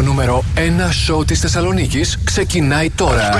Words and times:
Το 0.00 0.06
νούμερο 0.06 0.44
1 0.56 0.60
σόου 1.04 1.24
της 1.24 1.40
Θεσσαλονίκης 1.40 2.18
ξεκινάει 2.24 2.90
τώρα. 2.90 3.30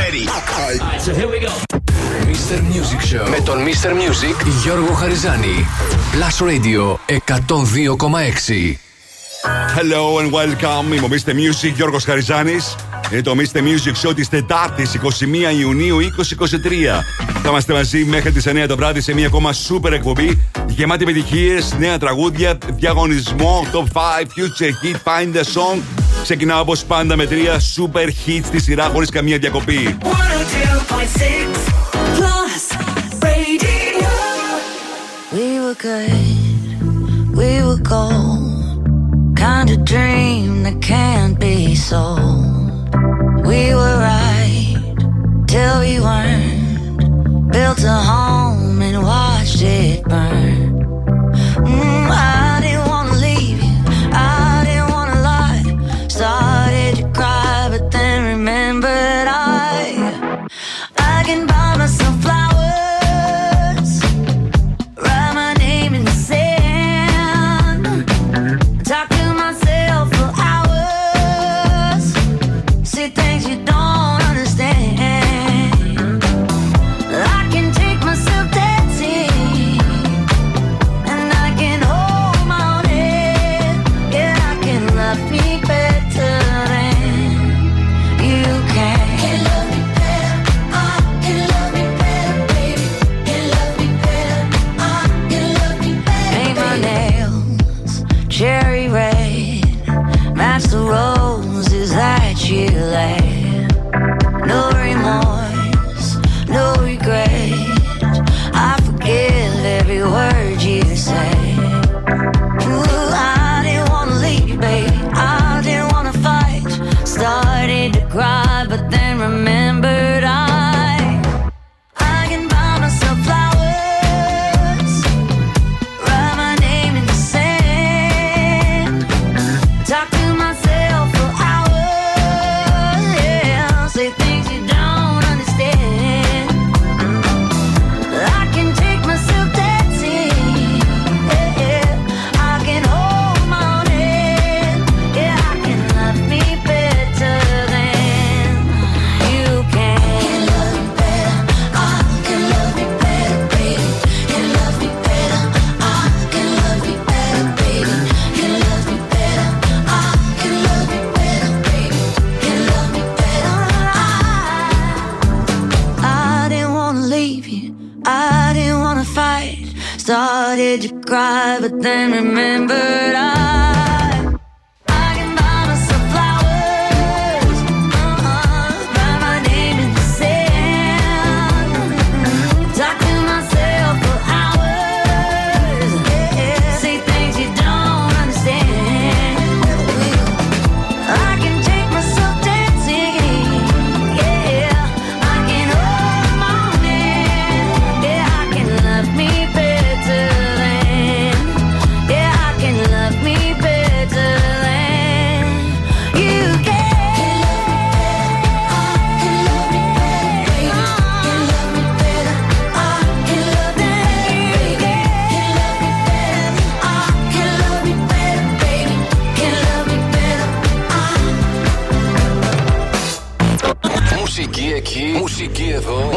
Show 3.13 3.29
με 3.29 3.41
τον 3.45 3.59
Mr. 3.59 3.89
Music 3.89 4.47
Γιώργο 4.63 4.93
Χαριζάνη. 4.93 5.67
Plus 6.13 6.47
Radio 6.47 6.97
102,6. 7.07 8.77
Hello 9.77 10.19
and 10.21 10.31
welcome. 10.33 10.95
Είμαι 10.95 11.07
ο 11.07 11.09
Mr. 11.11 11.31
Music 11.31 11.73
Γιώργος 11.75 12.05
Χαριζάνης. 12.05 12.75
Είναι 13.13 13.23
το 13.23 13.35
Mr. 13.37 13.59
Music 13.59 14.09
Show 14.09 14.15
της 14.15 14.29
Τετάρτης 14.29 14.95
21 14.95 15.59
Ιουνίου 15.61 15.99
2023. 16.01 17.05
Θα 17.43 17.49
είμαστε 17.49 17.73
μαζί 17.73 18.05
μέχρι 18.05 18.33
τις 18.33 18.47
9 18.47 18.67
το 18.69 18.77
βράδυ 18.77 19.01
σε 19.01 19.15
μια 19.15 19.27
ακόμα 19.27 19.51
super 19.69 19.93
εκπομπή 19.93 20.41
γεμάτη 20.67 21.03
επιτυχίες 21.03 21.75
νέα 21.79 21.99
τραγούδια, 21.99 22.59
διαγωνισμό, 22.69 23.67
top 23.73 23.85
5, 23.93 24.23
future 24.23 24.73
hit, 24.83 24.97
find 25.05 25.37
a 25.37 25.45
song 25.45 26.00
Ξεκινάω 26.23 26.61
όπω 26.61 26.75
πάντα 26.87 27.17
με 27.17 27.27
τρία 27.27 27.61
super 27.77 28.07
hits 28.07 28.45
στη 28.45 28.61
σειρά 28.61 28.85
χωρί 28.85 29.07
καμία 29.07 29.39
διακοπή. 29.39 29.97
We 35.33 35.61
were 35.65 35.79
good, 35.89 37.37
we 37.41 37.51
were 37.67 37.83
gold. 37.95 38.51
Kind 39.47 39.69
of 39.75 39.79
dream 39.93 40.49
that 40.65 40.79
can't 40.93 41.35
be 41.45 41.57
so 41.89 42.03
We 43.51 43.75
were 43.75 43.97
right 43.99 44.77
till 45.49 45.81
we 45.81 45.99
weren't. 46.07 47.51
Built 47.51 47.83
a 47.83 47.99
home 48.13 48.81
and 48.81 49.03
watched 49.03 49.63
it 49.63 50.05
burn. 50.05 50.60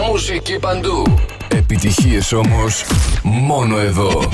Μουσική 0.07 0.59
παντού. 0.59 1.03
Επιτυχίες 1.47 2.31
όμως 2.31 2.84
μόνο 3.23 3.78
εδώ. 3.79 4.29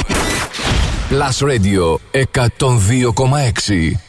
Plus 1.09 1.47
Radio 1.47 1.95
102,6 2.35 4.09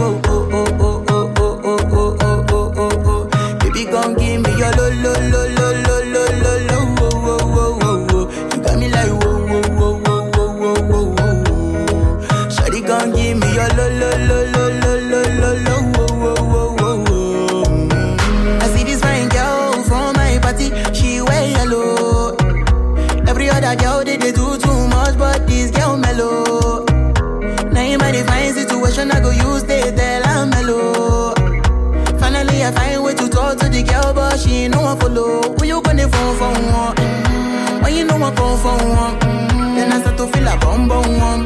one. 38.89 39.19
Then 39.75 39.91
I 39.91 39.99
start 40.01 40.17
to 40.17 40.27
feel 40.27 40.47
a 40.47 40.57
bum 40.57 40.87
bum 40.87 41.07
one. 41.19 41.43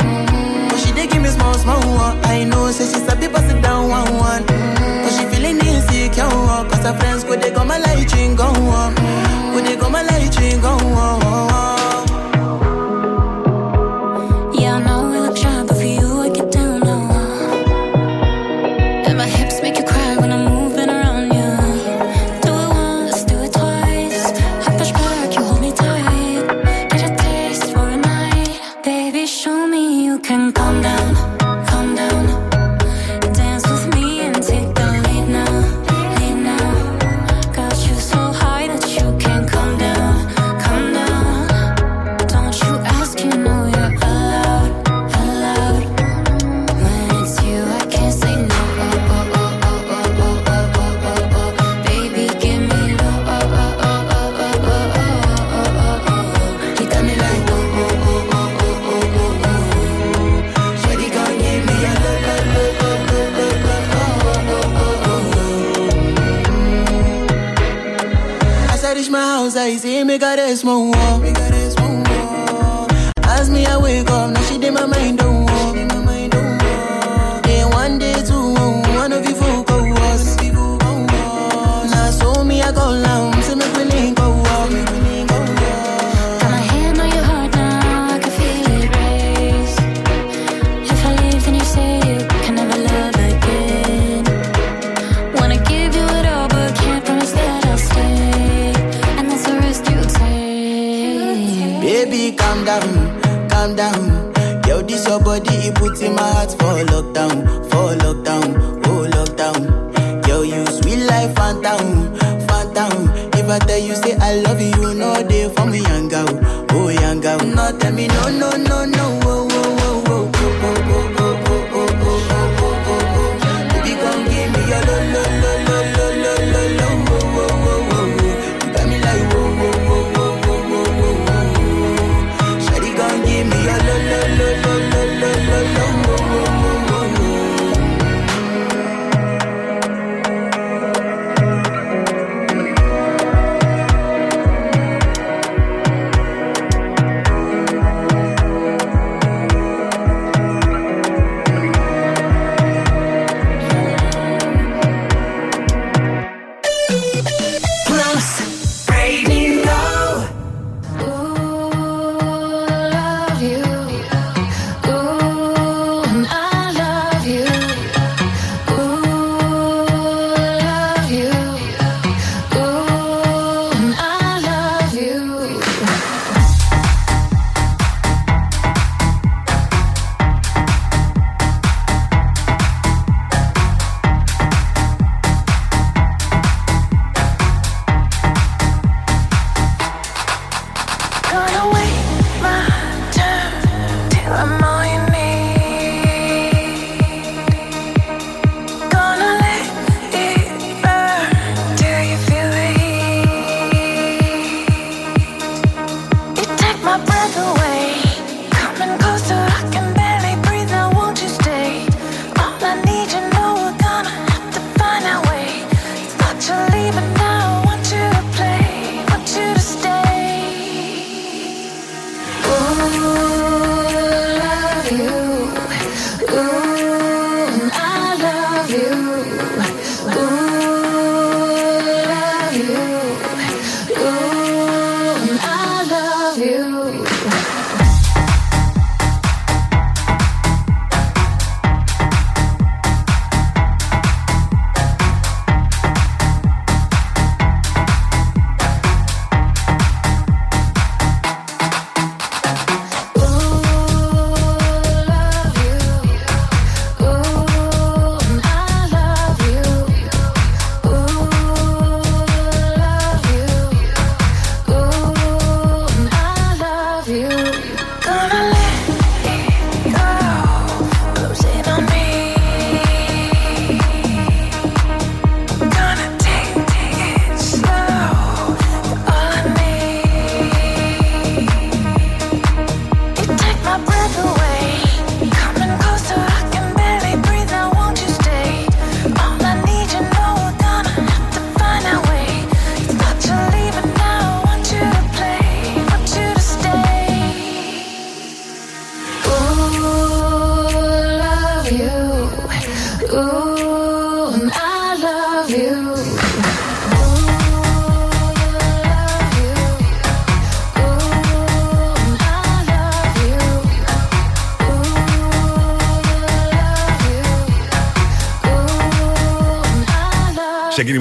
But 0.70 0.78
she 0.80 0.92
did 0.94 1.10
give 1.12 1.22
me 1.22 1.30
small 1.30 1.54
small 1.56 1.82
one. 1.96 2.18
I 2.26 2.44
know, 2.44 2.72
say 2.72 2.86
she's 2.86 3.08
a 3.08 3.16
people 3.16 3.42
sit 3.48 3.62
down 3.62 3.90
one 3.90 4.12
one. 4.18 4.44
But 4.46 5.12
she 5.16 5.26
feeling 5.32 5.58
insecure, 5.60 6.30
cause 6.70 6.84
her 6.88 6.96
friends 7.00 7.24
could 7.24 7.42
they 7.42 7.52
go 7.52 7.64
my 7.64 7.78
light 7.78 8.12
ring 8.14 8.36
go 8.36 8.48
on. 8.48 8.96
Could 9.54 9.66
they 9.66 9.76
go 9.76 9.90
my 9.90 10.02
light 10.02 10.36
ring 10.40 10.62
go 10.62 10.74
on. 10.74 11.25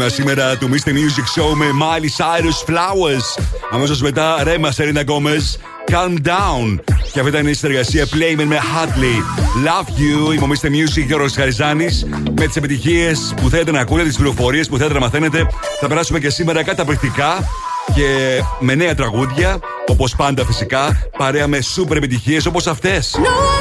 Ξεκίνημα 0.07 0.33
σήμερα 0.33 0.57
του 0.57 0.69
Mr. 0.71 0.89
Music 0.89 1.41
Show 1.41 1.55
με 1.55 1.67
Miley 1.81 2.25
Cyrus 2.25 2.73
Flowers. 2.73 3.45
Αμέσως 3.71 4.03
μετά 4.03 4.43
Ρέμα 4.43 4.71
Σερίνα 4.71 5.01
Γκόμες. 5.01 5.59
Calm 5.91 6.27
Down. 6.27 6.79
Και 7.13 7.21
αυτή 7.21 7.31
ήταν 7.31 7.47
η 7.47 7.53
συνεργασία 7.53 8.05
Playman 8.05 8.45
με 8.45 8.57
Hadley. 8.57 9.23
Love 9.67 9.89
You, 9.89 10.35
η 10.35 10.39
Mr. 10.41 10.67
Music 10.67 11.07
Γιώργος 11.07 11.33
Χαριζάνης. 11.33 12.07
Με 12.39 12.47
τις 12.47 12.57
επιτυχίες 12.57 13.35
που 13.37 13.49
θέλετε 13.49 13.71
να 13.71 13.81
ακούτε, 13.81 14.03
τις 14.03 14.17
πληροφορίες 14.17 14.69
που 14.69 14.77
θέλετε 14.77 14.95
να 14.95 15.01
μαθαίνετε. 15.01 15.47
Θα 15.81 15.87
περάσουμε 15.89 16.19
και 16.19 16.31
σήμερα 16.31 16.63
καταπληκτικά 16.63 17.49
και 17.95 18.41
με 18.61 18.75
νέα 18.75 18.95
τραγούδια. 18.95 19.59
Όπως 19.87 20.17
πάντα 20.17 20.45
φυσικά, 20.45 21.09
παρέα 21.19 21.47
με 21.47 21.61
σούπερ 21.61 21.97
επιτυχίες 21.97 22.47
όπως 22.47 22.67
αυτές. 22.67 23.17
da 23.21 23.54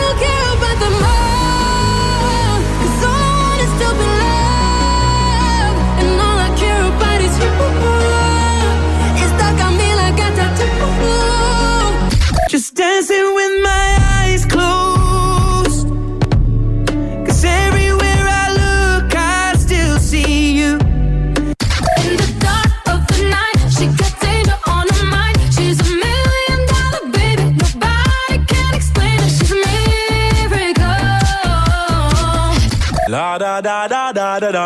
da 34.39 34.51
da 34.51 34.51
da 34.51 34.65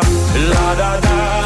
la 0.50 0.74
da 0.74 0.90
da 1.00 1.16
da 1.32 1.37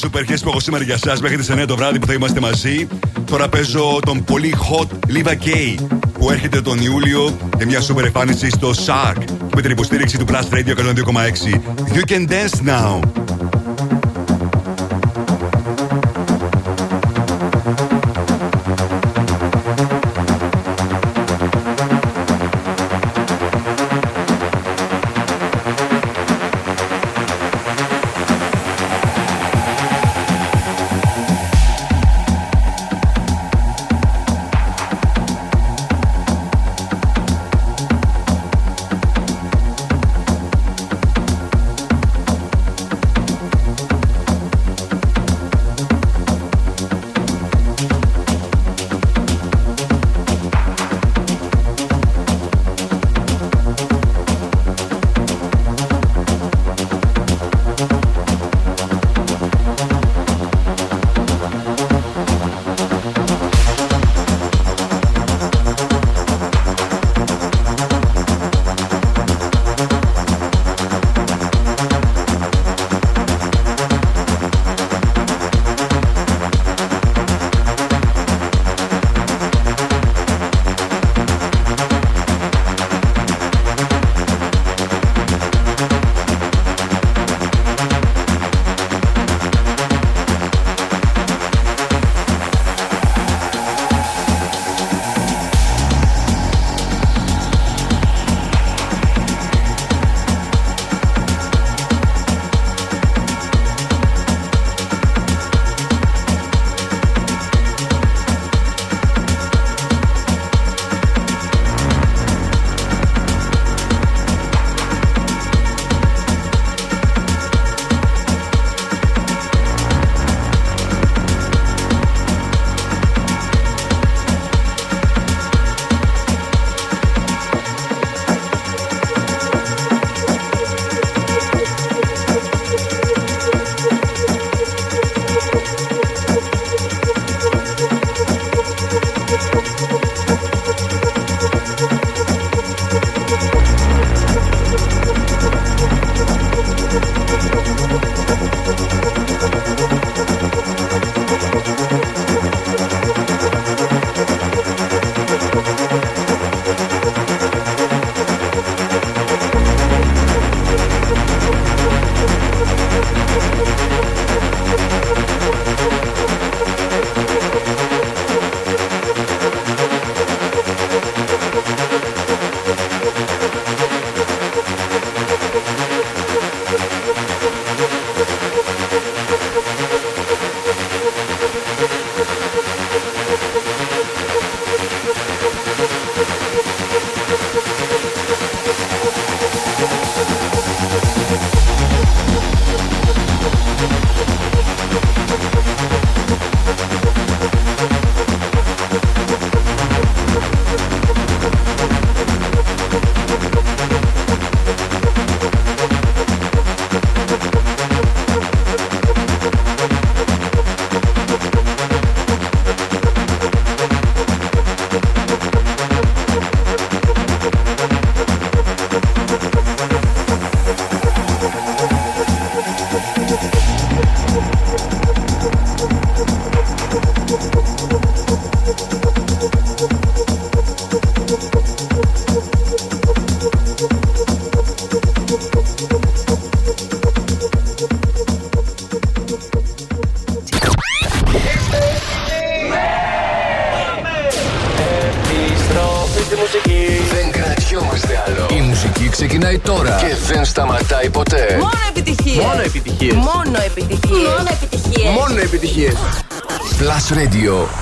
super 0.00 0.30
hits 0.30 0.40
που 0.42 0.48
έχω 0.48 0.60
σήμερα 0.60 0.84
για 0.84 0.94
εσά 0.94 1.16
μέχρι 1.20 1.36
τις 1.36 1.50
9 1.50 1.64
το 1.66 1.76
βράδυ 1.76 1.98
που 1.98 2.06
θα 2.06 2.12
είμαστε 2.12 2.40
μαζί. 2.40 2.86
Τώρα 3.24 3.48
παίζω 3.48 3.98
τον 4.04 4.24
πολύ 4.24 4.54
hot 4.58 5.12
Liva 5.12 5.32
K 5.32 5.74
που 6.12 6.30
έρχεται 6.30 6.60
τον 6.60 6.78
Ιούλιο 6.80 7.36
με 7.58 7.64
μια 7.64 7.80
super 7.80 8.04
εμφάνιση 8.04 8.50
στο 8.50 8.70
Shark 8.86 9.22
με 9.54 9.62
την 9.62 9.70
υποστήριξη 9.70 10.18
του 10.18 10.24
Blast 10.28 10.54
Radio 10.54 10.74
102,6. 10.76 11.94
You 11.94 12.04
can 12.12 12.26
dance 12.26 12.62
now. 12.62 13.17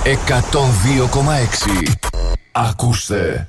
102,6. 0.06 1.92
Ακούστε. 2.52 3.48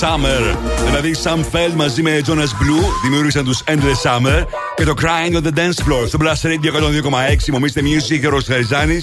Summer. 0.00 0.56
Δηλαδή, 0.84 1.14
Sam 1.22 1.38
Feld 1.38 1.72
μαζί 1.76 2.02
με 2.02 2.20
Jonas 2.26 2.30
Blue 2.30 2.84
δημιούργησαν 3.02 3.44
τους 3.44 3.62
Endless 3.66 4.10
Summer 4.10 4.44
και 4.76 4.84
το 4.84 4.94
Crying 5.00 5.36
on 5.36 5.42
the 5.42 5.58
Dance 5.58 5.88
Floor 5.88 6.08
στο 6.08 6.18
Blast 6.20 6.46
Radio 6.46 6.72
102,6. 6.72 7.50
Μου 7.52 7.60
Mr. 7.60 7.78
Music 7.78 8.18
και 8.20 8.26
ο 8.26 8.30
Ροσχαριζάνη. 8.30 9.00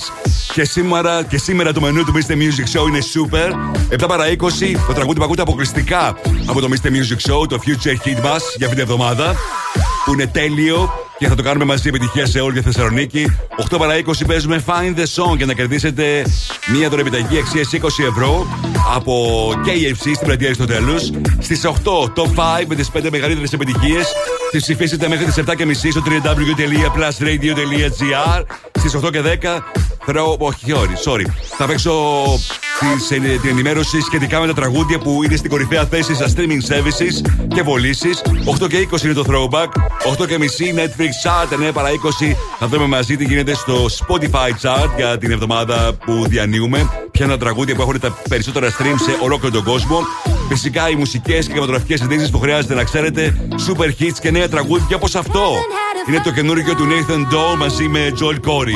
Και 0.53 0.63
σήμερα, 0.63 1.23
και 1.23 1.37
σήμερα 1.37 1.73
το 1.73 1.81
μενού 1.81 2.03
του 2.03 2.13
Mr. 2.13 2.31
Music 2.31 2.79
Show 2.79 2.87
είναι 2.87 2.99
super. 2.99 3.51
7 4.03 4.07
παρα 4.07 4.25
20 4.27 4.33
το 4.87 4.93
τραγούδι 4.93 5.17
που 5.17 5.23
ακούτε 5.23 5.41
αποκλειστικά 5.41 6.15
από 6.45 6.61
το 6.61 6.67
Mr. 6.71 6.87
Music 6.87 7.31
Show, 7.31 7.47
το 7.47 7.59
Future 7.65 8.07
Hit 8.07 8.17
Bus 8.17 8.41
για 8.57 8.67
αυτήν 8.67 8.69
την 8.69 8.79
εβδομάδα. 8.79 9.35
Που 10.05 10.13
είναι 10.13 10.27
τέλειο 10.27 11.00
και 11.21 11.27
θα 11.27 11.35
το 11.35 11.43
κάνουμε 11.43 11.65
μαζί 11.65 11.87
επιτυχία 11.87 12.25
σε 12.25 12.39
όλη 12.39 12.53
τη 12.53 12.61
Θεσσαλονίκη. 12.61 13.37
8 13.71 13.77
παρα 13.77 13.95
20 13.95 13.99
παίζουμε 14.27 14.63
Find 14.65 14.95
the 14.99 15.05
Song 15.15 15.37
για 15.37 15.45
να 15.45 15.53
κερδίσετε 15.53 16.25
μία 16.67 16.89
δωρεπιταγή 16.89 17.37
αξίας 17.37 17.69
20 17.73 17.77
ευρώ 18.09 18.47
από 18.95 19.47
KFC 19.65 20.11
στην 20.15 20.25
πλατεία 20.25 20.53
στο 20.53 20.65
τέλο. 20.65 20.97
Στις 21.39 21.65
8 21.65 21.69
top 22.15 22.27
5 22.35 22.65
με 22.67 22.75
τις 22.75 22.91
5 22.93 23.09
μεγαλύτερες 23.11 23.53
επιτυχίες. 23.53 24.13
Τις 24.51 24.61
ψηφίσετε 24.61 25.07
μέχρι 25.07 25.25
τις 25.25 25.37
7.30 25.37 25.91
στο 25.91 26.03
www.plusradio.gr. 26.05 28.43
Στις 28.79 28.95
8 28.95 29.11
και 29.11 29.21
10 29.21 29.63
throw. 30.05 30.37
Όχι, 30.37 30.65
sorry, 30.67 30.95
sorry. 31.11 31.25
Θα 31.57 31.65
παίξω 31.65 31.91
τις, 32.81 33.11
ε, 33.11 33.19
την 33.19 33.49
ενημέρωση 33.49 34.01
σχετικά 34.01 34.39
με 34.39 34.47
τα 34.47 34.53
τραγούδια 34.53 34.99
που 34.99 35.23
είναι 35.23 35.35
στην 35.35 35.49
κορυφαία 35.49 35.85
θέση 35.85 36.15
στα 36.15 36.27
streaming 36.27 36.73
services 36.73 37.45
και 37.53 37.61
βολήσεις. 37.61 38.21
8 38.45 38.67
και 38.67 38.77
20 38.77 39.03
είναι 39.03 39.13
το 39.13 39.23
throwback. 39.27 39.67
8 40.05 40.25
και 40.27 40.37
μισή 40.37 40.73
Netflix 40.75 41.11
chart. 41.23 41.67
9 41.69 41.71
παρα 41.73 41.89
20 41.89 42.35
θα 42.59 42.67
δούμε 42.67 42.85
μαζί 42.85 43.17
τι 43.17 43.23
γίνεται 43.23 43.53
στο 43.53 43.85
Spotify 43.85 44.49
chart 44.61 44.89
για 44.95 45.17
την 45.17 45.31
εβδομάδα 45.31 45.93
που 46.05 46.25
διανύουμε. 46.27 46.89
Ποια 47.11 47.25
είναι 47.25 47.33
τα 47.33 47.39
τραγούδια 47.39 47.75
που 47.75 47.81
έχουν 47.81 47.99
τα 47.99 48.17
περισσότερα 48.29 48.67
stream 48.69 48.95
σε 49.05 49.17
ολόκληρο 49.23 49.53
τον 49.55 49.63
κόσμο. 49.63 49.99
Φυσικά 50.49 50.89
οι 50.89 50.95
μουσικές 50.95 51.45
και 51.45 51.51
κινηματογραφικές 51.51 51.99
ειδήσει 52.01 52.31
που 52.31 52.39
χρειάζεται 52.39 52.73
να 52.73 52.83
ξέρετε. 52.83 53.47
Super 53.67 54.01
hits 54.01 54.17
και 54.21 54.31
νέα 54.31 54.49
τραγούδια 54.49 54.95
όπως 54.95 55.15
αυτό. 55.15 55.41
Είναι 56.07 56.19
το 56.23 56.31
καινούργιο 56.31 56.75
του 56.75 56.87
Nathan 56.87 57.33
Doe 57.33 57.57
μαζί 57.57 57.87
με 57.87 58.13
Joel 58.19 58.49
Corey. 58.49 58.75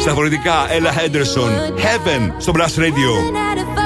Στα 0.00 0.12
φορητικά 0.14 0.66
Ella 0.68 0.98
Henderson. 0.98 1.50
Heaven 1.78 2.32
στο 2.38 2.52
Blast 2.56 2.78
Radio. 2.80 3.85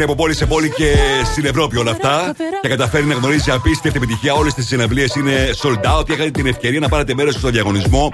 πηγαίνει 0.00 0.12
από 0.12 0.22
πόλη 0.22 0.34
σε 0.34 0.46
πόλη 0.46 0.70
και 0.70 0.94
στην 1.32 1.44
Ευρώπη 1.44 1.76
όλα 1.76 1.90
αυτά. 1.90 2.34
Και 2.62 2.68
καταφέρει 2.68 3.04
να 3.04 3.14
γνωρίζει 3.14 3.50
απίστευτη 3.50 3.98
επιτυχία. 3.98 4.34
Όλες 4.34 4.54
τις 4.54 4.66
συναυλίες 4.66 5.14
είναι 5.14 5.50
sold 5.62 5.98
out. 5.98 6.10
Έχατε 6.10 6.30
την 6.30 6.46
ευκαιρία 6.46 6.80
να 6.80 6.88
πάρετε 6.88 7.14
μέρος 7.14 7.34
στο 7.34 7.48
διαγωνισμό. 7.50 8.12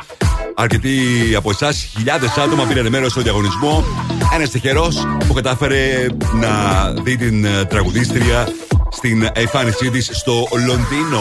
Αρκετοί 0.55 0.99
από 1.37 1.51
εσάς, 1.51 1.89
χιλιάδες 1.97 2.37
άτομα 2.37 2.65
πήραν 2.65 2.89
μέρος 2.89 3.11
στο 3.11 3.21
διαγωνισμό. 3.21 3.85
Ένας 4.35 4.51
τυχερός 4.51 5.07
που 5.27 5.35
κατάφερε 5.35 6.07
να 6.41 6.51
δει 7.03 7.17
την 7.17 7.47
τραγουδίστρια 7.69 8.49
στην 8.91 9.29
εμφάνισή 9.33 9.91
της 9.91 10.11
στο 10.13 10.49
Λονδίνο. 10.67 11.21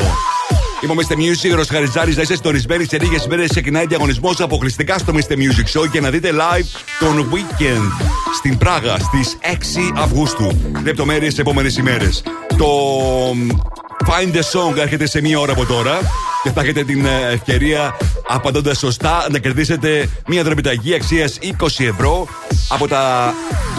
Είμαι 0.84 0.94
ο 0.94 0.96
Mr. 0.96 1.14
Music, 1.14 1.60
ο 1.60 1.64
Χαριζάρης. 1.72 2.16
Να 2.16 2.22
είστε 2.22 2.36
συντονισμένοι 2.36 2.86
σε 2.86 2.98
λίγες 3.00 3.28
μέρες. 3.28 3.50
Ξεκινάει 3.50 3.86
διαγωνισμός 3.86 4.40
αποκλειστικά 4.40 4.98
στο 4.98 5.14
Mr. 5.16 5.34
Music 5.34 5.80
Show 5.80 5.90
και 5.92 6.02
να 6.02 6.10
δείτε 6.10 6.32
live 6.32 6.85
τον 7.00 7.30
Weekend 7.32 8.06
στην 8.36 8.58
Πράγα 8.58 8.98
στις 8.98 9.38
6 9.42 9.92
Αυγούστου. 9.96 10.72
Λεπτομέρειες 10.84 11.34
σε 11.34 11.42
επόμενες 11.42 11.78
ημέρες. 11.78 12.24
Το 12.58 12.68
Find 14.06 14.36
the 14.36 14.40
Song 14.40 14.78
έρχεται 14.78 15.08
σε 15.08 15.22
μία 15.22 15.40
ώρα 15.40 15.52
από 15.52 15.66
τώρα 15.66 16.00
και 16.44 16.52
θα 16.52 16.62
έχετε 16.62 16.84
την 16.84 17.06
ε, 17.06 17.32
ευκαιρία 17.32 17.98
απαντώντας 18.28 18.78
σωστά 18.78 19.28
να 19.32 19.40
κερδίσετε 19.40 20.10
μία 20.28 20.44
δρομηταγή 20.44 20.94
αξίας 20.94 21.38
20 21.42 21.68
ευρώ 21.78 22.28
από 22.70 22.88
τα 22.88 23.34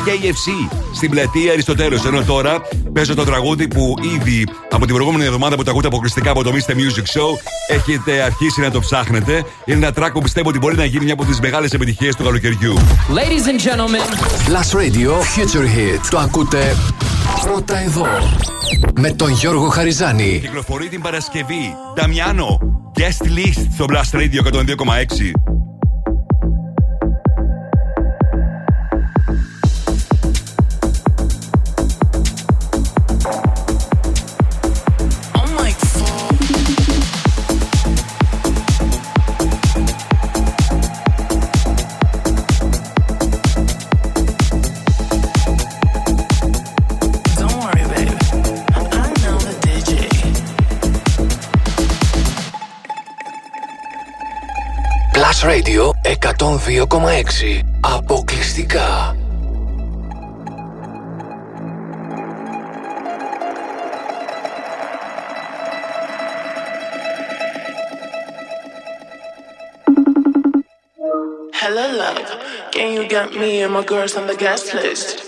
KFC 0.07 0.77
στην 0.95 1.11
πλατεία 1.11 1.53
Αριστοτέλους. 1.53 2.05
Ενώ 2.05 2.23
τώρα 2.23 2.63
παίζω 2.93 3.15
το 3.15 3.25
τραγούδι 3.25 3.69
που 3.69 3.95
ήδη 4.15 4.47
από 4.71 4.87
την 4.87 4.95
προηγούμενη 4.95 5.25
εβδομάδα 5.25 5.57
που 5.57 5.63
το 5.63 5.71
ακούτε 5.71 5.87
αποκλειστικά 5.87 6.31
από 6.31 6.43
το 6.43 6.53
Mr. 6.53 6.73
Music 6.73 7.21
Show 7.21 7.56
έχετε 7.67 8.23
αρχίσει 8.23 8.61
να 8.61 8.71
το 8.71 8.81
ψάχνετε. 8.81 9.45
Είναι 9.65 9.77
ένα 9.77 9.93
τράκο 9.93 10.13
που 10.13 10.23
πιστεύω 10.23 10.49
ότι 10.49 10.59
μπορεί 10.59 10.77
να 10.77 10.85
γίνει 10.85 11.05
μια 11.05 11.13
από 11.13 11.25
τις 11.25 11.41
μεγάλες 11.41 11.73
επιτυχίες 11.73 12.17
του 12.17 12.25
καλοκαιριού. 12.25 12.75
Ladies 13.09 13.47
and 13.47 13.61
gentlemen, 13.69 14.07
Last 14.55 14.79
Radio 14.79 15.11
Future 15.11 15.65
Hit. 15.65 16.07
Το 16.11 16.19
ακούτε 16.19 16.77
πρώτα 17.43 17.79
εδώ. 17.79 18.07
Με 19.01 19.11
τον 19.11 19.31
Γιώργο 19.31 19.69
Χαριζάνη. 19.69 20.39
Κυκλοφορεί 20.43 20.89
την 20.89 21.01
Παρασκευή. 21.01 21.75
Νταμιάνο. 21.95 22.59
Guest 22.99 23.27
list 23.27 23.67
στο 23.75 23.85
Blast 23.89 24.17
Radio 24.17 24.53
102,6. 24.53 25.56
Radio 55.67 55.93
102,6 56.05 57.65
Αποκλειστικά 57.81 59.17
Hello, 71.53 71.87
love. 71.99 72.31
Can 72.71 72.93
you 72.93 73.09
get 73.09 73.35
me 73.35 73.63
and 73.63 73.73
my 73.73 73.83
girls 73.83 74.15
on 74.17 74.29
the 74.29 74.37
guest 74.37 74.73
list? 74.73 75.26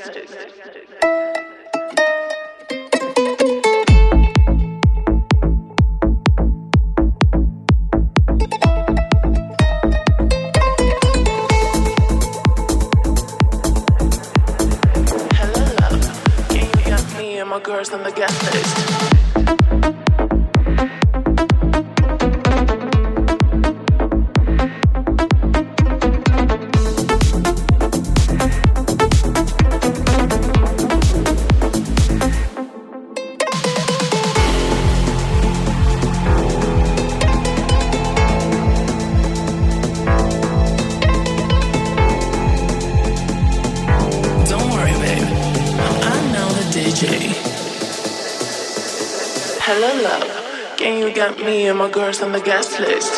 Girls 51.88 52.22
on 52.22 52.32
the 52.32 52.40
guest 52.40 52.78
list? 52.80 53.17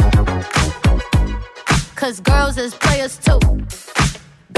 Cause 1.95 2.19
girls 2.19 2.57
is 2.57 2.73
players 2.75 3.17
too. 3.17 3.39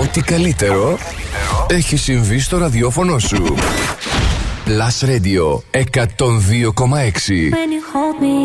Ό,τι 0.00 0.20
καλύτερο 0.20 0.98
έχει 1.68 1.96
συμβεί 1.96 2.38
στο 2.38 2.58
ραδιόφωνο 2.58 3.18
σου. 3.18 3.54
Plus 4.66 5.08
Radio 5.08 5.46
102,6 5.72 6.20
When 7.56 7.70
you 7.76 7.82
hold 7.92 8.16
me, 8.26 8.40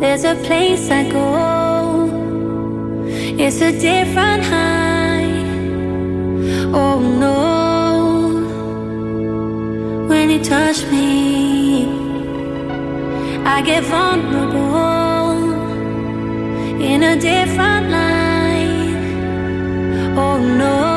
there's 0.00 0.24
a 0.34 0.36
place 0.46 0.84
I 1.00 1.02
go. 1.18 1.28
It's 3.44 3.60
a 3.70 3.72
different 3.88 4.42
high. 4.52 5.32
Oh 6.80 6.96
no. 7.22 7.38
When 10.10 10.26
you 10.32 10.40
touch 10.54 10.78
me, 10.92 11.10
I 13.54 13.56
get 13.70 13.82
vulnerable 13.94 15.32
in 16.90 16.98
a 17.12 17.14
different 17.30 17.84
light. 17.90 18.01
Oh 20.24 20.38
no. 20.38 20.91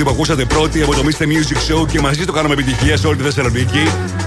Τραγούδι 0.00 0.04
που 0.04 0.10
ακούσατε 0.10 0.44
πρώτη 0.44 0.82
από 0.82 0.94
το 0.94 1.02
Mr. 1.04 1.22
Music 1.22 1.56
Show 1.56 1.86
και 1.88 2.00
μαζί 2.00 2.24
το 2.24 2.32
κάναμε 2.32 2.54
επιτυχία 2.54 2.96
σε 2.96 3.06
όλη 3.06 3.16
τη 3.16 3.22
Θεσσαλονίκη. 3.22 3.82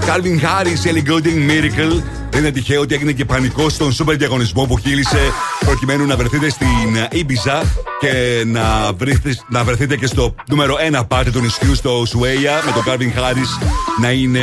Calvin 0.06 0.44
Harris, 0.44 0.88
Ellie 0.88 1.10
Goulding, 1.10 1.50
Miracle. 1.50 2.02
Δεν 2.30 2.40
είναι 2.40 2.50
τυχαίο 2.50 2.80
ότι 2.80 2.94
έγινε 2.94 3.12
και 3.12 3.24
πανικό 3.24 3.68
στον 3.68 3.92
σούπερ 3.92 4.16
διαγωνισμό 4.16 4.64
που 4.64 4.78
χείλησε 4.78 5.18
προκειμένου 5.60 6.06
να 6.06 6.16
βρεθείτε 6.16 6.50
στην 6.50 6.68
Ibiza 7.12 7.62
και 8.00 8.42
να, 8.46 8.92
βρεθείτε, 8.92 9.36
να 9.48 9.64
βρεθείτε 9.64 9.96
και 9.96 10.06
στο 10.06 10.34
νούμερο 10.48 10.76
1 11.00 11.02
πάρτι 11.08 11.30
του 11.30 11.40
νησιού 11.40 11.74
στο 11.74 12.04
Σουέια 12.06 12.62
με 12.64 12.72
τον 12.72 12.82
Calvin 12.86 13.18
Harris 13.18 13.68
να 14.00 14.10
είναι 14.10 14.40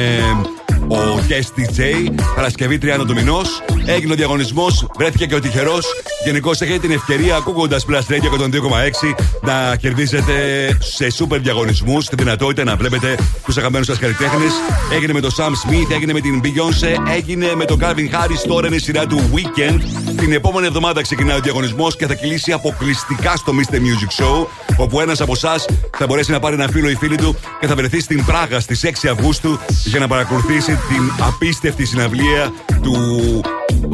ο 0.88 1.20
guest 1.28 1.60
DJ. 1.60 2.12
Παρασκευή 2.36 2.80
30 2.82 3.06
του 3.08 3.14
μηνός. 3.14 3.64
Έγινε 3.86 4.14
ο 4.14 4.16
διαγωνισμός, 4.16 4.88
βρέθηκε 4.98 5.26
και 5.26 5.36
ο 5.36 5.40
τυχερός. 5.40 5.86
Γενικώς 6.26 6.62
έχετε 6.62 6.80
την 6.80 6.92
ευκαιρία, 6.92 7.36
ακούγοντας 7.36 7.86
Plus 7.90 8.12
Radio 8.12 8.30
102,6, 8.30 9.16
να 9.42 9.76
κερδίζετε 9.76 10.34
σε 10.80 11.08
super 11.20 11.38
διαγωνισμούς 11.42 12.08
τη 12.08 12.16
δυνατότητα 12.16 12.64
να 12.64 12.76
βλέπετε 12.76 13.16
τους 13.46 13.58
αγαπημένους 13.58 13.88
σας 13.88 13.98
καλλιτέχνες. 13.98 14.52
Έγινε 14.94 15.14
με 15.14 15.20
τον 15.20 15.32
Sam 15.38 15.50
Smith, 15.50 15.92
έγινε 15.94 16.14
με 16.14 16.20
την 16.20 16.42
Beyoncé, 16.44 17.12
έγινε 17.16 17.56
με 17.56 17.66
τον 17.66 17.80
Calvin 17.82 18.10
Harris. 18.16 18.48
Τώρα 18.48 18.68
είναι 18.68 18.76
η 18.76 18.80
σειρά 18.80 19.06
του 19.06 19.20
Weekend. 19.34 19.80
Την 20.18 20.32
επόμενη 20.32 20.68
εβδομάδα 20.68 21.02
ξεκινάει 21.02 21.38
ο 21.38 21.42
διαγωνισμός 21.42 21.96
και 21.96 22.08
θα 22.08 22.14
κυλήσει 22.14 22.52
αποκλειστικά 22.52 23.36
στο 23.36 23.54
Mr. 23.56 23.76
Music 23.76 24.24
Show. 24.24 24.48
Όπου 24.78 25.00
ένας 25.00 25.22
από 25.22 25.32
εσάς 25.36 25.66
θα 25.98 26.06
μπορέσει 26.06 26.32
να 26.32 26.40
πάρει 26.40 26.56
ένα 26.56 26.68
φίλο 26.68 26.90
ή 26.90 26.96
φίλη 26.96 27.18
του 27.18 27.36
και 27.60 27.68
θα 27.68 27.76
βρεθεί 27.76 28.00
στην 28.00 28.26
Πράγα 28.26 28.60
στις 28.60 28.84
6 28.84 29.08
Αυγούστου 29.12 29.60
για 29.86 30.00
να 30.00 30.08
παρακολουθήσει 30.08 30.72
την 30.72 31.12
απίστευτη 31.28 31.86
συναυλία 31.86 32.54
του 32.82 32.96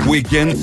Weekend 0.10 0.56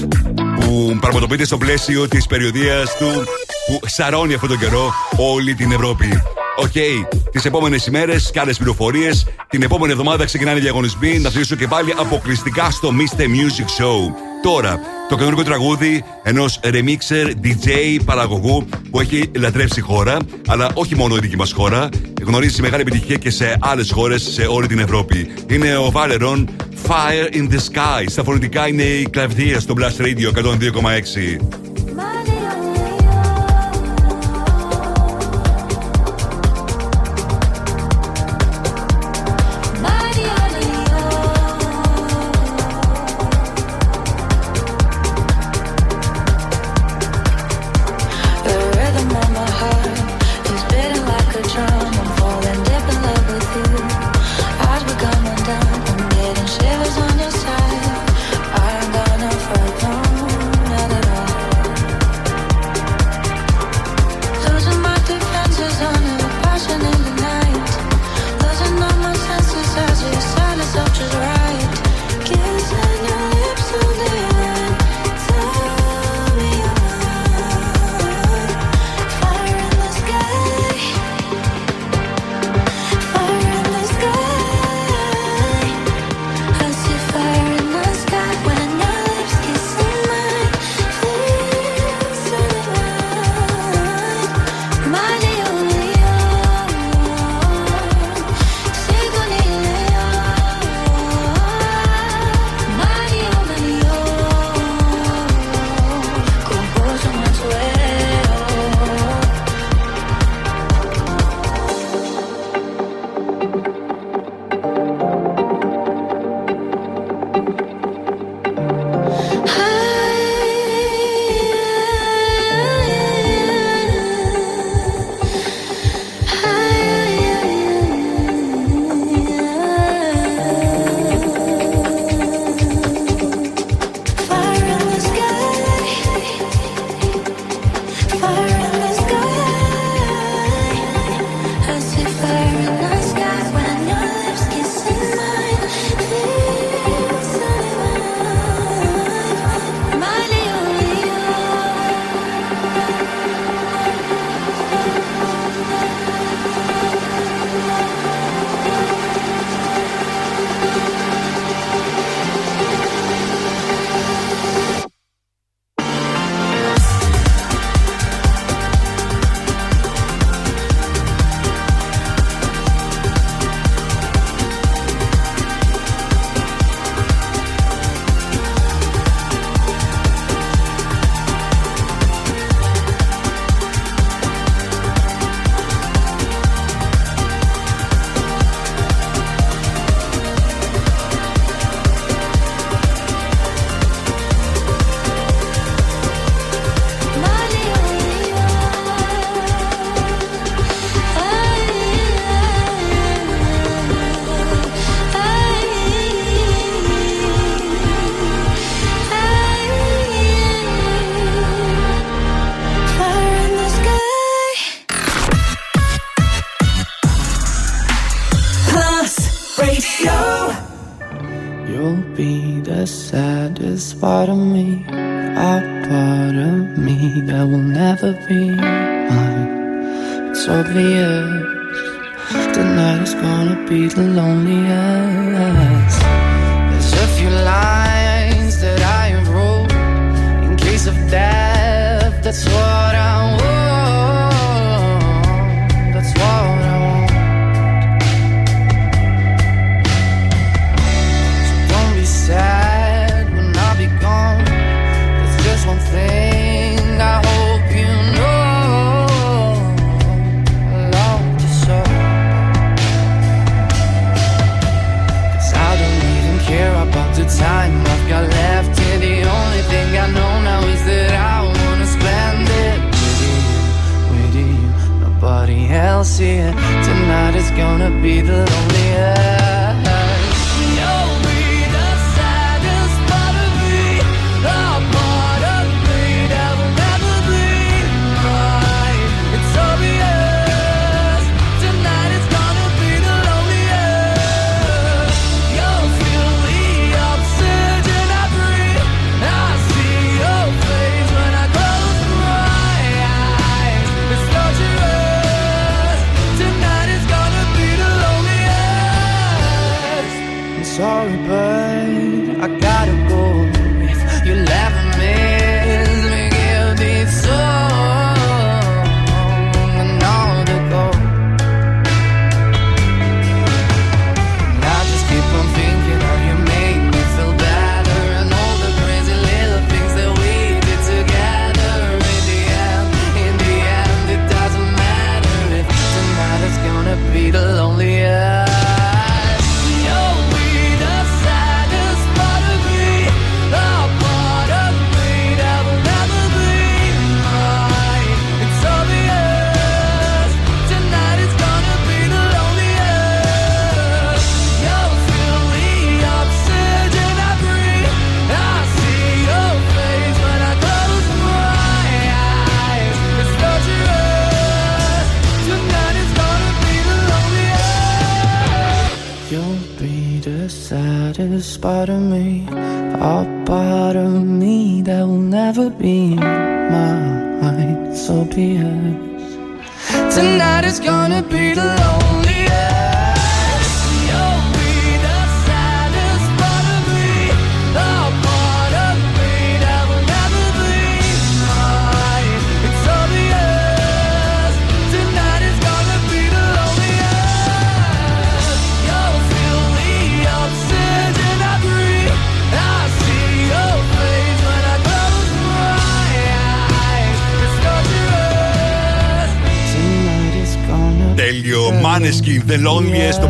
που 0.60 0.96
πραγματοποιείται 1.00 1.44
στο 1.44 1.58
πλαίσιο 1.58 2.08
της 2.08 2.26
περιοδείας 2.26 2.96
του 2.96 3.24
που 3.66 3.80
σαρώνει 3.86 4.34
αυτόν 4.34 4.48
τον 4.48 4.58
καιρό 4.58 4.94
όλη 5.16 5.54
την 5.54 5.72
Ευρώπη. 5.72 6.22
OK, 6.56 6.66
okay. 6.74 7.18
τις 7.30 7.44
επόμενες 7.44 7.86
ημέρες 7.86 8.30
και 8.30 8.40
άλλες 8.40 8.52
πληροφορίες. 8.52 9.26
Την 9.48 9.62
επόμενη 9.62 9.92
εβδομάδα 9.92 10.24
ξεκινάνε 10.24 10.58
οι 10.58 10.62
διαγωνισμοί. 10.62 11.18
Να 11.18 11.28
αφήσω 11.28 11.56
και 11.56 11.68
πάλι 11.68 11.94
αποκλειστικά 11.96 12.70
στο 12.70 12.90
Mr. 12.90 13.20
Music 13.20 13.82
Show. 13.82 14.33
Τώρα, 14.44 14.80
το 15.08 15.16
καινούργιο 15.16 15.44
τραγούδι 15.44 16.04
ενός 16.22 16.60
remixer, 16.62 17.30
DJ, 17.44 17.98
παραγωγού 18.04 18.66
που 18.90 19.00
έχει 19.00 19.30
λατρέψει 19.36 19.80
η 19.80 19.82
χώρα, 19.82 20.16
αλλά 20.46 20.70
όχι 20.74 20.96
μόνο 20.96 21.16
η 21.16 21.18
δική 21.18 21.36
μας 21.36 21.52
χώρα. 21.52 21.88
Γνωρίζει 22.26 22.62
μεγάλη 22.62 22.82
επιτυχία 22.82 23.16
και 23.16 23.30
σε 23.30 23.56
άλλες 23.60 23.90
χώρες 23.92 24.22
σε 24.22 24.46
όλη 24.46 24.66
την 24.66 24.78
Ευρώπη. 24.78 25.30
Είναι 25.50 25.76
ο 25.76 25.92
Valeron 25.94 26.44
Fire 26.88 27.34
in 27.34 27.48
the 27.50 27.58
Sky. 27.58 28.04
Στα 28.06 28.24
φωνητικά 28.24 28.68
είναι 28.68 28.82
η 28.82 29.08
κλαβδία 29.10 29.60
στο 29.60 29.74
Blast 29.78 30.02
Radio 30.02 30.44
102,6. 30.44 31.63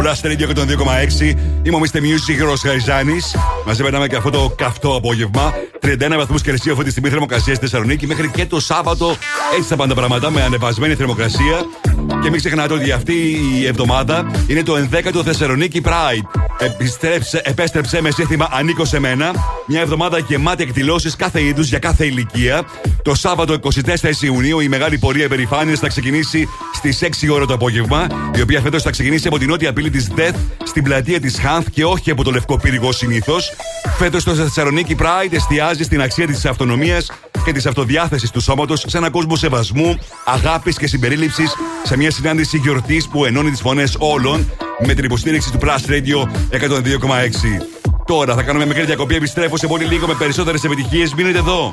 Loneliest, 0.05 0.14
στο 0.14 0.28
Blast 0.28 0.30
Radio 0.30 0.48
102,6. 0.48 1.36
Είμαι 1.62 1.76
ο 1.76 1.80
Mr. 1.80 1.96
Music, 1.96 2.34
Γιώργο 2.36 2.55
Χαριζάνης. 2.57 3.36
Μαζί 3.66 3.82
περνάμε 3.82 4.07
και 4.07 4.16
αυτό 4.16 4.30
το 4.30 4.52
καυτό 4.57 4.96
απόγευμα. 4.96 5.52
31 5.80 6.16
βαθμούς 6.16 6.42
Κελσίου 6.42 6.72
αυτή 6.72 6.84
τη 6.84 6.90
στιγμή 6.90 7.09
θερμοκρασία 7.09 7.55
στη 7.55 7.64
Θεσσαλονίκη. 7.64 8.07
Μέχρι 8.07 8.30
και 8.30 8.46
το 8.46 8.61
Σάββατο 8.61 9.16
έτσι 9.57 9.68
θα 9.68 9.76
πάνε 9.76 9.88
τα 9.88 9.98
πράγματα 9.98 10.30
με 10.30 10.42
ανεβασμένη 10.42 10.94
θερμοκρασία. 10.94 11.66
Και 12.22 12.30
μην 12.30 12.38
ξεχνάτε 12.38 12.74
ότι 12.74 12.90
αυτή 12.92 13.12
η 13.61 13.66
εβδομάδα 13.66 14.30
είναι 14.46 14.62
το 14.62 14.88
11ο 14.90 15.22
Θεσσαλονίκη 15.24 15.82
Pride. 15.84 16.43
Επιστρέψε, 16.59 17.40
επέστρεψε 17.44 18.02
με 18.02 18.11
σύνθημα 18.11 18.48
Ανήκω 18.52 18.84
σε 18.84 18.98
μένα. 18.98 19.30
Μια 19.66 19.80
εβδομάδα 19.80 20.18
γεμάτη 20.18 20.62
εκδηλώσεις 20.62 21.16
κάθε 21.16 21.42
είδους 21.42 21.68
για 21.68 21.78
κάθε 21.78 22.05
ηλικία. 22.05 22.62
Το 23.02 23.14
Σάββατο 23.14 23.55
24 23.55 24.22
Ιουνίου 24.22 24.61
η 24.61 24.68
μεγάλη 24.68 24.98
πορεία 24.98 25.28
περηφάνειας 25.28 25.78
θα 25.78 25.88
ξεκινήσει 25.88 26.48
στις 26.74 27.02
6 27.02 27.28
ώρα 27.32 27.46
το 27.46 27.55
απόγευμα. 27.55 28.07
Η 28.34 28.40
οποία 28.40 28.61
φέτος 28.61 28.82
θα 28.82 28.90
ξεκινήσει 28.90 29.26
από 29.26 29.38
την 29.38 29.48
νότια 29.48 29.72
πύλη 29.72 29.90
της 29.90 30.11
Death 30.16 30.34
στην 30.64 30.82
πλατεία 30.82 31.20
της 31.20 31.38
Χάνθ 31.40 31.68
και 31.70 31.84
όχι 31.84 32.11
από 32.11 32.24
το 32.24 32.30
λευκό 32.30 32.59
πύργο 32.59 32.92
συνήθως. 32.92 33.52
Φέτος 33.98 34.24
το 34.24 34.34
Θεσσαλονίκη 34.34 34.96
Pride 34.98 35.32
εστιάζει 35.32 35.82
στην 35.82 36.02
αξία 36.02 36.26
της 36.26 36.44
αυτονομίας 36.44 37.11
και 37.44 37.52
της 37.52 37.66
αυτοδιάθεσης 37.66 38.30
του 38.30 38.40
σώματος 38.40 38.84
σε 38.86 38.96
έναν 38.96 39.11
κόσμο 39.11 39.36
σεβασμού, 39.36 39.98
αγάπης 40.24 40.76
και 40.76 40.86
συμπερίληψης 40.86 41.55
σε 41.82 41.96
μια 41.96 42.11
συνάντηση 42.11 42.57
γιορτής 42.57 43.09
που 43.09 43.24
ενώνει 43.24 43.50
τις 43.50 43.61
φωνές 43.61 43.96
όλων 43.98 44.46
με 44.78 44.94
την 44.94 45.04
υποστήριξη 45.04 45.50
του 45.52 45.58
Plus 45.62 45.90
Radio 45.90 46.28
102,6. 46.50 47.64
Τώρα 48.06 48.34
θα 48.34 48.42
κάνουμε 48.42 48.66
μικρή 48.66 48.84
διακοπή. 48.84 49.14
Επιστρέφω 49.14 49.56
σε 49.56 49.66
πολύ 49.66 49.84
λίγο 49.84 50.06
με 50.06 50.14
περισσότερες 50.14 50.64
επιτυχίες. 50.64 51.14
Μείνετε 51.14 51.38
εδώ. 51.38 51.70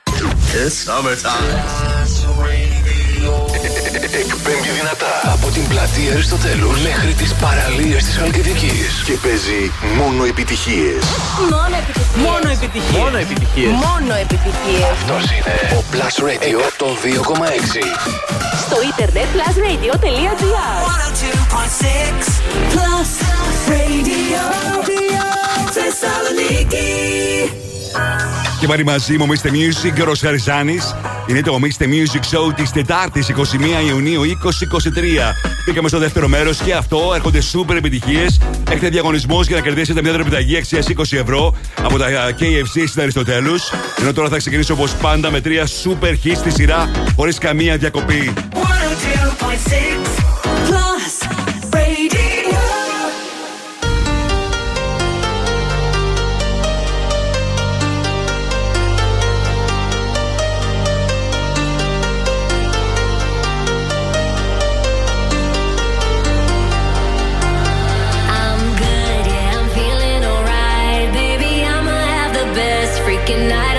Εκπέμπει 4.21 4.69
δυνατά 4.79 5.13
από 5.33 5.47
την 5.47 5.67
πλατεία 5.67 6.11
Αριστοτέλους 6.11 6.81
μέχρι 6.81 7.13
τις 7.13 7.33
παραλίες 7.33 8.03
της 8.03 8.15
Χαλκιδικής 8.17 9.03
και 9.05 9.13
παίζει 9.23 9.71
μόνο 9.97 10.23
επιτυχίες. 10.25 11.03
Μόνο 11.49 11.75
επιτυχίες. 11.81 12.25
Μόνο 12.27 12.47
επιτυχίες. 12.55 12.97
Μόνο 13.01 13.17
επιτυχίες. 13.17 13.71
Μόνο 13.71 14.13
επιτυχίες. 14.23 14.50
Αυτός 14.91 15.23
είναι 15.23 15.77
ο 15.77 15.83
Plus 15.91 16.23
Radio 16.23 16.57
102,6. 16.59 17.83
Στο 18.65 18.77
ίντερνετ 18.81 19.25
plusradio.gr 19.33 20.35
Plus 22.73 23.11
Radio. 23.69 24.41
Θεσσαλονίκη 25.71 26.89
Και 28.61 28.67
πάλι 28.67 28.83
μαζί 28.83 29.17
μου, 29.17 29.27
Mr. 29.27 29.47
Music, 29.47 29.93
Γιώργο 29.95 30.13
Χαριζάνης. 30.19 30.95
Είναι 31.27 31.41
το 31.41 31.59
Mr. 31.61 31.83
Music 31.83 32.19
Show 32.19 32.53
της 32.55 32.71
Τετάρτης 32.71 33.29
21 33.29 33.33
Ιουνίου 33.87 34.23
2023. 34.23 35.35
Μπήκαμε 35.65 35.87
στο 35.87 35.97
δεύτερο 35.97 36.27
μέρος 36.27 36.57
και 36.57 36.73
αυτό 36.73 37.11
έρχονται 37.15 37.41
σούπερ 37.41 37.77
επιτυχίες. 37.77 38.39
Έχετε 38.69 38.89
διαγωνισμό 38.89 39.41
για 39.41 39.55
να 39.55 39.61
κερδίσετε 39.61 40.01
μια 40.01 40.13
τραπεζαγή 40.13 40.57
αξίας 40.57 40.87
20 40.87 41.17
ευρώ 41.17 41.55
από 41.83 41.97
τα 41.97 42.07
KFC 42.39 42.83
στην 42.87 43.01
Αριστοτέλους. 43.01 43.71
Ενώ 43.99 44.13
τώρα 44.13 44.29
θα 44.29 44.37
ξεκινήσω 44.37 44.73
όπως 44.73 44.95
πάντα 44.95 45.31
με 45.31 45.41
τρία 45.41 45.65
σούπερ 45.65 46.13
hits 46.23 46.35
στη 46.35 46.51
σειρά 46.51 46.89
χωρίς 47.15 47.37
καμία 47.37 47.77
διακοπή. 47.77 48.33
102.6 48.53 51.00
looking 73.31 73.51
at 73.51 73.70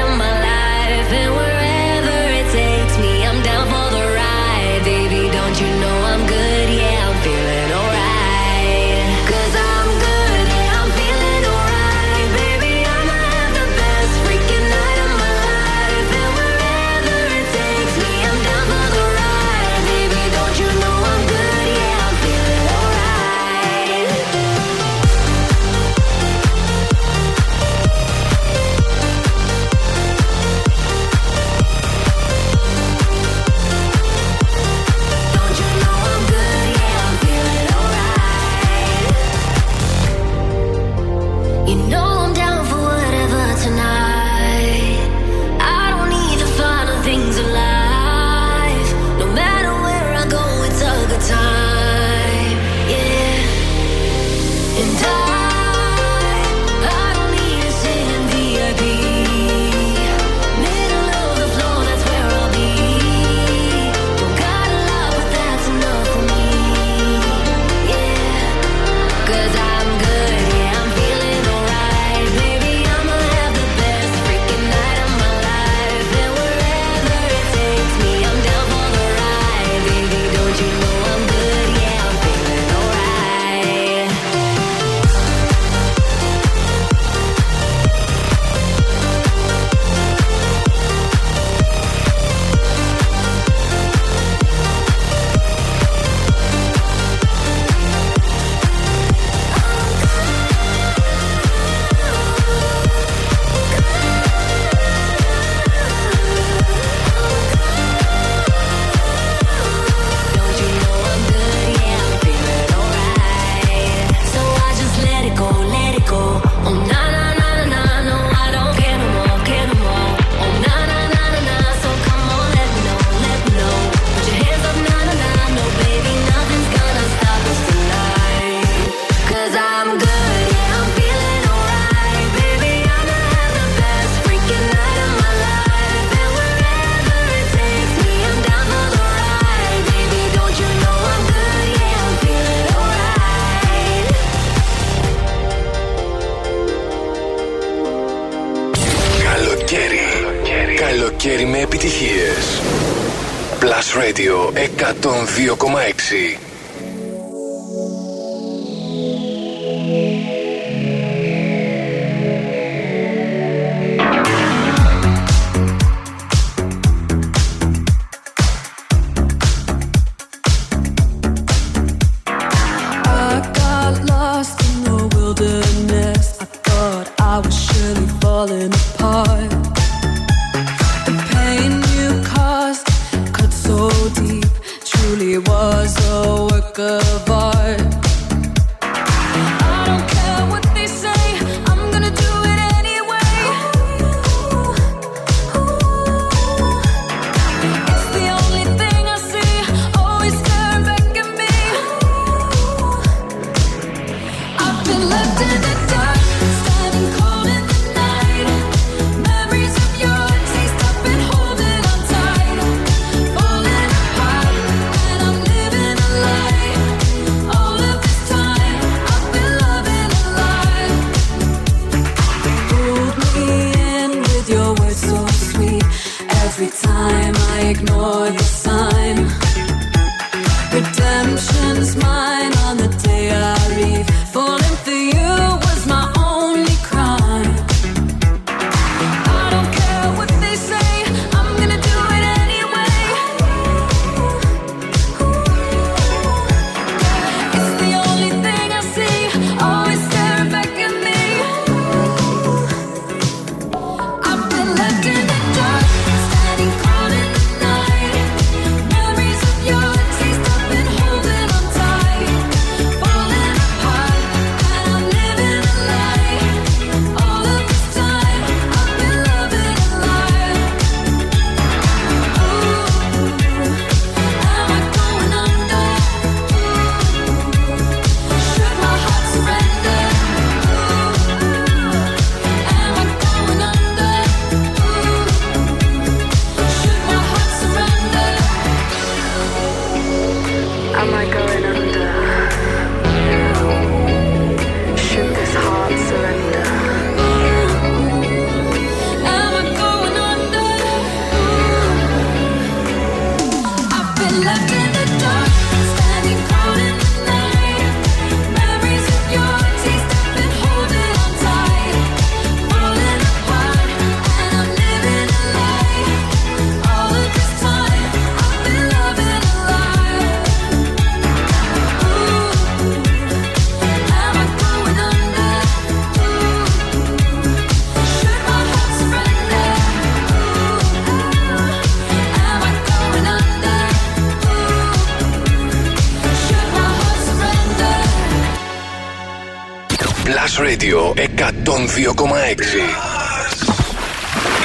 Radio 340.72 341.12
102,6. 341.14 341.18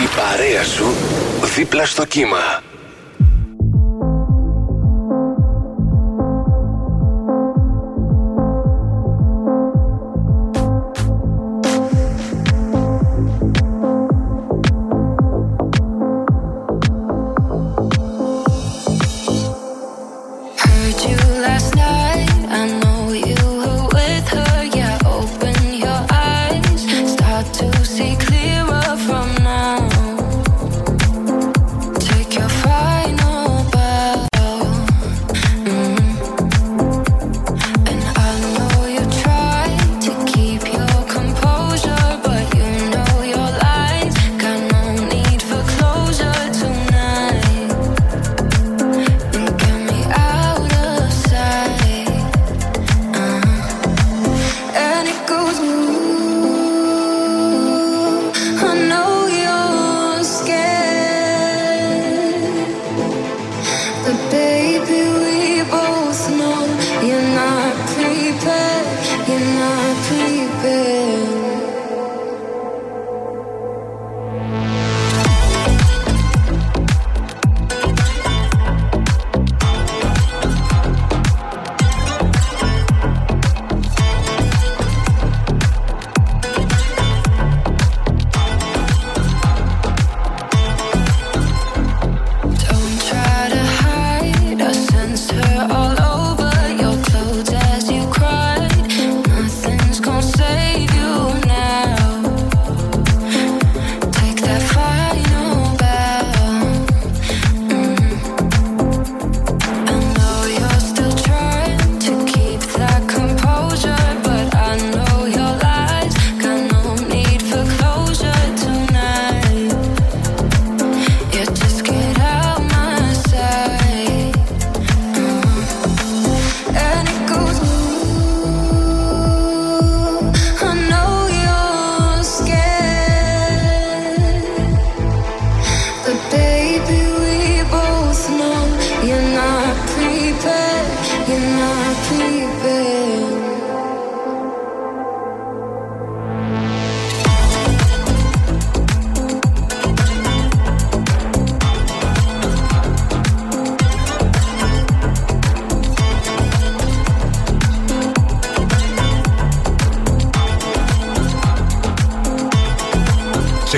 Η 0.04 0.08
παρέα 0.16 0.64
σου 0.64 0.94
δίπλα 1.56 1.86
στο 1.86 2.06
κύμα. 2.06 2.67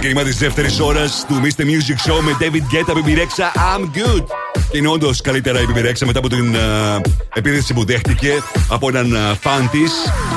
Ξεκίνημα 0.09 0.31
της 0.31 0.39
δεύτερης 0.39 0.79
ώρας 0.79 1.25
του 1.27 1.41
Mr. 1.43 1.61
Music 1.61 2.11
Show 2.11 2.19
με 2.21 2.37
David 2.39 2.63
Guetta, 2.73 2.93
Baby 2.93 3.17
Rexha, 3.17 3.45
I'm 3.55 3.83
good. 3.83 4.23
Και 4.71 4.77
είναι 4.77 4.87
όντως 4.87 5.21
καλύτερα 5.21 5.59
η 5.59 5.65
Baby 5.73 5.77
Rexha 5.77 6.05
μετά 6.05 6.19
από 6.19 6.29
την 6.29 6.55
uh, 6.55 7.01
επίθεση 7.33 7.73
που 7.73 7.85
δέχτηκε 7.85 8.31
από 8.69 8.87
έναν 8.87 9.13
uh, 9.13 9.37
φαν 9.41 9.69
της. 9.69 9.91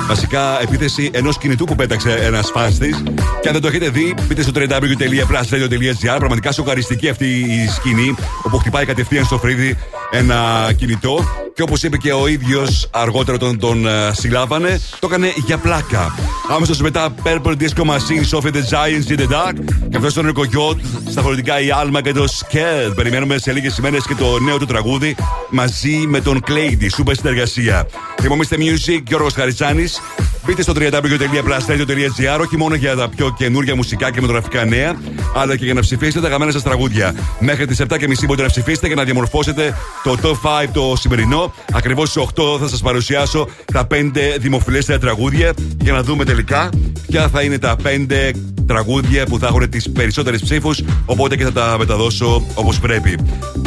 Βασικά, 0.09 0.63
επίθεση 0.63 1.11
ενός 1.13 1.39
κινητού 1.39 1.65
που 1.65 1.75
πέταξε 1.75 2.11
ένας 2.11 2.51
φαν 2.51 2.79
της. 2.79 3.03
Και 3.41 3.49
αν 3.49 3.53
δεν 3.53 3.61
το 3.61 3.69
έχετε 3.69 3.89
δει, 3.89 4.15
μπείτε 4.23 4.43
στο 4.43 4.53
www.plusradio.gr. 4.55 6.17
Πραγματικά 6.19 6.53
σοκαριστική 6.53 7.09
αυτή 7.09 7.27
η 7.27 7.69
σκηνή, 7.75 8.15
όπου 8.43 8.59
χτυπάει 8.59 8.85
κατευθείαν 8.85 9.25
στο 9.25 9.39
φρύδι 9.39 9.77
ένα 10.11 10.71
κινητό. 10.77 11.25
Και 11.55 11.63
όπως 11.63 11.83
είπε 11.83 11.97
και 11.97 12.13
ο 12.13 12.27
ίδιος 12.27 12.89
αργότερα 12.91 13.37
όταν 13.37 13.59
τον 13.59 13.85
uh, 13.87 14.11
συλλάβανε, 14.13 14.81
το 14.99 15.07
έκανε 15.11 15.33
για 15.47 15.59
πλάκα. 15.59 16.15
Άμεσα 16.55 16.75
μετά 16.83 17.15
Purple 17.25 17.55
Disco 17.61 17.85
Machine, 17.85 18.31
Sophie 18.31 18.53
the 18.53 18.63
Giants 18.71 19.11
in 19.11 19.21
the 19.21 19.29
Dark. 19.29 19.55
Και 19.91 19.97
αυτός 19.97 20.13
ήταν 20.13 20.29
ο 20.29 20.33
Κογιότ, 20.33 20.79
στα 21.11 21.23
χωρητικά 21.23 21.61
η 21.61 21.69
Alma 21.83 22.01
και 22.03 22.13
το 22.13 22.25
Scared. 22.25 22.93
Περιμένουμε 22.95 23.39
σε 23.39 23.53
λίγες 23.53 23.79
ημέρες 23.79 24.07
και 24.07 24.15
το 24.15 24.39
νέο 24.39 24.59
του 24.59 24.67
τραγούδι 24.67 25.17
μαζί 25.51 25.97
με 26.07 26.21
τον 26.21 26.41
Clady. 26.49 26.87
Σούπερ 26.95 27.17
συνεργασία. 27.17 27.87
Θυμόμαστε 28.21 28.57
Music, 28.59 29.03
Γιώργος 29.07 29.35
Χαριτσάνη. 29.35 29.85
Μπείτε 30.47 30.63
στο 30.63 30.73
www.plastradio.gr 30.77 32.41
όχι 32.41 32.57
μόνο 32.57 32.75
για 32.75 32.97
τα 32.97 33.09
πιο 33.09 33.35
καινούργια 33.39 33.77
μουσικά 33.77 34.11
και 34.11 34.21
μετογραφικά 34.21 34.65
νέα, 34.65 34.97
αλλά 35.35 35.57
και 35.57 35.65
για 35.65 35.75
να 35.75 35.81
ψηφίσετε 35.81 36.21
τα 36.21 36.27
αγαπημένα 36.27 36.53
σας 36.53 36.63
τραγούδια. 36.63 37.15
Μέχρι 37.39 37.67
τις 37.67 37.81
7.30 37.81 37.87
μπορείτε 37.99 38.43
να 38.43 38.49
ψηφίσετε 38.49 38.89
και 38.89 38.95
να 38.95 39.05
διαμορφώσετε 39.05 39.75
το 40.03 40.17
top 40.23 40.65
5 40.65 40.69
το 40.73 40.97
σημερινό. 40.97 41.55
Ακριβώς 41.73 42.09
στις 42.09 42.23
8 42.23 42.59
θα 42.61 42.69
σας 42.69 42.81
παρουσιάσω 42.81 43.49
τα 43.73 43.87
5 43.91 44.37
δημοφιλέστερα 44.39 44.99
τραγούδια 44.99 45.53
για 45.81 45.93
να 45.93 46.03
δούμε 46.03 46.25
τελικά 46.25 46.69
ποια 47.07 47.29
θα 47.29 47.43
είναι 47.43 47.59
τα 47.59 47.77
5 47.85 48.31
τραγούδια 48.67 49.27
που 49.27 49.39
θα 49.39 49.47
έχουν 49.47 49.71
τις 49.71 49.91
περισσότερες 49.91 50.43
ψήφους. 50.43 50.83
Οπότε 51.07 51.37
και 51.37 51.45
θα 51.45 51.53
τα 51.53 51.77
μεταδώσω 51.79 52.47
όπως 52.55 52.81
πρέπει. 52.81 53.19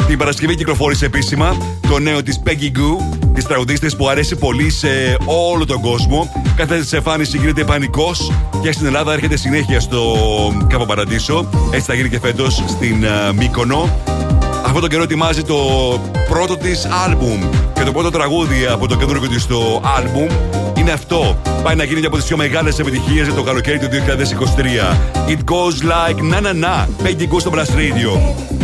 Την 0.06 0.18
Παρασκευή 0.18 0.54
κυκλοφόρησε 0.54 1.04
επίσημα 1.04 1.56
το 1.88 1.98
νέο 1.98 2.22
της 2.22 2.42
Peggy 2.44 2.76
Goo, 2.76 3.18
της 3.34 3.44
τραγουδίστριας 3.44 3.96
που 3.96 4.08
αρέσει 4.08 4.36
πολύ 4.36 4.70
σε 4.70 5.16
όλο 5.24 5.66
τον 5.66 5.80
κόσμο. 5.80 6.45
Κάθε 6.56 6.80
τη 6.80 6.96
εμφάνιση 6.96 7.38
γίνεται 7.38 7.64
πανικός 7.64 8.32
και 8.62 8.72
στην 8.72 8.86
Ελλάδα 8.86 9.12
έρχεται 9.12 9.36
συνέχεια 9.36 9.80
στο 9.80 10.16
Κάπο 10.68 10.86
Παραντήσο. 10.86 11.48
Έτσι 11.70 11.86
θα 11.86 11.94
γίνει 11.94 12.08
και 12.08 12.18
φέτος 12.18 12.64
στην 12.66 13.04
uh, 13.04 13.34
Μύκονο. 13.34 14.00
Αυτό 14.66 14.80
το 14.80 14.86
καιρό 14.86 15.02
ετοιμάζει 15.02 15.42
το 15.42 15.56
πρώτο 16.28 16.56
της 16.56 16.86
άλμπουμ 17.04 17.48
και 17.74 17.82
το 17.82 17.92
πρώτο 17.92 18.10
τραγούδι 18.10 18.66
από 18.66 18.88
το 18.88 18.96
καινούργιο 18.96 19.28
της 19.28 19.46
το 19.46 19.82
άλμπουμ 19.96 20.26
είναι 20.78 20.92
αυτό. 20.92 21.38
Πάει 21.62 21.74
να 21.74 21.84
γίνει 21.84 21.98
μια 21.98 22.08
από 22.08 22.16
τις 22.16 22.26
πιο 22.26 22.36
μεγάλες 22.36 22.78
επιτυχίες 22.78 23.26
για 23.26 23.34
το 23.34 23.42
καλοκαίρι 23.42 23.78
του 23.78 23.88
2023. 23.88 25.30
It 25.30 25.38
goes 25.44 25.82
like 25.82 26.20
na 26.32 26.40
na 26.40 26.52
na. 26.64 27.04
Peggy 27.04 27.32
Goo 27.32 27.40
στο 27.40 27.50
Blast 27.54 27.74
Radio. 27.76 28.55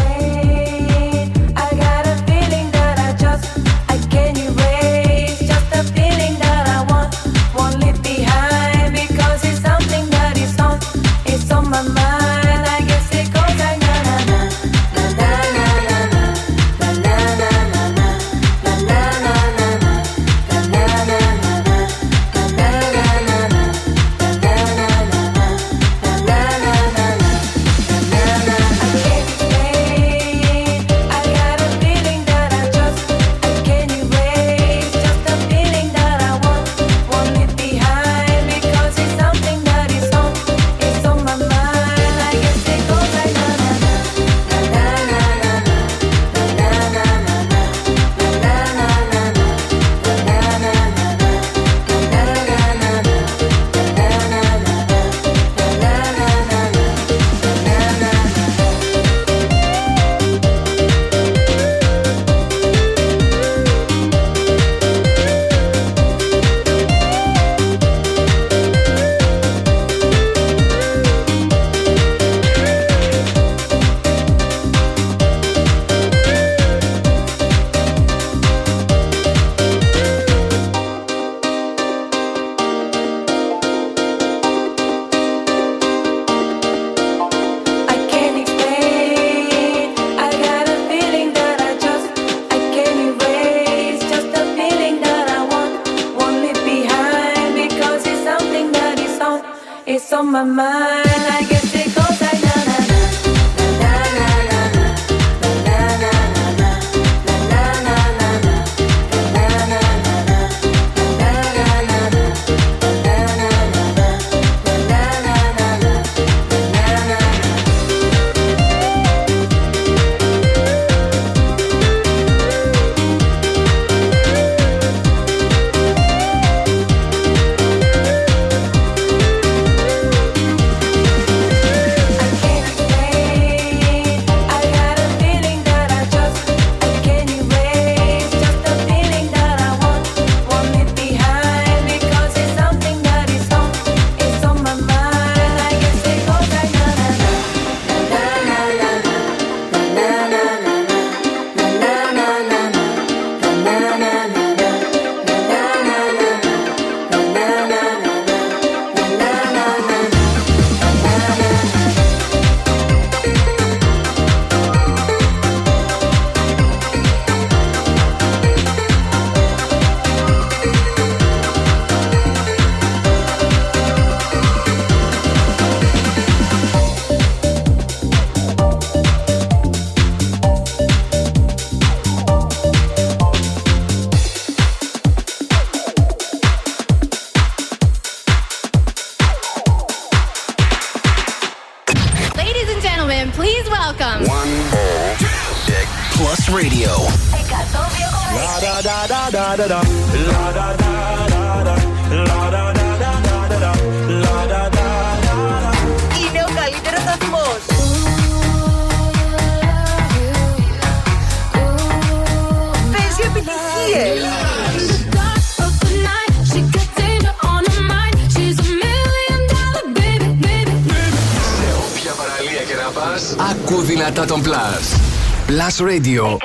Radio. 225.81 226.39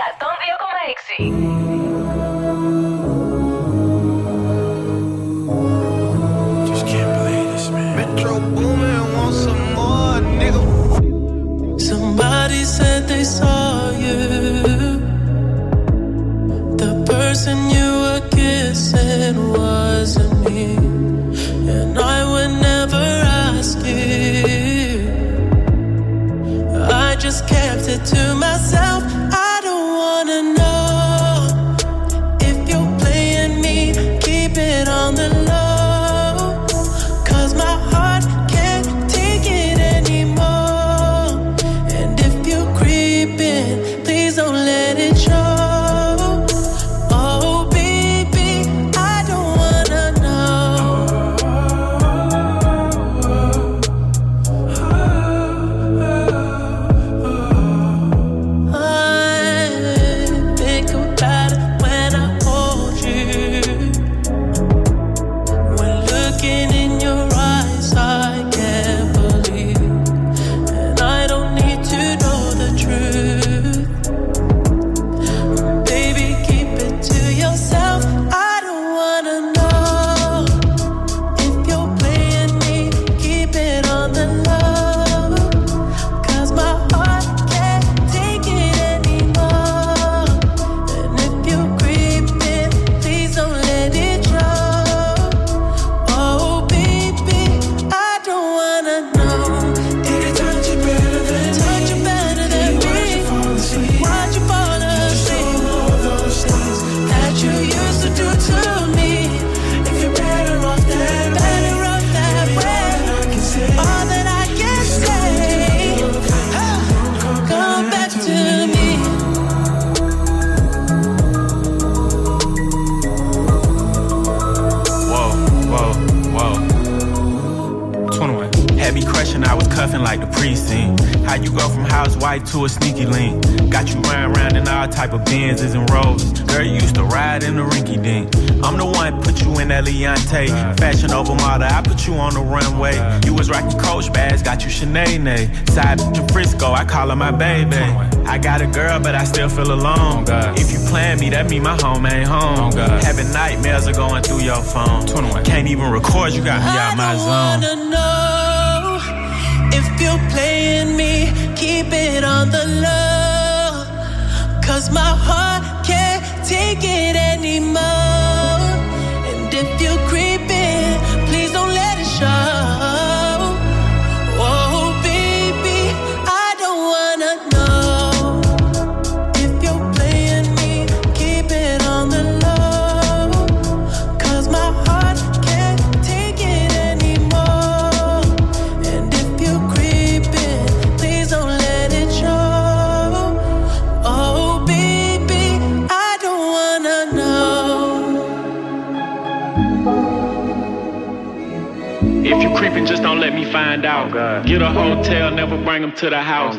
to 205.97 206.09
the 206.11 206.21
house. 206.21 206.55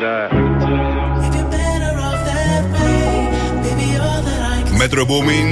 Metro 4.78 5.04
Booming, 5.04 5.48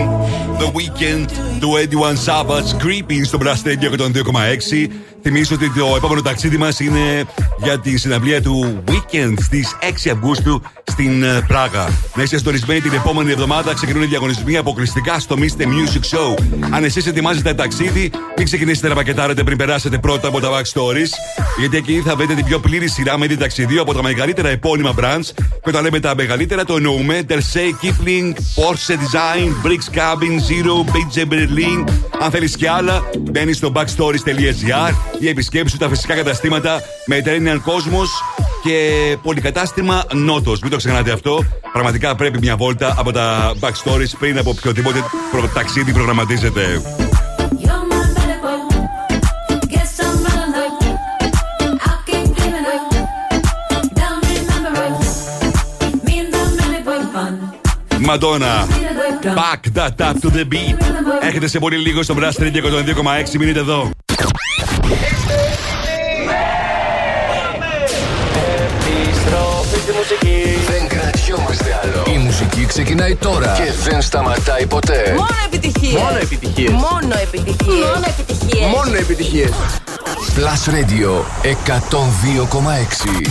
The 0.58 0.68
Weekend, 0.72 1.30
του 1.60 1.70
81 1.72 2.16
Savage, 2.26 2.82
Creeping 2.82 3.24
στο 3.24 3.38
Blast 3.42 3.66
Radio 3.66 3.90
102,6. 3.90 4.88
Θυμίζω 5.22 5.54
ότι 5.54 5.70
το 5.70 5.96
επόμενο 5.96 6.22
ταξίδι 6.22 6.56
μας 6.56 6.80
είναι 6.80 7.24
για 7.58 7.80
τη 7.80 7.98
συναυλία 7.98 8.42
του 8.42 8.82
Weekend 8.88 9.34
στις 9.40 9.76
6 10.06 10.10
Αυγούστου 10.12 10.62
στην 10.84 11.22
ε, 11.22 11.44
Πράγα. 11.46 11.88
Να 12.14 12.22
είστε 12.22 12.36
συντονισμένοι 12.36 12.80
την 12.80 12.92
επόμενη 12.92 13.30
εβδομάδα, 13.30 13.74
ξεκινούν 13.74 14.02
οι 14.02 14.06
διαγωνισμοί 14.06 14.56
αποκλειστικά 14.56 15.18
στο 15.18 15.36
Mr. 15.38 15.62
Music 15.62 16.16
Show. 16.16 16.34
Αν 16.70 16.84
εσείς 16.84 17.06
ετοιμάζετε 17.06 17.54
ταξίδι, 17.54 18.10
μην 18.36 18.44
ξεκινήσετε 18.44 18.88
να 18.88 18.94
πακετάρετε 18.94 19.42
πριν 19.42 19.56
περάσετε 19.56 19.98
πρώτα 19.98 20.28
από 20.28 20.40
τα 20.40 20.48
backstories 20.50 21.35
γιατί 21.58 21.76
εκεί 21.76 22.02
θα 22.04 22.16
βρείτε 22.16 22.34
την 22.34 22.44
πιο 22.44 22.58
πλήρη 22.58 22.88
σειρά 22.88 23.18
με 23.18 23.26
ταξιδίου 23.26 23.80
από 23.80 23.94
τα 23.94 24.02
μεγαλύτερα 24.02 24.48
επώνυμα 24.48 24.94
brands. 25.00 25.30
Και 25.34 25.68
όταν 25.68 25.82
λέμε 25.82 26.00
τα 26.00 26.14
μεγαλύτερα, 26.14 26.64
το 26.64 26.76
εννοούμε 26.76 27.22
Dersey, 27.28 27.84
Kipling, 27.84 28.32
Porsche 28.32 28.92
Design, 28.92 29.66
Bricks 29.66 29.98
Cabin, 29.98 30.34
Zero, 30.48 30.84
BJ 30.92 31.20
Berlin. 31.32 31.84
Αν 32.20 32.30
θέλεις 32.30 32.56
κι 32.56 32.66
άλλα, 32.66 33.02
μπαίνει 33.18 33.52
στο 33.52 33.72
backstories.gr 33.74 34.94
ή 35.18 35.28
επισκέψου 35.28 35.76
τα 35.76 35.88
φυσικά 35.88 36.14
καταστήματα 36.14 36.80
με 37.06 37.22
Mediterranean 37.24 37.56
Cosmos 37.56 38.08
και 38.62 39.16
πολυκατάστημα 39.22 40.04
Νότος. 40.12 40.60
Μην 40.60 40.70
το 40.70 40.76
ξεχνάτε 40.76 41.12
αυτό. 41.12 41.44
Πραγματικά 41.72 42.14
πρέπει 42.14 42.38
μια 42.38 42.56
βόλτα 42.56 42.94
από 42.98 43.12
τα 43.12 43.54
backstories 43.60 44.16
πριν 44.18 44.38
από 44.38 44.50
οποιοδήποτε 44.50 45.04
ταξίδι 45.54 45.92
προγραμματίζετε. 45.92 46.82
Madonna. 58.06 58.54
Back 59.40 59.62
that 59.74 60.00
up 60.00 60.20
to 60.22 60.28
the 60.30 60.44
beat. 60.52 60.76
Έχετε 61.20 61.48
σε 61.48 61.58
πολύ 61.58 61.76
λίγο 61.76 62.02
στο 62.02 62.14
Brass 62.18 62.42
3 62.42 62.50
και 62.50 62.62
102,6. 62.62 63.38
Μείνετε 63.38 63.58
εδώ. 63.58 63.90
Επιστροφή 68.88 69.78
στη 69.78 69.92
μουσική. 69.92 70.42
Δεν 70.70 70.88
κρατιόμαστε 70.88 71.80
άλλο. 71.82 72.14
Η 72.14 72.18
μουσική 72.18 72.66
ξεκινάει 72.66 73.14
τώρα 73.14 73.56
και 73.56 73.90
δεν 73.90 74.02
σταματάει 74.02 74.66
ποτέ. 74.66 75.14
Μόνο 75.16 75.26
επιτυχίες. 75.46 76.02
Μόνο 76.02 76.16
επιτυχίες. 76.22 76.70
Μόνο 76.70 77.14
επιτυχίες. 77.22 77.84
Μόνο 77.84 78.04
επιτυχίες. 78.06 78.66
Μόνο 78.76 78.96
επιτυχίες. 78.96 79.50
Plus 80.36 80.62
Radio 80.74 81.24
102,6. 81.42 83.30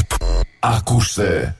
Ακούστε. 0.60 1.56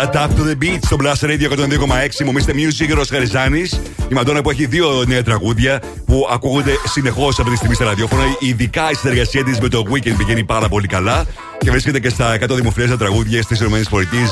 Και 0.00 0.08
Back 0.12 0.14
That 0.14 0.16
Up 0.16 0.28
to 0.28 0.44
the 0.44 0.64
Beat 0.64 0.78
στο 0.84 0.96
Blast 1.00 1.26
Radio 1.26 1.50
102,6. 1.50 2.24
Μου 2.24 2.32
μίστε 2.32 2.52
Music, 2.56 2.94
Ρος 2.94 3.08
Χαριζάνη. 3.08 3.60
Η 4.08 4.14
Μαντόνα 4.14 4.42
που 4.42 4.50
έχει 4.50 4.66
δύο 4.66 5.04
νέα 5.06 5.22
τραγούδια 5.22 5.82
που 6.06 6.28
ακούγονται 6.30 6.72
συνεχώς 6.84 7.38
αυτή 7.38 7.50
τη 7.50 7.56
στιγμή 7.56 7.74
στα 7.74 7.84
ραδιόφωνα. 7.84 8.22
Ειδικά 8.38 8.90
η 8.90 8.94
συνεργασία 8.94 9.44
της 9.44 9.60
με 9.60 9.68
το 9.68 9.82
Weekend 9.90 10.14
πηγαίνει 10.18 10.44
πάρα 10.44 10.68
πολύ 10.68 10.86
καλά 10.86 11.26
και 11.58 11.70
βρίσκεται 11.70 12.00
και 12.00 12.08
στα 12.08 12.34
100 12.34 12.48
δημοφιλέστερα 12.48 12.98
τραγούδια 12.98 13.42
στις 13.42 13.60
ΗΠΑ 13.60 13.80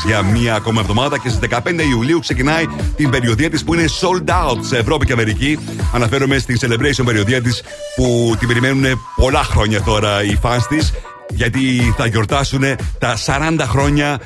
για 0.07 0.23
μία 0.23 0.55
ακόμα 0.55 0.81
εβδομάδα. 0.81 1.19
Και 1.19 1.29
στις 1.29 1.49
15 1.51 1.61
Ιουλίου 1.91 2.19
ξεκινάει 2.19 2.65
την 2.97 3.11
περιοδία 3.11 3.51
της 3.51 3.65
που 3.65 3.75
είναι 3.75 3.85
sold 4.01 4.31
out 4.31 4.59
σε 4.61 4.77
Ευρώπη 4.77 5.07
και 5.07 5.13
Αμερική. 5.13 5.59
Αναφέρομαι 5.95 6.39
στην 6.39 6.59
celebration 6.61 7.05
περιοδία 7.05 7.43
της 7.43 7.63
που 7.97 8.37
την 8.39 8.49
περιμένουν 8.49 9.01
πολλά 9.17 9.43
χρόνια 9.43 9.83
τώρα 9.83 10.23
οι 10.25 10.39
fans 10.43 10.67
της 10.69 10.93
γιατί 11.31 11.95
θα 11.97 12.07
γιορτάσουν 12.07 12.63
τα 12.99 13.17
40 13.27 13.57
χρόνια 13.61 14.21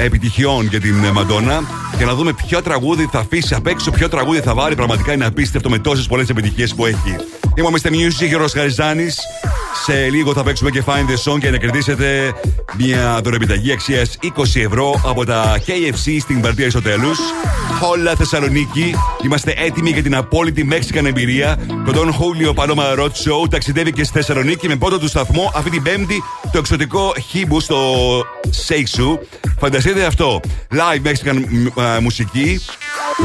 επιτυχιών 0.00 0.66
για 0.66 0.80
την 0.80 0.94
Μαντόνα 0.94 1.62
και 1.98 2.04
να 2.04 2.14
δούμε 2.14 2.32
ποιο 2.32 2.62
τραγούδι 2.62 3.08
θα 3.12 3.18
αφήσει 3.18 3.54
απ' 3.54 3.66
έξω, 3.66 3.90
ποιο 3.90 4.08
τραγούδι 4.08 4.40
θα 4.40 4.54
βάλει. 4.54 4.74
Πραγματικά 4.74 5.12
είναι 5.12 5.26
απίστευτο 5.26 5.70
με 5.70 5.78
τόσες 5.78 6.06
πολλές 6.06 6.28
επιτυχίες 6.28 6.74
που 6.74 6.86
έχει. 6.86 7.16
Είμαι 7.54 7.66
ο 7.66 7.70
Mr. 7.72 7.88
Music, 7.88 8.28
Γιώργος 8.28 8.52
Χαριζάνη. 8.52 9.06
Σε 9.84 10.08
λίγο 10.10 10.32
θα 10.32 10.42
παίξουμε 10.42 10.70
και 10.70 10.82
Find 10.86 11.30
the 11.30 11.32
Song 11.32 11.38
και 11.38 11.50
να 11.50 11.56
κερδίσετε 11.56 12.32
μια 12.78 13.20
δωρεπιταγή 13.24 13.72
αξίας 13.72 14.18
20 14.22 14.28
ευρώ 14.54 15.00
από 15.04 15.24
τα 15.24 15.58
KFC 15.66 16.16
στην 16.20 16.40
Παρτία 16.40 16.66
Ισοτέλου. 16.66 17.10
Όλα 17.90 18.14
Θεσσαλονίκη. 18.14 18.94
Είμαστε 19.24 19.54
έτοιμοι 19.56 19.90
για 19.90 20.02
την 20.02 20.14
απόλυτη 20.14 20.68
Mexican 20.70 21.04
εμπειρία. 21.04 21.58
Το 21.86 21.92
Don 21.94 22.08
Julio 22.08 22.54
Paloma 22.54 22.98
Road 22.98 23.04
Show 23.04 23.50
ταξιδεύει 23.50 23.92
και 23.92 24.04
στη 24.04 24.12
Θεσσαλονίκη 24.12 24.68
με 24.68 24.76
πρώτο 24.76 24.98
του 24.98 25.08
σταθμό 25.08 25.52
αυτή 25.54 25.70
την 25.70 25.82
Πέμπτη 25.82 26.22
το 26.52 26.58
εξωτικό 26.58 27.12
Χίμπου 27.28 27.60
στο 27.60 27.78
Σέιξου. 28.50 29.18
Φανταστείτε 29.60 30.04
αυτό. 30.04 30.40
Live 30.72 31.06
Mexican 31.08 31.34
μ- 31.48 31.80
α, 31.80 32.00
μουσική, 32.00 32.60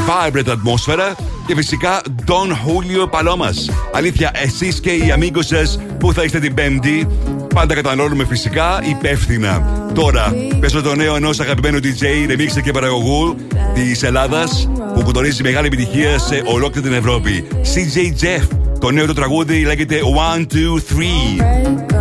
vibrant 0.07 0.48
ατμόσφαιρα 0.49 1.16
και 1.48 1.56
φυσικά 1.56 2.02
Don 2.26 2.49
Julio 2.52 3.10
Palomas. 3.20 3.74
Αλήθεια, 3.94 4.32
εσείς 4.34 4.80
και 4.80 4.90
οι 4.90 5.14
amigos 5.20 5.44
σας 5.45 5.80
που 5.99 6.14
θα 6.14 6.24
είστε 6.24 6.40
την 6.40 6.53
Πέμπτη, 6.53 7.07
πάντα 7.53 7.74
καταναλώνουμε 7.74 8.26
φυσικά 8.26 8.80
υπεύθυνα. 8.90 9.84
Τώρα, 9.94 10.34
πέσω 10.60 10.82
το 10.82 10.95
νέο 10.95 11.16
ενός 11.16 11.40
αγαπημένου 11.40 11.80
DJ, 11.84 12.32
remixer 12.32 12.62
και 12.64 12.72
παραγωγού 12.72 13.36
της 13.74 14.03
Ελλάδας 14.03 14.70
που 14.95 15.02
κουτορίζει 15.03 15.44
μεγάλη 15.44 15.68
επιτυχία 15.68 16.20
σε 16.20 16.41
ολόκληρη 16.45 16.88
την 16.88 16.98
Ευρώπη. 16.98 17.48
CJ 17.52 18.24
Jeff. 18.24 18.48
Το 18.80 18.91
νέο 18.91 19.06
του 19.06 19.14
τραγούδι 19.14 19.62
λέγεται 19.66 19.99
1, 20.38 20.45
2, 20.45 20.80
3. 20.80 21.94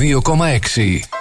2,6. 0.00 1.19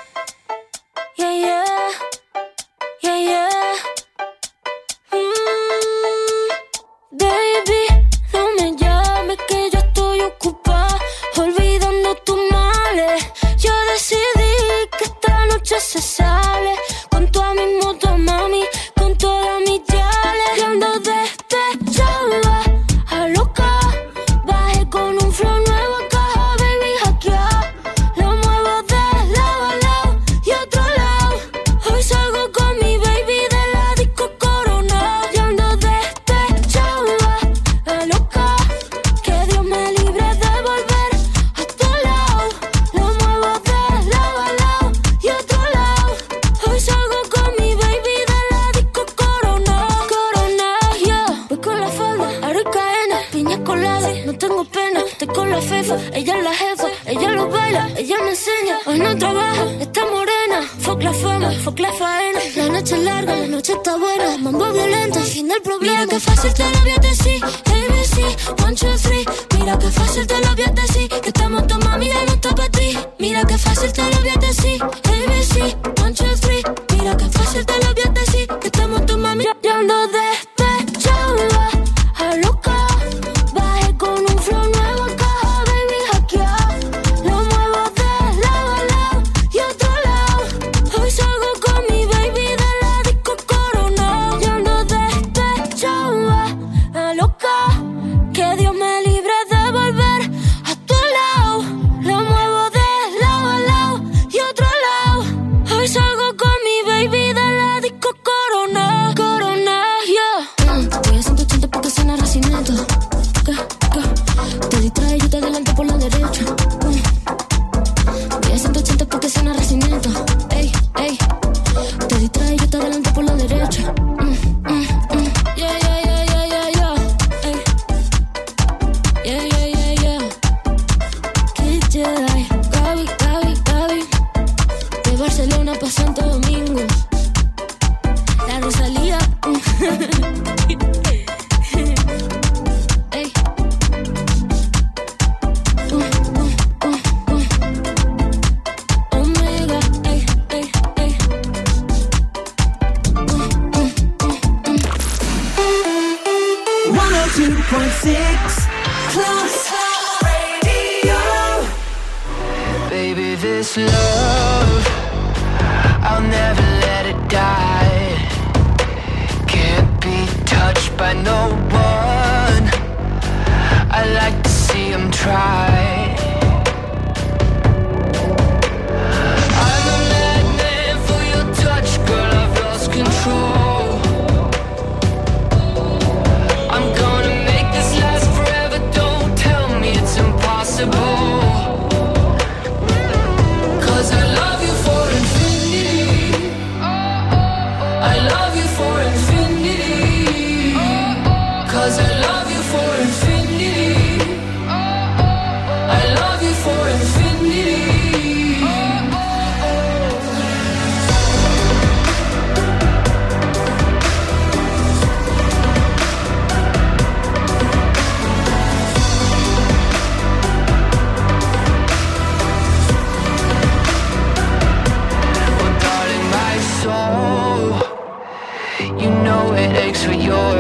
makes 229.79 230.03
for 230.03 230.11
your 230.11 230.58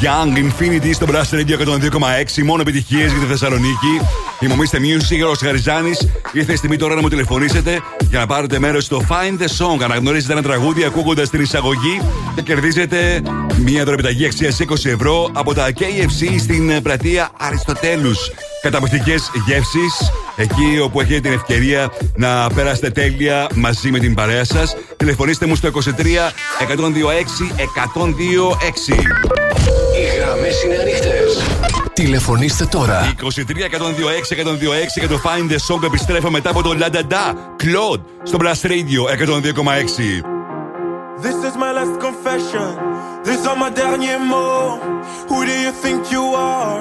Young, 0.00 0.36
Infinity 0.36 0.90
στο 0.92 1.06
Blast 1.10 1.34
Radio 1.34 1.58
102,6. 1.58 2.42
Μόνο 2.44 2.60
επιτυχίες 2.60 3.10
για 3.12 3.20
τη 3.20 3.26
Θεσσαλονίκη. 3.26 4.00
Θυμομίστε 4.38 4.78
Music, 4.78 5.26
ο 5.28 5.46
Γαριζάνη. 5.46 5.90
Ήρθε 6.32 6.52
η 6.52 6.56
στιγμή 6.56 6.76
τώρα 6.76 6.94
να 6.94 7.00
μου 7.00 7.08
τηλεφωνήσετε 7.08 7.80
για 8.10 8.18
να 8.18 8.26
πάρετε 8.26 8.58
μέρος 8.58 8.84
στο 8.84 9.02
Find 9.08 9.42
the 9.42 9.46
Song. 9.46 9.82
Αναγνωρίζετε 9.82 10.32
ένα 10.32 10.42
τραγούδι 10.42 10.84
ακούγοντας 10.84 11.30
την 11.30 11.40
εισαγωγή 11.40 12.00
και 12.34 12.42
κερδίζετε 12.42 13.22
μία 13.64 13.84
δωρεπιταγή 13.84 14.26
αξίας 14.26 14.58
20 14.60 14.84
ευρώ 14.84 15.30
από 15.32 15.54
τα 15.54 15.68
KFC 15.78 16.36
στην 16.38 16.82
πλατεία 16.82 17.30
Αριστοτέλους. 17.38 18.30
Καταπληκτικές 18.62 19.30
γεύσεις, 19.46 20.10
εκεί 20.36 20.80
όπου 20.82 21.00
έχετε 21.00 21.20
την 21.20 21.32
ευκαιρία 21.32 21.92
να 22.16 22.50
περάσετε 22.54 22.90
τέλεια 22.90 23.46
μαζί 23.54 23.90
με 23.90 23.98
την 23.98 24.14
παρέα 24.14 24.44
σας. 24.44 24.76
Τηλεφωνήστε 24.96 25.46
μου 25.46 25.54
στο 25.54 25.68
23 25.68 26.32
126 26.58 27.52
126. 27.74 29.37
Οι 30.28 30.30
γραμμέ 30.30 30.48
είναι 30.64 30.76
ανοιχτέ. 30.76 31.20
Τηλεφωνήστε 31.92 32.64
τώρα. 32.64 33.14
23 33.22 33.26
126 33.26 34.36
126 34.36 35.00
και 35.00 35.06
το 35.06 35.20
Find 35.24 35.52
the 35.52 35.74
Song 35.74 35.82
επιστρέφω 35.84 36.30
μετά 36.30 36.50
από 36.50 36.62
το 36.62 36.74
La 36.80 36.94
Da 36.94 37.00
Da. 37.00 37.34
Claude 37.62 38.00
στο 38.22 38.38
Blast 38.40 38.66
Radio 38.66 39.00
102,6. 39.26 40.22
This 41.24 41.38
is 41.48 41.54
my 41.64 41.72
last 41.78 41.96
confession. 42.06 42.70
These 43.26 43.44
are 43.50 43.58
my 43.62 43.70
derniers 43.78 44.22
mots. 44.30 44.84
Who 45.30 45.38
do 45.48 45.54
you 45.64 45.72
think 45.82 46.00
you 46.14 46.24
are? 46.52 46.80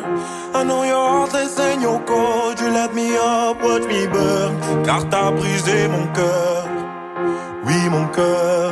I 0.58 0.62
know 0.68 0.82
your 0.94 1.06
heart 1.14 1.34
is 1.46 1.56
in 1.70 1.78
your 1.88 2.00
cold. 2.12 2.56
You 2.62 2.70
let 2.80 2.92
me 3.00 3.08
up, 3.34 3.58
watch 3.66 3.86
me 3.94 4.02
burn. 4.14 4.52
Car 4.88 5.02
t'as 5.12 5.32
brisé 5.38 5.80
mon 5.94 6.06
cœur. 6.18 6.64
Oui, 7.66 7.80
mon 7.94 8.06
cœur. 8.18 8.70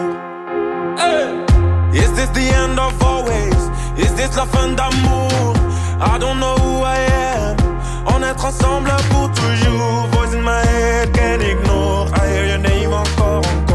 Hey! 1.02 1.28
Is 2.02 2.10
this 2.18 2.30
the 2.40 2.48
end 2.62 2.78
of 2.88 2.94
always? 3.12 3.55
Is 3.98 4.14
this 4.16 4.36
la 4.36 4.46
fin 4.46 4.76
d'amour? 4.76 5.54
I 6.02 6.18
don't 6.20 6.40
know 6.40 6.56
who 6.56 6.84
I 6.84 6.98
am. 6.98 7.56
On 8.08 8.22
être 8.22 8.46
ensemble 8.46 8.92
pour 9.10 9.32
toujours. 9.32 10.08
Voice 10.12 10.34
in 10.34 10.42
my 10.42 10.62
head, 10.66 11.14
can't 11.14 11.42
ignore. 11.42 12.08
I 12.14 12.28
hear 12.28 12.46
your 12.48 12.58
name 12.60 12.94
encore, 12.94 13.42
encore. 13.46 13.75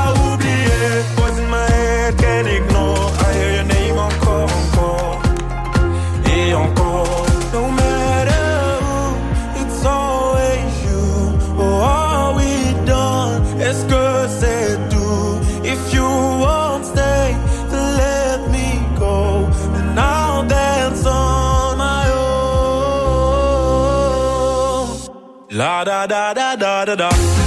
da 26.85 26.95
da 26.95 26.95
da 26.95 27.40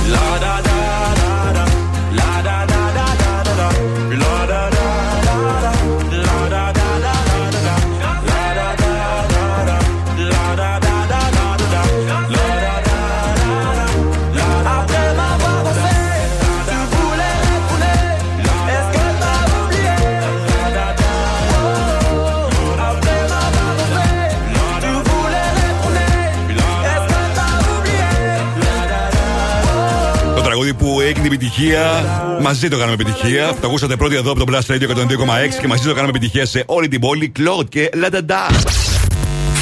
επιτυχία, 31.57 32.39
μαζί 32.41 32.69
το 32.69 32.77
κάναμε 32.77 32.93
επιτυχία. 32.93 33.55
Το 33.61 33.67
ακούσατε 33.67 33.97
πρώτοι 33.97 34.15
εδώ 34.15 34.31
από 34.31 34.45
το 34.45 34.53
Blast 34.53 34.73
Radio 34.73 34.89
102,6 34.89 35.61
και 35.61 35.67
μαζί 35.67 35.89
το 35.89 35.95
κάναμε 35.95 36.09
επιτυχία 36.09 36.47
σε 36.47 36.65
όλη 36.67 36.89
την 36.89 37.01
πόλη. 37.01 37.33
Claude 37.39 37.69
και 37.69 37.91
La 37.95 38.11
Da 38.11 38.21
Da. 38.31 38.51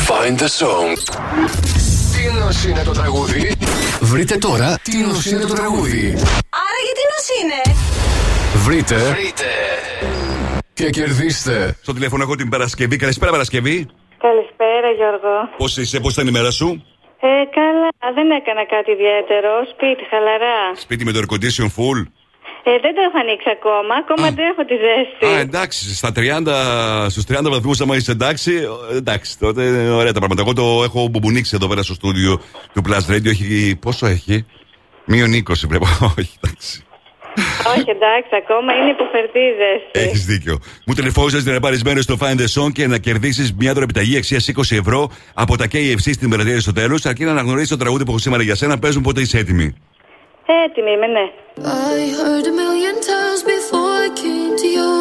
Find 0.09 0.39
the 0.39 0.49
song. 0.61 0.93
Τι 2.13 2.39
νος 2.39 2.65
είναι 2.65 2.83
το 2.85 2.93
τραγούδι; 2.93 3.57
Βρείτε 4.01 4.37
τώρα 4.37 4.79
τι 4.83 4.97
νος 4.97 5.27
είναι 5.27 5.45
το 5.45 5.55
τραγούδι. 5.55 6.15
Άρα 6.65 6.79
γιατί 6.85 7.03
νος 7.13 7.27
είναι; 7.43 7.77
Βρείτε. 8.55 9.17
Και 10.73 10.85
και 10.85 10.91
κερδίστε. 10.91 11.77
Στο 11.83 11.93
τηλέφωνο 11.93 12.23
έχω 12.23 12.35
την 12.37 12.49
Παρασκευή. 12.49 12.97
Καλησπέρα, 12.97 13.31
Παρασκευή. 13.31 13.87
Καλησπέρα 14.19 14.89
Γιώργο. 14.97 15.49
Πώς 15.57 15.77
είσαι, 15.77 16.01
πώς 16.01 16.13
ήταν 16.13 16.27
η 16.27 16.31
μέρα 16.31 16.51
σου; 16.51 16.83
Ε, 17.25 17.45
καλά, 17.59 17.89
δεν 18.15 18.31
έκανα 18.31 18.65
κάτι 18.75 18.91
ιδιαίτερο. 18.91 19.51
Σπίτι, 19.73 20.03
χαλαρά. 20.11 20.59
Σπίτι 20.75 21.05
με 21.05 21.13
το 21.13 21.19
air 21.21 21.29
condition 21.33 21.69
full. 21.77 22.01
Ε, 22.65 22.79
δεν 22.85 22.95
το 22.95 23.01
έχω 23.09 23.19
ανοίξει 23.25 23.51
ακόμα, 23.59 23.95
ακόμα 24.03 24.31
δεν 24.31 24.45
έχω 24.51 24.65
τη 24.65 24.75
ζέστη. 24.85 25.25
Α, 25.27 25.39
εντάξει, 25.39 25.95
στα 25.95 26.13
30, 26.17 27.07
στους 27.09 27.25
30 27.29 27.51
βαθμούς 27.51 27.81
άμα 27.81 27.97
είσαι 27.97 28.11
εντάξει, 28.11 28.53
ε, 28.93 28.97
εντάξει, 28.97 29.39
τότε 29.39 29.63
είναι 29.63 29.91
ωραία 29.91 30.13
τα 30.13 30.19
πράγματα. 30.19 30.43
Εγώ 30.43 30.53
το 30.53 30.83
έχω 30.83 31.09
μπουμπουνίξει 31.09 31.53
εδώ 31.55 31.69
πέρα 31.69 31.83
στο 31.83 31.95
στούντιο 31.95 32.41
του 32.73 32.83
Plus 32.87 33.13
Radio. 33.13 33.27
Έχει, 33.27 33.77
πόσο 33.81 34.07
έχει, 34.07 34.47
μείον 35.05 35.31
20 35.35 35.53
βλέπω, 35.69 35.87
όχι 36.19 36.35
εντάξει. 36.41 36.85
Όχι, 37.77 37.91
εντάξει, 37.91 38.31
ακόμα 38.43 38.75
είναι 38.75 38.91
υποφερτή 38.91 39.39
η 39.39 39.53
ζέστη. 39.61 40.09
Έχεις 40.09 40.25
δίκιο. 40.25 40.59
Μου 40.87 40.95
τηλεφώνησες 40.95 41.45
να 41.45 41.61
πάρει 41.61 41.79
μέρο 41.85 42.01
στο 42.01 42.17
Find 42.21 42.39
the 42.43 42.49
Song 42.55 42.73
και 42.73 42.87
να 42.87 42.99
κερδίσεις 42.99 43.55
μια 43.55 43.73
δωρεπιταγή 43.73 44.17
αξίας 44.17 44.51
20 44.57 44.77
ευρώ 44.77 45.11
από 45.35 45.57
τα 45.57 45.67
KFC 45.73 46.07
στην 46.13 46.31
Περατήρια 46.31 46.61
στο 46.61 46.73
τέλος, 46.73 47.05
αρκεί 47.07 47.25
να 47.25 47.31
αναγνωρίσεις 47.31 47.69
το 47.69 47.77
τραγούδι 47.77 48.05
που 48.05 48.11
έχω 48.11 48.19
σήμερα 48.21 48.43
για 48.43 48.55
σένα. 48.55 48.79
Παίζουν 48.79 49.03
πότε 49.03 49.21
είσαι 49.21 49.39
έτοιμη. 49.39 49.75
Έτοιμη 50.67 50.91
είμαι, 50.91 51.07
ναι. 51.07 51.27
I 51.95 51.99
heard 52.19 52.47
a 52.53 52.55
million 52.63 52.97
times 53.11 53.41
before 53.55 53.93
I 54.07 54.09
came 54.23 54.55
to 54.63 54.69
you. 54.79 54.93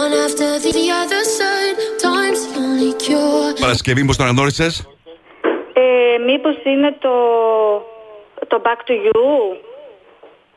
One 0.00 0.12
after 0.26 0.48
the 0.66 0.86
other 1.00 1.22
side, 1.38 1.76
time's 2.06 2.42
the 2.46 2.58
only 2.64 2.92
cure. 3.04 3.60
Παρασκευή, 3.60 4.04
πώ 4.04 4.16
το 4.16 4.22
αναγνώρισες; 4.22 4.88
Ε, 5.72 6.18
μήπως 6.26 6.56
είναι 6.64 6.96
το, 6.98 7.14
το 8.46 8.62
Back 8.64 8.80
to 8.90 8.92
You; 8.92 9.20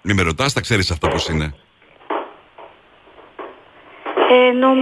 Μην 0.05 0.15
με 0.15 0.21
ρωτάς, 0.21 0.53
τα 0.53 0.61
ξέρεις 0.61 0.91
αυτά 0.91 1.07
πώς 1.07 1.27
είναι. 1.27 1.53
Ε, 4.31 4.51
νομ... 4.51 4.77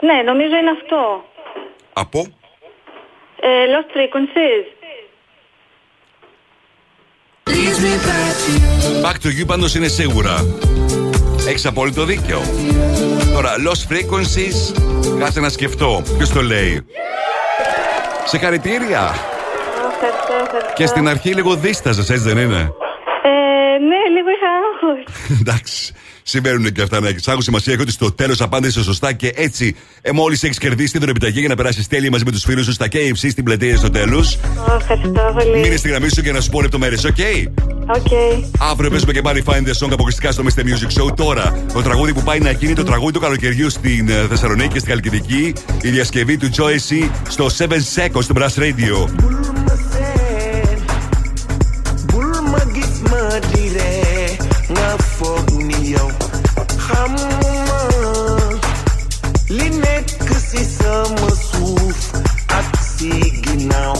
Ναι, 0.00 0.22
νομίζω 0.24 0.56
είναι 0.56 0.70
αυτό. 0.70 1.24
Από; 1.92 2.26
Ε, 3.40 3.48
Lost 3.48 3.96
Frequencies. 3.96 4.64
Back 9.04 9.14
to 9.26 9.40
you 9.40 9.46
πάντως 9.46 9.74
είναι 9.74 9.88
σίγουρα. 9.88 10.34
Έχεις 11.48 11.66
απόλυτο 11.66 12.04
δίκιο. 12.04 12.40
Τώρα, 13.34 13.50
Lost 13.66 13.92
Frequencies, 13.92 14.82
κάτσε 15.18 15.40
να 15.40 15.48
σκεφτώ. 15.48 16.02
Ποιος 16.16 16.30
το 16.30 16.40
λέει; 16.42 16.86
Σε 18.24 18.38
χαρητήρια. 18.38 19.14
Ευχαριστώ, 19.92 20.32
ευχαριστώ. 20.42 20.72
Και 20.74 20.86
στην 20.86 21.08
αρχή 21.08 21.34
λίγο 21.34 21.54
δίσταζες, 21.54 22.10
έτσι 22.10 22.28
δεν 22.28 22.38
είναι; 22.38 22.72
Ε, 23.22 23.78
ναι, 23.78 24.00
λίγο 24.16 24.28
είχα 24.30 24.48
άγχος. 24.66 24.95
Εντάξει. 25.40 25.92
Συμβαίνουν 26.22 26.72
και 26.72 26.82
αυτά 26.82 27.00
να 27.00 27.08
έχει 27.08 27.18
άγχο. 27.26 27.40
Σημασία 27.40 27.72
έχει 27.72 27.82
ότι 27.82 27.90
στο 27.90 28.12
τέλος 28.12 28.40
απάντησε 28.40 28.82
σωστά 28.82 29.12
και 29.12 29.32
έτσι 29.36 29.76
ε, 30.02 30.12
μόλις 30.12 30.42
έχεις 30.42 30.58
κερδίσει 30.58 30.92
την 30.92 31.08
επιταγή 31.08 31.38
για 31.38 31.48
να 31.48 31.54
περάσεις 31.54 31.86
τέλεια 31.86 32.10
μαζί 32.10 32.24
με 32.24 32.30
τους 32.30 32.42
φίλους 32.42 32.64
σου 32.64 32.72
στα 32.72 32.86
KFC 32.92 33.28
στην 33.30 33.44
πλατεία 33.44 33.76
Αριστοτέλους. 33.76 34.34
Ω, 34.34 34.74
Ευχαριστώ 34.80 35.34
πολύ. 35.38 35.60
Μείνε 35.60 35.76
στη 35.76 35.88
γραμμή 35.88 36.08
σου 36.08 36.22
και 36.22 36.32
να 36.32 36.40
σου 36.40 36.50
πω 36.50 36.62
λεπτομέρειες, 36.62 37.04
OK; 37.04 37.16
OK. 37.86 38.12
Αύριο 38.58 38.90
παίζουμε 38.90 39.12
και 39.12 39.22
πάλι 39.22 39.44
Find 39.46 39.66
the 39.68 39.86
Song 39.86 39.92
αποκλειστικά 39.92 40.32
στο 40.32 40.42
Mr. 40.42 40.60
Music 40.60 41.02
Show. 41.02 41.16
Τώρα, 41.16 41.64
το 41.72 41.82
τραγούδι 41.82 42.12
που 42.12 42.22
πάει 42.22 42.38
να 42.38 42.50
γίνει 42.50 42.72
το 42.72 42.84
τραγούδι 42.84 43.12
του 43.12 43.20
καλοκαιριού 43.20 43.70
στην 43.70 44.08
ε, 44.08 44.26
Θεσσαλονίκη 44.28 44.72
και 44.72 44.78
στην 44.78 44.90
Χαλκιδική. 44.90 45.52
Η 45.82 45.88
διασκευή 45.88 46.36
του 46.36 46.50
Joyce 46.56 47.10
στο 47.28 47.46
7 47.58 47.64
Seconds 47.64 48.22
στο 48.22 48.34
Brass 48.36 48.54
Radio. 48.58 49.08
Ma 54.96 55.02
ma 55.02 55.04
foog 55.16 55.50
yow 55.92 56.10
xamuma 56.86 57.80
li 59.56 59.68
nekk 59.82 60.28
si 60.48 60.62
sama 60.76 61.28
suuf 61.48 62.00
ak 62.58 62.68
si 62.92 63.10
ginnaaw 63.44 63.96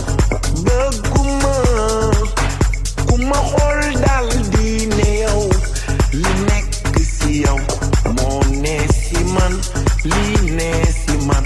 bëgguma 0.65 1.55
ku 3.09 3.15
ma 3.29 3.39
xool 3.51 3.81
dal 4.05 4.29
di 4.53 4.71
ne 4.97 5.11
yow 5.25 5.43
li 6.23 6.33
nekk 6.49 6.95
si 7.15 7.31
yow 7.45 7.59
moo 8.17 8.41
ne 8.63 8.77
si 9.03 9.19
man 9.35 9.53
li 10.13 10.27
ne 10.59 10.71
si 11.03 11.15
man 11.29 11.45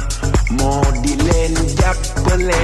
moo 0.59 0.85
di 1.03 1.13
leen 1.27 1.55
jàppale 1.79 2.63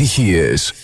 He 0.00 0.22
years. 0.22 0.79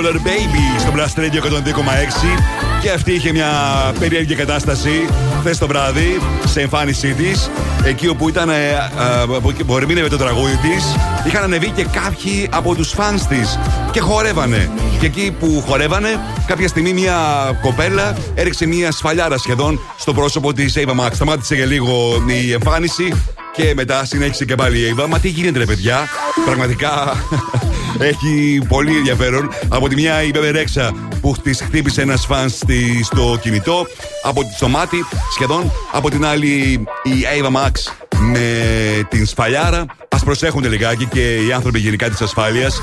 Million 0.00 0.12
Dollar 0.12 0.14
Baby 0.14 0.80
στο 0.80 0.92
Blast 0.94 1.18
Radio 1.18 1.42
102,6. 1.42 2.38
Και 2.82 2.90
αυτή 2.90 3.12
είχε 3.12 3.32
μια 3.32 3.50
περίεργη 3.98 4.34
κατάσταση 4.34 5.06
χθες 5.40 5.58
το 5.58 5.66
βράδυ 5.66 6.20
σε 6.44 6.60
εμφάνισή 6.60 7.12
της. 7.12 7.50
Εκεί 7.84 8.08
όπου 8.08 8.28
ήταν, 8.28 8.48
ε, 8.50 8.54
ε, 8.54 9.22
από 9.22 9.50
εκεί 9.50 9.64
που 9.64 9.76
ερμήνευε 9.76 10.08
το 10.08 10.16
τραγούδι 10.16 10.56
της, 10.56 10.96
είχαν 11.26 11.42
ανεβεί 11.42 11.70
και 11.70 11.84
κάποιοι 11.84 12.48
από 12.52 12.74
τους 12.74 12.90
φαν 12.90 13.26
της 13.28 13.58
και 13.90 14.00
χορεύανε. 14.00 14.70
Και 15.00 15.06
εκεί 15.06 15.36
που 15.40 15.64
χορεύανε, 15.66 16.20
κάποια 16.46 16.68
στιγμή 16.68 16.92
μια 16.92 17.16
κοπέλα 17.62 18.16
έριξε 18.34 18.66
μια 18.66 18.92
σφαλιάρα 18.92 19.38
σχεδόν 19.38 19.80
στο 19.98 20.14
πρόσωπο 20.14 20.52
της 20.52 20.74
Ava 20.76 21.04
Max. 21.04 21.10
Σταμάτησε 21.12 21.54
για 21.54 21.66
λίγο 21.66 22.22
η 22.26 22.52
εμφάνιση 22.52 23.14
και 23.52 23.72
μετά 23.74 24.04
συνέχισε 24.04 24.44
και 24.44 24.54
πάλι 24.54 24.78
η 24.78 24.94
Ava. 24.96 25.06
Μα 25.08 25.18
τι 25.18 25.28
γίνεται, 25.28 25.58
ρε 25.58 25.64
παιδιά, 25.64 26.08
πραγματικά 26.44 27.16
έχει 28.00 28.62
πολύ 28.68 28.96
ενδιαφέρον. 28.96 29.50
Από 29.68 29.88
τη 29.88 29.94
μια 29.94 30.22
η 30.22 30.30
Μπέμπε 30.30 30.50
Ρέξα 30.50 30.94
που 31.20 31.34
τη 31.42 31.54
χτύπησε 31.54 32.02
ένας 32.02 32.26
φαν 32.26 32.48
στο 33.02 33.38
κινητό, 33.40 33.86
από 34.22 34.42
στο 34.56 34.68
μάτι 34.68 35.04
σχεδόν. 35.32 35.72
Από 35.92 36.10
την 36.10 36.24
άλλη 36.24 36.84
η 37.02 37.12
Ava 37.40 37.46
Max 37.46 37.72
με 38.18 38.48
την 39.08 39.26
σφαλιάρα. 39.26 39.84
Α 40.30 40.32
προσέχουν 40.32 40.70
λιγάκι 40.70 41.06
και 41.06 41.20
οι 41.20 41.52
άνθρωποι 41.52 41.78
γενικά 41.78 42.08
της 42.08 42.20
ασφάλειας. 42.20 42.82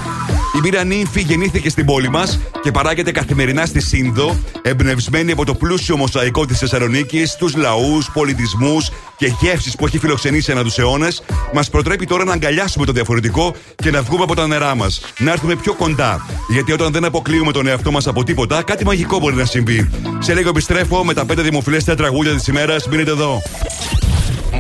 Η 0.55 0.59
Μοίρα 0.61 0.83
Νύμφη 0.83 1.21
γεννήθηκε 1.21 1.69
στην 1.69 1.85
πόλη 1.85 2.09
μας 2.09 2.39
και 2.63 2.71
παράγεται 2.71 3.11
καθημερινά 3.11 3.65
στη 3.65 3.81
Σύνδο, 3.81 4.39
εμπνευσμένη 4.61 5.31
από 5.31 5.45
το 5.45 5.53
πλούσιο 5.55 5.97
μοσαϊκό 5.97 6.45
της 6.45 6.59
Θεσσαλονίκης, 6.59 7.35
τους 7.35 7.55
λαούς, 7.55 8.11
πολιτισμούς 8.13 8.91
και 9.17 9.33
γεύσεις 9.39 9.75
που 9.75 9.85
έχει 9.85 9.97
φιλοξενήσει 9.97 10.51
ανά 10.51 10.63
τους 10.63 10.77
αιώνες, 10.77 11.23
μας 11.53 11.69
προτρέπει 11.69 12.05
τώρα 12.05 12.23
να 12.23 12.33
αγκαλιάσουμε 12.33 12.85
το 12.85 12.91
διαφορετικό 12.91 13.55
και 13.75 13.91
να 13.91 14.01
βγούμε 14.01 14.23
από 14.23 14.35
τα 14.35 14.47
νερά 14.47 14.75
μας. 14.75 15.01
Να 15.17 15.31
έρθουμε 15.31 15.55
πιο 15.55 15.73
κοντά. 15.73 16.25
Γιατί 16.49 16.71
όταν 16.71 16.91
δεν 16.91 17.05
αποκλείουμε 17.05 17.51
τον 17.51 17.67
εαυτό 17.67 17.91
μας 17.91 18.07
από 18.07 18.23
τίποτα, 18.23 18.63
κάτι 18.63 18.85
μαγικό 18.85 19.19
μπορεί 19.19 19.35
να 19.35 19.45
συμβεί. 19.45 19.89
Σε 20.19 20.33
λίγο 20.33 20.49
επιστρέφω 20.49 21.03
με 21.03 21.13
τα 21.13 21.25
πέντε 21.25 21.41
δημοφιλέστερα 21.41 21.97
τραγούδια 21.97 22.33
της 22.33 22.47
ημέρας. 22.47 22.87
Μείνετε 22.87 23.11
εδώ. 23.11 23.41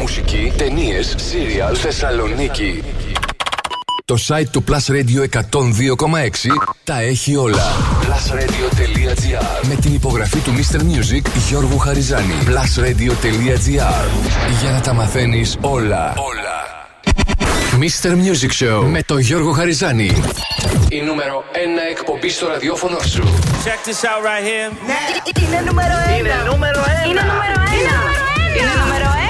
Μουσική, 0.07 0.53
ταινίες, 0.57 1.15
σύριαλ, 1.17 1.77
Θεσσαλονίκη. 1.79 2.83
Το 4.05 4.17
site 4.27 4.47
του 4.51 4.63
Plus 4.67 4.91
Radio 4.91 5.21
102,6 5.21 5.41
τα 6.83 6.99
έχει 7.01 7.35
όλα. 7.35 7.63
Plusradio.gr 8.01 9.67
Με 9.67 9.75
την 9.75 9.93
υπογραφή 9.93 10.37
του 10.37 10.51
Mr. 10.51 10.79
Music 10.79 11.21
Γιώργου 11.49 11.77
Χαριζάνη. 11.77 12.33
Plusradio.gr 12.45 14.07
Για 14.61 14.71
να 14.71 14.81
τα 14.81 14.93
μαθαίνεις 14.93 15.57
όλα. 15.61 16.13
Όλα. 16.17 16.87
Mr. 17.79 18.09
Music 18.09 18.65
Show 18.65 18.83
με 18.85 19.01
τον 19.03 19.19
Γιώργο 19.19 19.51
Χαριζάνη. 19.51 20.11
Η 20.89 21.01
νούμερο 21.01 21.43
1 21.53 21.55
εκπομπή 21.91 22.29
στο 22.29 22.47
ραδιόφωνο 22.47 22.99
σου. 22.99 23.23
Check 23.23 23.89
this 23.89 24.03
out 24.03 24.21
right 24.25 24.45
here. 24.47 24.71
Είναι 25.43 25.61
νούμερο 25.65 25.93
ένα. 26.07 26.17
Είναι 26.17 26.49
νούμερο 26.49 26.79
ένα. 26.79 27.09
Είναι 27.09 27.21
νούμερο 27.21 27.61
ένα. 27.79 27.95
Είναι 28.57 28.83
νούμερο 28.83 29.05
ένα. 29.05 29.26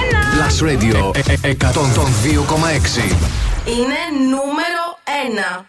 Plus 0.48 0.68
Radio 0.68 1.12
102,6 1.12 1.16
Είναι 3.64 4.00
νούμερο 4.30 4.84
ένα. 5.26 5.66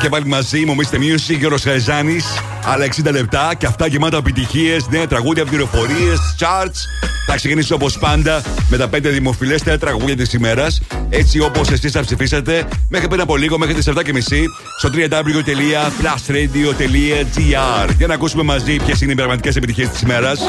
Και 0.00 0.08
πάλι 0.08 0.26
μαζί 0.26 0.64
μου, 0.64 0.76
Mr. 0.76 0.94
Music, 0.94 1.38
Γιώργος 1.38 1.62
Χαριζάνης 1.62 2.24
Άλλα 2.64 2.84
60 2.84 3.10
λεπτά 3.10 3.54
και 3.58 3.66
αυτά 3.66 3.86
γεμάτα 3.86 4.16
επιτυχίες, 4.16 4.88
νέα 4.88 5.06
τραγούδια, 5.06 5.44
πληροφορίες, 5.44 6.18
charts. 6.38 6.78
Θα 7.26 7.36
ξεκινήσω 7.36 7.74
όπως 7.74 7.98
πάντα 7.98 8.42
με 8.68 8.76
τα 8.76 8.88
5 8.88 9.00
δημοφιλέστερα 9.02 9.78
τραγούδια 9.78 10.16
της 10.16 10.32
ημέρας. 10.32 10.80
Έτσι 11.08 11.40
όπως 11.40 11.70
εσείς 11.70 11.92
θα 11.92 12.00
ψηφίσατε 12.00 12.68
μέχρι 12.88 13.08
πριν 13.08 13.20
από 13.20 13.36
λίγο, 13.36 13.58
μέχρι 13.58 13.74
τις 13.74 13.86
7.30 13.86 14.48
στο 14.78 14.90
www.plusradio.gr 14.92 17.90
Για 17.96 18.06
να 18.06 18.14
ακούσουμε 18.14 18.42
μαζί 18.42 18.76
ποιες 18.76 19.00
είναι 19.00 19.12
οι 19.12 19.14
πραγματικές 19.14 19.56
επιτυχίες 19.56 19.88
της 19.88 20.00
ημέρας. 20.00 20.40
102.6 20.40 20.44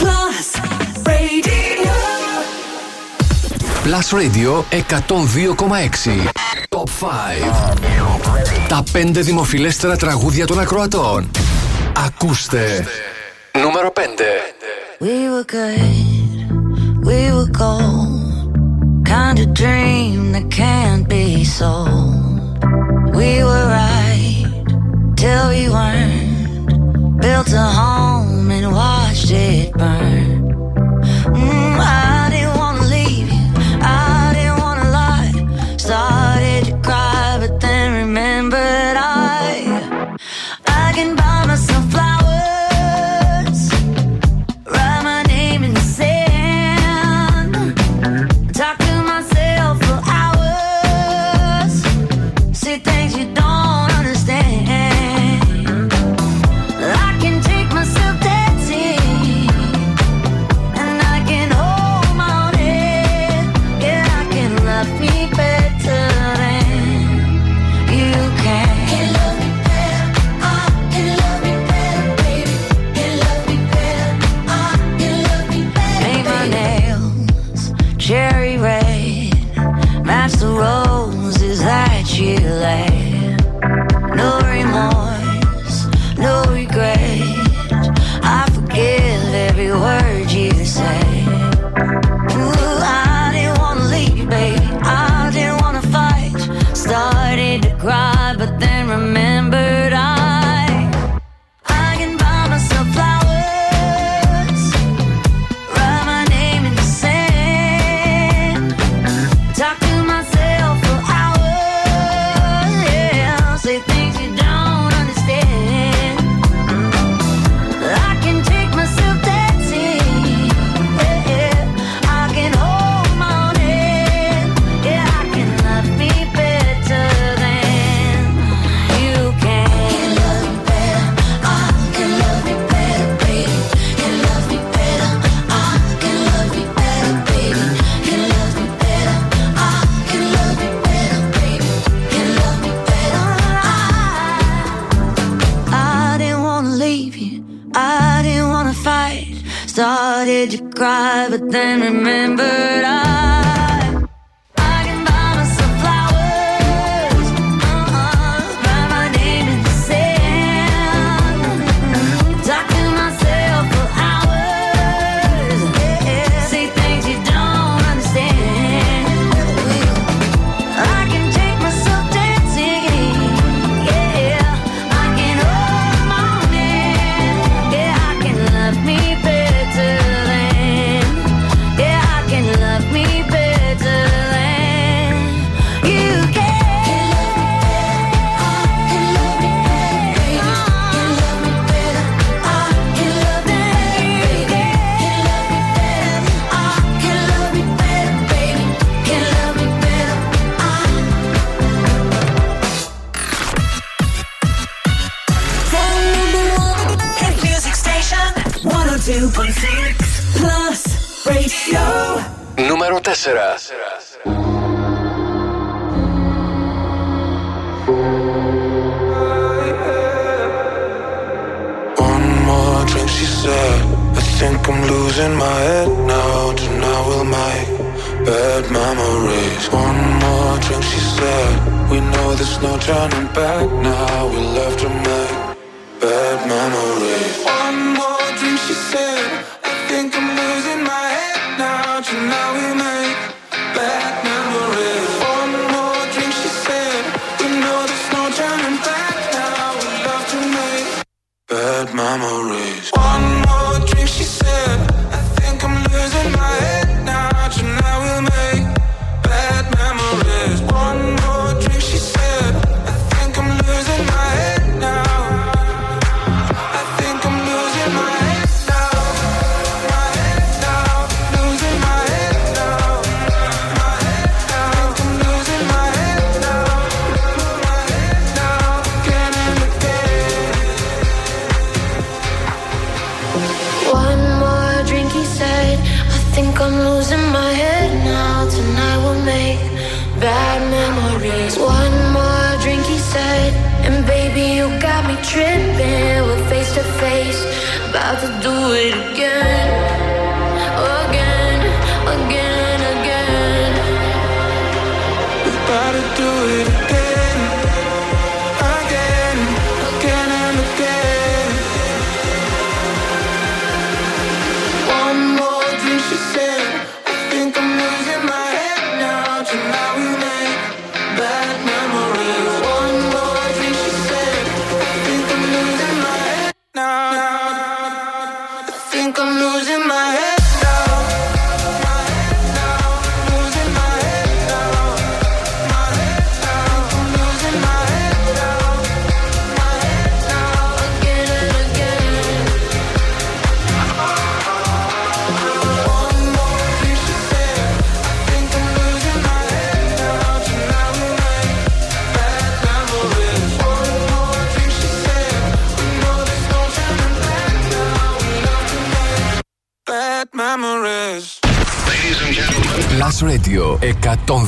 Plus 0.00 0.83
Plus 3.84 4.12
Radio 4.12 4.64
102,6 4.70 5.56
Top 6.68 6.88
5 6.88 8.68
Τα 8.68 8.84
πέντε 8.92 9.20
δημοφιλέστερα 9.20 9.96
τραγούδια 9.96 10.46
των 10.46 10.58
ακροατών 10.58 11.30
Ακούστε 12.06 12.86
Νούμερο 13.62 13.92
5 13.96 14.02
We 15.00 15.28
were 15.32 15.44
good 15.52 16.14
We 17.08 17.20
were 17.36 17.50
dream 19.60 20.20
that 20.34 20.46
can't 20.60 21.04
be 21.08 21.44
sold 21.58 22.64
We 23.18 23.30
were 23.48 23.66
right 23.80 24.46
Till 25.20 25.44
we 25.54 25.62
weren't 25.74 26.24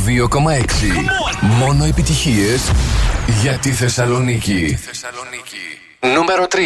2,6 0.06 0.10
Μόνο 1.40 1.84
επιτυχίες 1.84 2.70
για 3.42 3.58
τη 3.58 3.70
Θεσσαλονίκη. 3.70 4.78
Τη 5.98 6.08
Νούμερο 6.08 6.46
3 6.50 6.56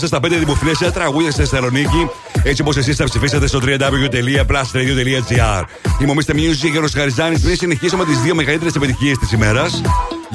μέσα 0.00 0.16
στα 0.16 0.26
5 0.26 0.30
δημοφιλέστερα 0.38 0.92
τραγούδια 0.92 1.30
στη 1.30 1.40
Θεσσαλονίκη, 1.40 2.08
έτσι 2.42 2.62
όπως 2.62 2.76
εσείς 2.76 2.96
τα 2.96 3.04
ψηφίσατε 3.04 3.46
στο 3.46 3.60
www.plastradio.gr. 3.62 5.62
Είμαι 6.00 6.10
ο 6.10 6.14
Mr. 6.14 6.34
Music, 6.34 6.70
Γιώργος 6.70 6.92
Χαριζάνης. 6.92 7.40
Πριν 7.40 7.56
συνεχίσουμε 7.56 8.04
τις 8.04 8.18
δύο 8.18 8.34
μεγαλύτερες 8.34 8.74
επιτυχίες 8.74 9.18
της 9.18 9.32
ημέρας, 9.32 9.82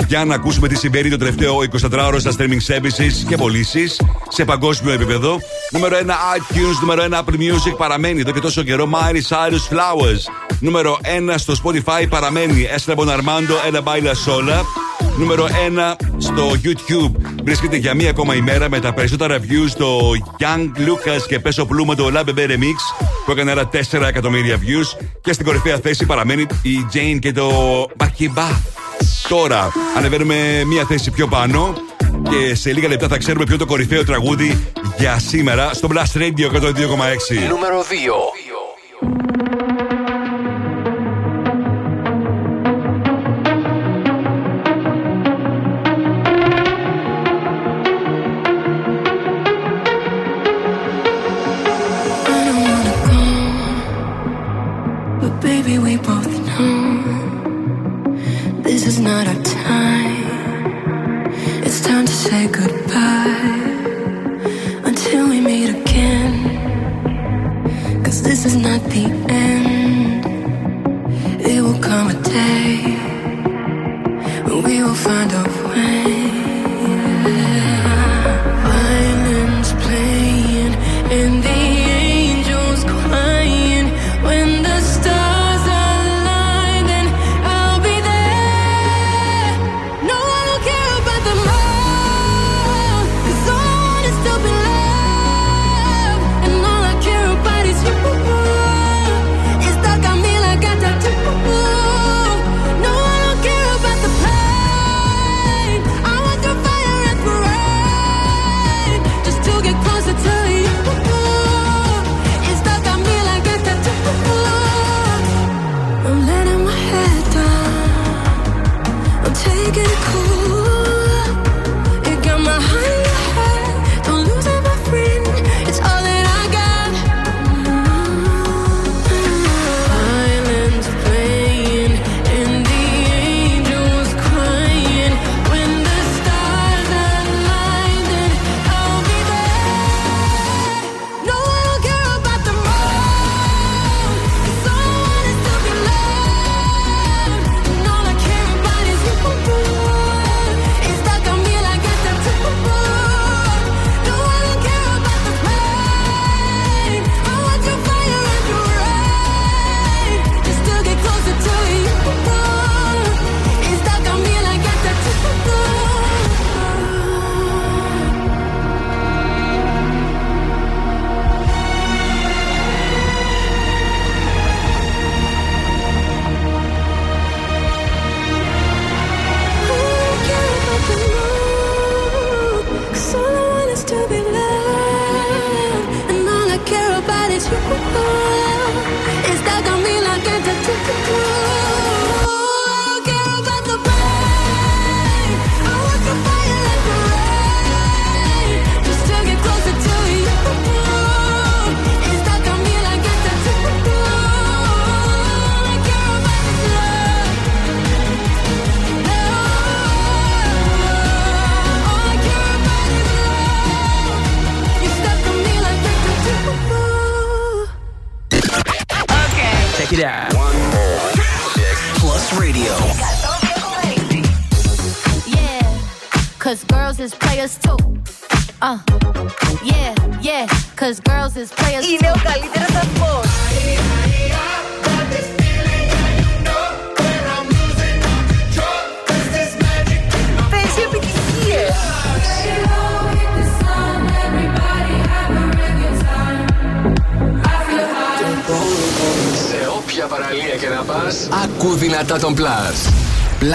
για 0.08 0.26
να 0.26 0.36
ακούσουμε 0.36 0.68
τι 0.68 0.76
συμβαίνει 0.76 1.10
το 1.10 1.18
τελευταίο 1.18 1.58
24ωρο 1.82 2.16
στα 2.18 2.32
streaming 2.38 2.62
services 2.68 3.14
και 3.28 3.38
πωλήσεις 3.38 4.02
σε 4.30 4.46
παγκόσμιο 4.46 4.94
επίπεδο. 4.94 5.40
Νούμερο 5.72 5.98
1 5.98 6.02
iTunes, 6.38 6.78
νούμερο 6.82 7.04
1 7.04 7.14
Apple 7.14 7.38
Music 7.38 7.76
παραμένει 7.78 8.20
εδώ 8.20 8.32
και 8.32 8.40
τόσο 8.40 8.64
καιρό 8.64 8.90
Miley 8.94 9.22
Cyrus 9.30 9.68
Flowers. 9.74 10.22
Νούμερο 10.60 11.00
1 11.04 11.08
στο 11.36 11.54
Spotify 11.64 12.06
παραμένει 12.10 12.68
Esra 12.76 12.96
Bonarmando, 12.96 13.56
Ένα 13.68 13.82
Baila 13.84 14.14
Sola. 14.26 14.62
Νούμερο 15.18 15.46
1 15.46 15.50
στο 16.18 16.52
YouTube 16.64 17.12
βρίσκεται 17.44 17.76
για 17.76 17.94
μία 17.94 18.10
ακόμα 18.10 18.36
ημέρα 18.36 18.70
με 18.70 18.80
τα 18.80 18.94
περισσότερα 18.94 19.38
views 19.40 19.70
στο 19.70 20.12
Young 20.40 20.80
Lucas 20.80 21.22
και 21.28 21.40
Peso 21.44 21.68
πλούμα 21.68 21.96
το 21.96 22.12
La 22.14 22.20
Bebe 22.20 22.48
Remix 22.50 23.06
που 23.26 23.32
έκανε 23.32 23.52
άλλα 23.52 23.70
4 23.92 24.02
εκατομμύρια 24.08 24.58
views 24.58 25.06
και 25.22 25.34
στην 25.34 25.46
κορυφαία 25.46 25.78
θέση 25.78 26.06
παραμένει 26.06 26.42
η 26.62 26.86
Jane 26.94 27.20
και 27.20 27.32
το 27.32 27.52
Μπακιμπά. 27.96 28.48
Τώρα 29.30 29.72
ανεβαίνουμε 29.98 30.64
μία 30.66 30.86
θέση 30.86 31.12
πιο 31.12 31.28
πάνω 31.28 31.74
και 32.30 32.56
σε 32.56 32.74
λίγα 32.74 32.88
λεπτά 32.88 33.08
θα 33.08 33.18
ξέρουμε 33.18 33.46
ποιο 33.46 33.58
το 33.58 33.66
κορυφαίο 33.66 34.04
τραγούδι 34.04 34.68
για 34.98 35.20
σήμερα 35.20 35.74
στο 35.74 35.88
Blast 35.92 36.18
Radio 36.20 36.52
102,6. 36.52 36.70
Νούμερο 37.50 37.82
2. 37.82 37.84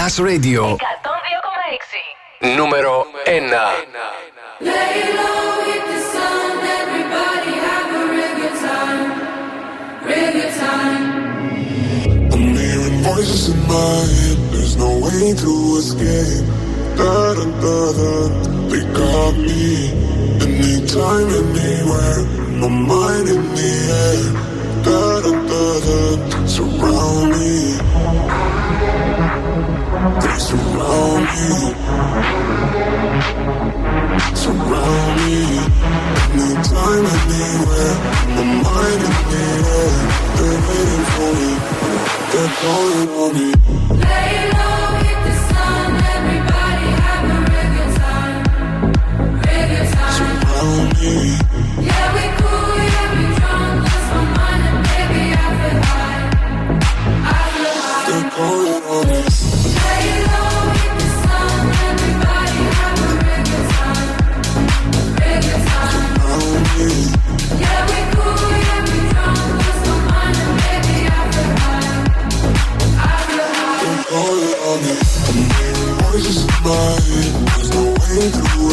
Plus 0.09 0.21
Radio. 0.21 0.78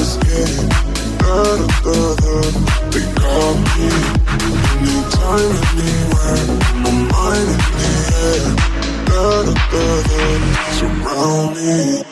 is 0.07 0.17
getting 0.19 0.69
better. 1.19 1.97
They 2.93 3.05
got 3.19 3.55
me 3.67 3.89
anytime, 4.79 5.55
anywhere. 5.83 6.45
Mind 7.13 7.51
in 7.51 7.61
the 7.79 7.93
air. 8.23 8.57
Surround 10.79 11.57
me. 11.57 12.06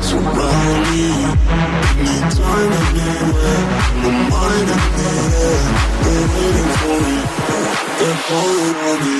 So 0.00 0.16
running 0.18 1.36
in 2.00 2.24
they're 6.02 6.28
waiting 6.34 6.70
for 6.80 6.98
me, 7.06 7.16
they're 7.98 8.20
calling 8.28 8.76
on 8.88 8.98
me. 9.04 9.14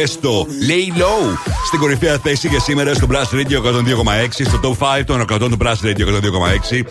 High. 0.00 0.10
Τιέστο, 0.10 0.46
Lay 0.68 1.00
Low. 1.00 1.36
Στην 1.66 1.78
κορυφαία 1.78 2.18
θέση 2.18 2.48
για 2.48 2.60
σήμερα 2.60 2.94
στο 2.94 3.06
Blast 3.10 3.36
Radio 3.36 3.62
102,6. 3.62 4.46
Στο 4.46 4.60
top 4.62 4.98
5 4.98 5.04
των 5.06 5.20
100 5.20 5.38
του 5.38 5.56
Blast 5.62 5.86
Radio 5.86 6.06
102,6. 6.06 6.86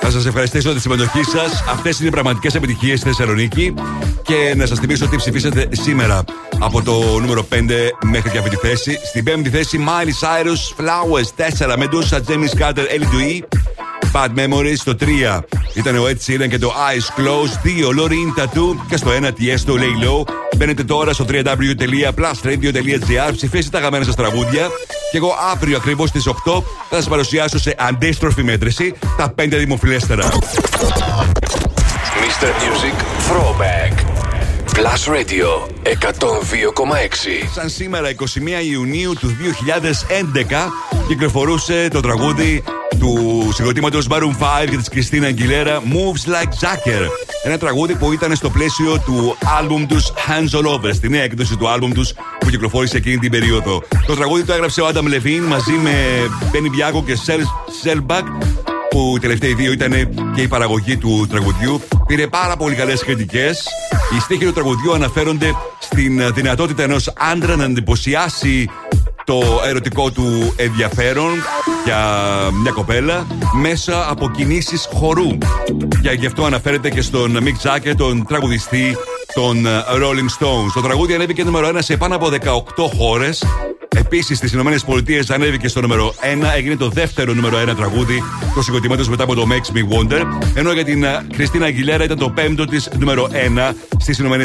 Θα 0.00 0.10
σας 0.10 0.26
ευχαριστήσω 0.26 0.66
για 0.66 0.74
τη 0.74 0.80
συμμετοχή 0.80 1.22
σας. 1.22 1.64
Αυτές 1.68 1.98
είναι 1.98 2.08
οι 2.08 2.10
πραγματικές 2.10 2.54
επιτυχίες 2.54 2.98
στη 2.98 3.08
Θεσσαλονίκη. 3.08 3.74
Και 4.22 4.54
να 4.56 4.66
σας 4.66 4.78
θυμίσω 4.78 5.04
ότι 5.04 5.16
ψηφίσατε 5.16 5.68
σήμερα 5.70 6.24
από 6.58 6.82
το 6.82 7.18
νούμερο 7.20 7.42
5 7.42 7.90
μέχρι 8.04 8.30
και 8.30 8.38
αυτή 8.38 8.50
τη 8.50 8.56
θέση. 8.56 8.98
Στην 9.04 9.24
πέμπτη 9.24 9.50
θέση, 9.50 9.84
Miley 9.86 10.26
Cyrus, 10.26 10.84
Flowers 10.84 11.28
4, 11.36 11.76
Medusa, 11.76 12.18
James 12.28 12.60
Carter, 12.60 12.86
Ellie 12.94 13.14
Dewey. 13.14 13.40
Bad 14.12 14.28
Memories 14.28 14.76
στο 14.76 14.94
3 15.00 15.40
ήταν 15.76 15.96
ο 15.96 16.06
Ed 16.06 16.16
Sheeran 16.26 16.48
και 16.48 16.58
το 16.58 16.72
Eyes 16.72 17.20
Closed. 17.20 17.60
2 17.64 17.68
Loreen 17.98 18.30
Tattoo 18.40 18.76
και 18.88 18.96
στο 18.96 19.10
1 19.10 19.12
Tiesto 19.24 19.72
Lay 19.72 19.96
Low. 20.04 20.24
Μπαίνετε 20.56 20.84
τώρα 20.84 21.12
στο 21.12 21.24
www.plusradio.gr, 21.28 23.32
ψηφίστε 23.32 23.70
τα 23.70 23.78
αγαπημένα 23.78 24.04
σας 24.04 24.14
τραγούδια. 24.14 24.68
Και 25.10 25.16
εγώ 25.16 25.34
αύριο 25.52 25.76
ακριβώς 25.76 26.08
στις 26.08 26.28
8 26.28 26.32
θα 26.90 26.96
σας 26.96 27.08
παρουσιάσω 27.08 27.58
σε 27.58 27.74
αντίστροφη 27.78 28.42
μέτρηση 28.42 28.94
τα 29.16 29.34
5 29.38 29.46
δημοφιλέστερα. 29.50 30.28
Mr. 32.22 32.46
Music 32.46 32.94
Throwback. 33.28 34.15
Plus 34.76 35.06
Radio 35.08 35.68
102,6. 35.84 37.48
Σαν 37.54 37.68
σήμερα 37.68 38.08
21 38.10 38.14
Ιουνίου 38.70 39.12
του 39.20 39.36
2011 40.48 40.70
κυκλοφορούσε 41.08 41.88
το 41.92 42.00
τραγούδι 42.00 42.62
του 42.98 43.48
συγκροτήματος 43.54 44.06
Maroon 44.10 44.62
5 44.64 44.68
και 44.70 44.76
της 44.76 44.88
Κριστίνα 44.88 45.26
Αγγιλέρα 45.26 45.80
Moves 45.82 46.30
Like 46.30 46.48
Jagger. 46.48 47.08
Ένα 47.44 47.58
τραγούδι 47.58 47.94
που 47.94 48.12
ήταν 48.12 48.36
στο 48.36 48.50
πλαίσιο 48.50 48.98
του 49.04 49.36
άλμπουμ 49.58 49.86
τους 49.86 50.12
Hands 50.12 50.58
All 50.58 50.64
Over, 50.64 50.94
στη 50.94 51.08
νέα 51.08 51.22
έκδοση 51.22 51.56
του 51.56 51.68
άλμπουμ 51.68 51.92
τους 51.92 52.12
που 52.38 52.50
κυκλοφόρησε 52.50 52.96
εκείνη 52.96 53.18
την 53.18 53.30
περίοδο. 53.30 53.82
Το 54.06 54.14
τραγούδι 54.14 54.44
το 54.44 54.52
έγραψε 54.52 54.80
ο 54.80 54.88
Adam 54.88 55.04
Levine 55.14 55.46
μαζί 55.48 55.72
με 55.72 55.92
Benny 56.52 56.96
Biago 56.96 57.02
και 57.06 57.18
Sel 57.26 57.40
Selbach 57.84 58.24
που 58.90 59.14
οι 59.16 59.20
τελευταίοι 59.20 59.54
δύο 59.54 59.72
ήταν 59.72 59.92
και 60.34 60.42
η 60.42 60.48
παραγωγή 60.48 60.96
του 60.96 61.26
τραγουδιού. 61.30 61.80
Πήρε 62.06 62.26
πάρα 62.26 62.56
πολύ 62.56 62.74
καλές 62.74 63.04
κριτικές. 63.04 63.64
Οι 64.16 64.20
στίχοι 64.20 64.44
του 64.44 64.52
τραγουδιού 64.52 64.94
αναφέρονται 64.94 65.54
στην 65.78 66.34
δυνατότητα 66.34 66.82
ενός 66.82 67.12
άντρα 67.16 67.56
να 67.56 67.64
εντυπωσιάσει 67.64 68.68
το 69.24 69.42
ερωτικό 69.66 70.10
του 70.10 70.52
ενδιαφέρον 70.56 71.30
για 71.84 72.00
μια 72.62 72.70
κοπέλα 72.70 73.26
μέσα 73.60 74.10
από 74.10 74.30
κινήσεις 74.30 74.88
χορού. 74.92 75.38
Και 76.02 76.10
γι' 76.10 76.26
αυτό 76.26 76.44
αναφέρεται 76.44 76.90
και 76.90 77.00
στον 77.00 77.38
Mick 77.40 77.68
Jagger, 77.68 77.94
τον 77.96 78.26
τραγουδιστή 78.26 78.96
των 79.34 79.66
Rolling 80.02 80.42
Stones. 80.44 80.70
Το 80.74 80.80
τραγούδι 80.80 81.14
ανέβηκε 81.14 81.44
νούμερο 81.44 81.68
1 81.68 81.76
σε 81.78 81.96
πάνω 81.96 82.16
από 82.16 82.28
18 82.76 82.88
χώρες 82.96 83.44
Επίσης 84.16 84.36
στις 84.36 84.52
ΗΠΑ 84.52 85.34
ανέβηκε 85.34 85.68
στο 85.68 85.80
νούμερο 85.80 86.14
1, 86.42 86.56
έγινε 86.56 86.76
το 86.76 86.88
δεύτερο 86.88 87.34
νούμερο 87.34 87.58
1 87.70 87.76
τραγούδι 87.76 88.22
του 88.54 88.62
συγκροτήματο 88.62 89.10
μετά 89.10 89.22
από 89.22 89.34
το 89.34 89.46
Makes 89.50 89.76
Me 89.76 89.96
Wonder. 89.96 90.22
Ενώ 90.54 90.72
για 90.72 90.84
την 90.84 91.04
Κριστίνα 91.32 91.66
Αγγιλέρα 91.66 92.04
ήταν 92.04 92.18
το 92.18 92.30
πέμπτο 92.30 92.64
της 92.64 92.88
νούμερο 92.98 93.28
1 93.70 93.74
στις 93.98 94.18
ΗΠΑ. 94.18 94.36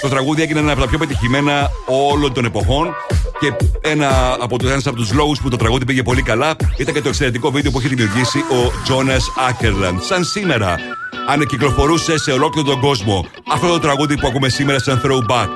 Το 0.00 0.08
τραγούδι 0.08 0.42
έγινε 0.42 0.60
ένα 0.60 0.72
από 0.72 0.80
τα 0.80 0.88
πιο 0.88 0.98
πετυχημένα 0.98 1.70
όλων 1.86 2.32
των 2.32 2.44
εποχών 2.44 2.94
και 3.40 3.52
ένα 3.80 4.36
από, 4.40 4.58
το, 4.58 4.68
ένας 4.68 4.86
από 4.86 4.96
τους 4.96 5.12
λόγους 5.12 5.40
που 5.40 5.48
το 5.48 5.56
τραγούδι 5.56 5.84
πήγε 5.84 6.02
πολύ 6.02 6.22
καλά 6.22 6.56
ήταν 6.76 6.94
και 6.94 7.00
το 7.00 7.08
εξαιρετικό 7.08 7.50
βίντεο 7.50 7.70
που 7.70 7.78
έχει 7.78 7.88
δημιουργήσει 7.88 8.38
ο 8.38 8.72
Jonas 8.88 9.50
Ackerland. 9.50 9.98
Σαν 10.08 10.24
σήμερα, 10.24 10.76
αν 11.26 11.46
κυκλοφορούσε 11.46 12.18
σε 12.18 12.32
ολόκληρο 12.32 12.68
τον 12.68 12.80
κόσμο 12.80 13.26
αυτό 13.48 13.68
το 13.68 13.78
τραγούδι 13.78 14.18
που 14.18 14.26
ακούμε 14.26 14.48
σήμερα 14.48 14.78
σαν 14.78 15.00
throwback 15.04 15.48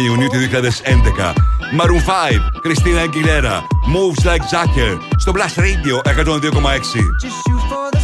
21 0.00 0.04
Ιουνίου 0.04 0.28
του 0.28 0.38
2011. 0.38 1.32
Maroon 1.80 2.30
5, 2.58 2.60
Κριστίνα 2.62 3.00
Αγγιλέρα, 3.00 3.62
Moves 3.94 4.26
Like 4.26 4.56
Jagger, 4.56 4.98
στο 5.16 5.32
Blast 5.34 5.60
Radio 5.60 6.24
102,6. 6.24 8.01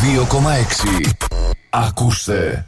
102,6. 0.00 1.26
Ακούστε. 1.70 2.66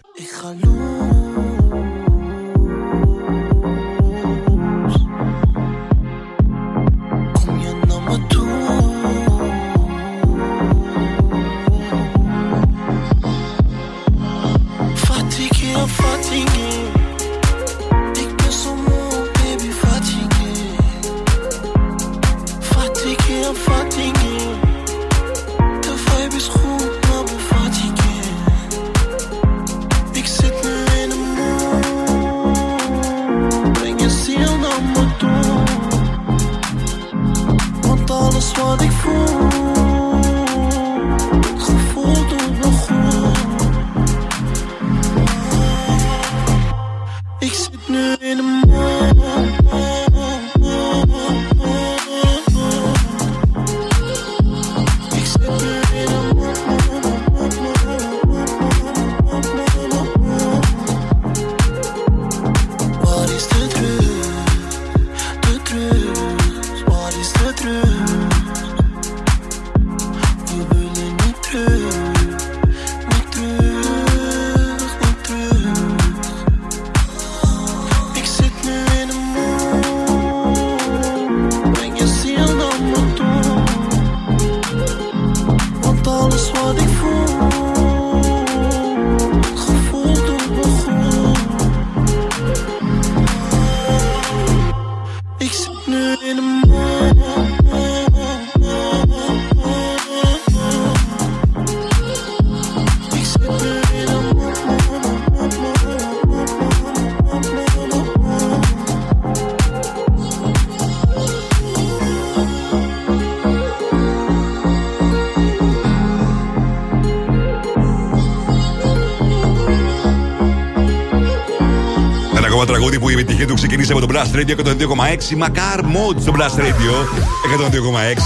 Blast 124.12 124.34
Radio 124.34 124.56
102,6. 124.56 125.36
Μακάρ 125.36 125.80
Mode 125.80 126.20
στο 126.20 126.32
Blast 126.36 126.58
Radio 126.58 126.94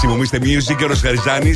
102,6. 0.03 0.07
Μου 0.07 0.21
Mr. 0.21 0.35
Music 0.35 0.75
και 0.77 0.83
ο 0.83 0.87
Ροσχαριζάνη. 0.87 1.53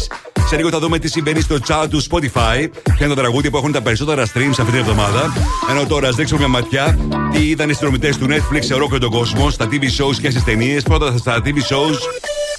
Σε 0.47 0.55
λίγο 0.55 0.69
θα 0.69 0.79
δούμε 0.79 0.99
τι 0.99 1.09
συμβαίνει 1.09 1.41
στο 1.41 1.57
chat 1.67 1.85
του 1.89 2.03
Spotify. 2.03 2.69
Ποια 2.83 3.05
είναι 3.05 3.07
τα 3.07 3.21
τραγούδια 3.21 3.49
που 3.49 3.57
έχουν 3.57 3.71
τα 3.71 3.81
περισσότερα 3.81 4.25
streams 4.25 4.55
αυτή 4.59 4.63
την 4.63 4.75
εβδομάδα. 4.75 5.33
Ενώ 5.69 5.85
τώρα 5.85 6.07
ας 6.07 6.15
δείξουμε 6.15 6.39
μια 6.39 6.47
ματιά 6.47 6.97
τι 7.31 7.49
ήταν 7.49 7.69
οι 7.69 7.73
συνδρομητές 7.73 8.17
του 8.17 8.27
Netflix 8.29 8.59
σε 8.59 8.73
ολόκληρο 8.73 8.99
τον 8.99 9.11
κόσμο, 9.11 9.49
στα 9.49 9.65
TV 9.65 9.83
shows 9.83 10.15
και 10.21 10.29
στις 10.29 10.43
ταινίες. 10.43 10.83
Πρώτα 10.83 11.17
στα 11.17 11.41
TV 11.45 11.55
shows. 11.55 11.97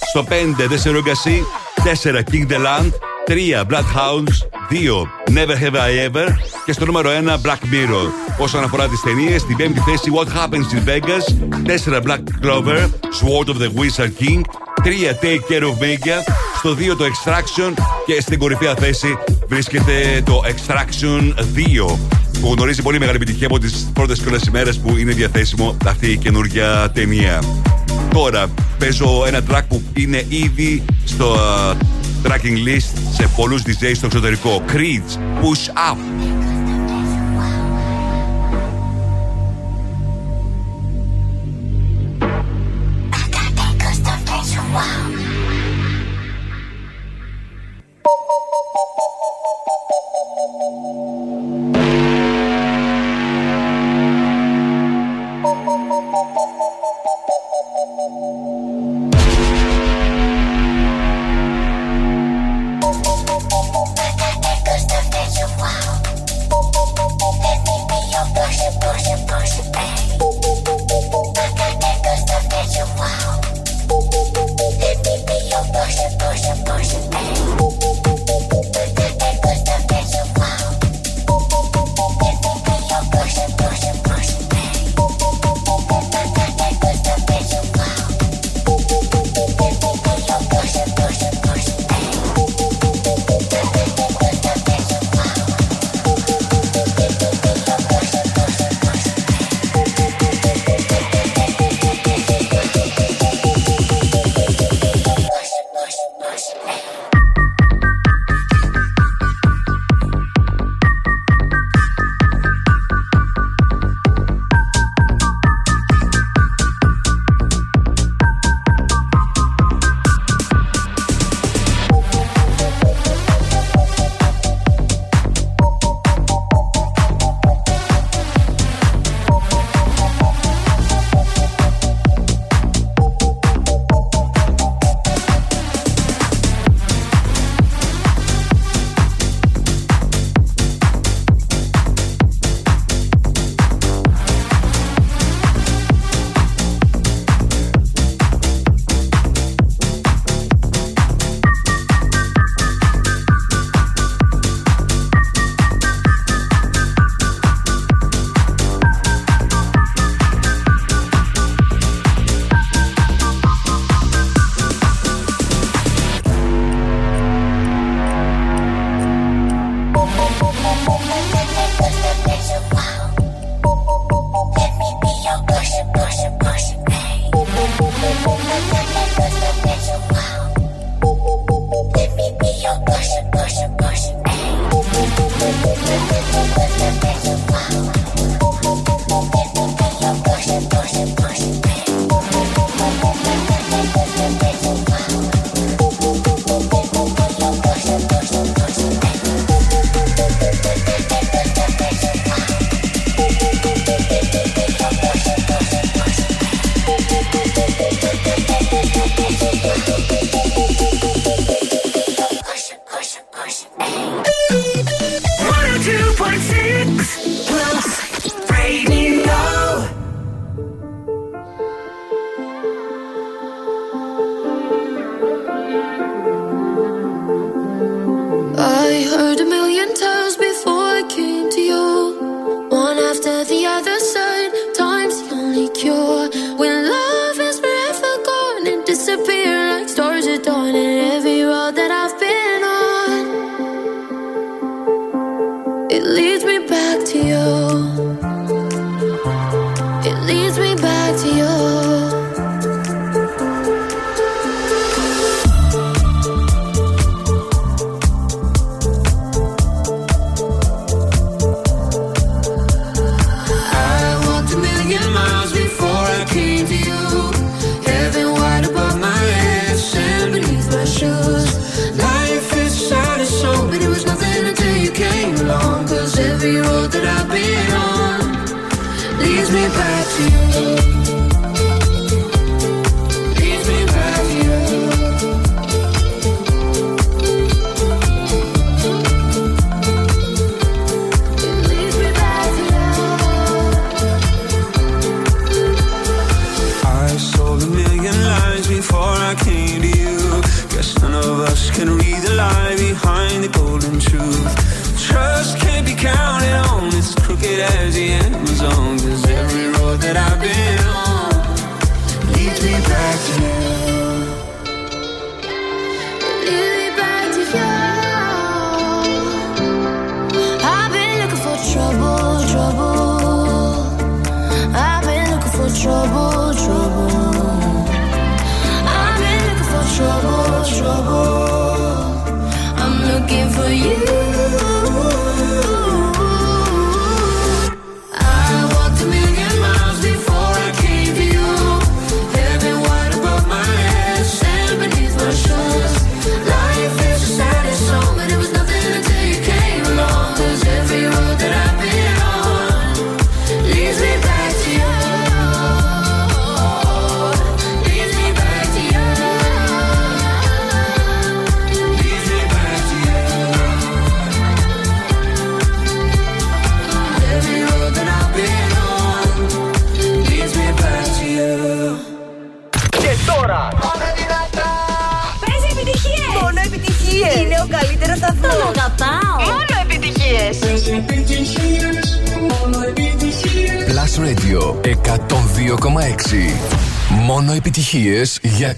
Στο 0.09 0.25
5 0.29 0.67
The 0.69 0.89
Surrogacy, 0.89 1.43
4 1.85 2.23
King 2.33 2.47
the 2.53 2.57
Land, 2.57 2.91
3 3.27 3.65
Bloodhounds, 3.65 4.45
2 4.71 5.07
Never 5.31 5.57
Have 5.57 5.77
I 5.77 6.09
Ever 6.09 6.29
και 6.65 6.73
στο 6.73 6.85
νούμερο 6.85 7.11
1 7.11 7.47
Black 7.47 7.63
Mirror. 7.73 8.11
Όσον 8.39 8.65
αφορά 8.65 8.89
τις 8.89 9.01
ταινίες, 9.01 9.41
στην 9.41 9.57
πέμπτη 9.57 9.81
θέση 9.81 10.11
What 10.15 10.27
Happens 10.27 10.75
in 10.75 10.89
Vegas, 10.89 11.25
4 11.91 12.03
Black 12.03 12.21
Clover, 12.43 12.89
Sword 13.21 13.49
of 13.49 13.57
the 13.57 13.71
Wizard 13.79 14.13
King, 14.23 14.41
3 14.85 15.13
Take 15.23 15.43
Care 15.51 15.63
of 15.63 15.77
Media, 15.81 16.17
στο 16.59 16.73
2 16.73 16.97
το 16.97 17.05
Extraction 17.05 17.73
και 18.07 18.21
στην 18.21 18.39
κορυφαία 18.39 18.75
θέση 18.75 19.19
βρίσκεται 19.49 20.23
το 20.25 20.43
Extraction 20.47 21.35
2 21.91 21.97
που 22.41 22.53
γνωρίζει 22.57 22.83
πολύ 22.83 22.99
μεγάλη 22.99 23.17
επιτυχία 23.17 23.47
από 23.47 23.59
τις 23.59 23.91
πρώτες 23.93 24.19
κιόλα 24.21 24.39
ημέρες 24.47 24.79
που 24.79 24.97
είναι 24.97 25.13
διαθέσιμο 25.13 25.77
αυτή 25.87 26.11
η 26.11 26.17
καινούργια 26.17 26.91
ταινία. 26.95 27.43
Τώρα 28.15 28.47
παίζω 28.79 29.25
ένα 29.27 29.41
track 29.51 29.63
που 29.69 29.83
είναι 29.95 30.25
ήδη 30.29 30.85
στο 31.05 31.35
uh, 31.35 31.77
tracking 32.25 32.69
list 32.69 32.99
σε 33.13 33.29
πολλούς 33.37 33.63
DJs 33.63 33.95
στο 33.95 34.07
εξωτερικό. 34.07 34.63
Creeds, 34.73 35.43
Push 35.43 35.93
Up. 35.93 36.42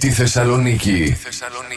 Επιτυχίες 0.05 0.33
για 0.85 1.05
τη 1.05 1.15
Θεσσαλονίκη. 1.15 1.74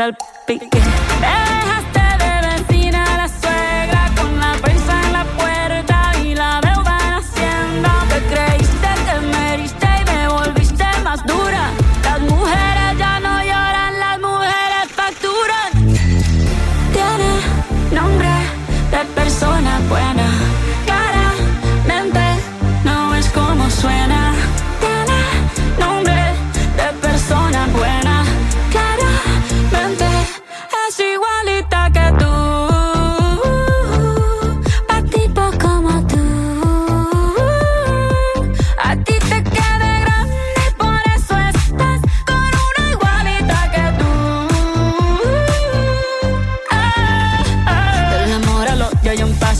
al 0.00 0.16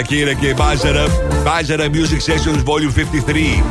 Σακύρα 0.00 0.32
και 0.32 0.54
Μπάζαρα. 0.54 1.04
Μπάζαρα 1.44 1.86
Music 1.92 2.30
Sessions 2.30 2.62
Volume 2.64 2.94
53. 3.28 3.62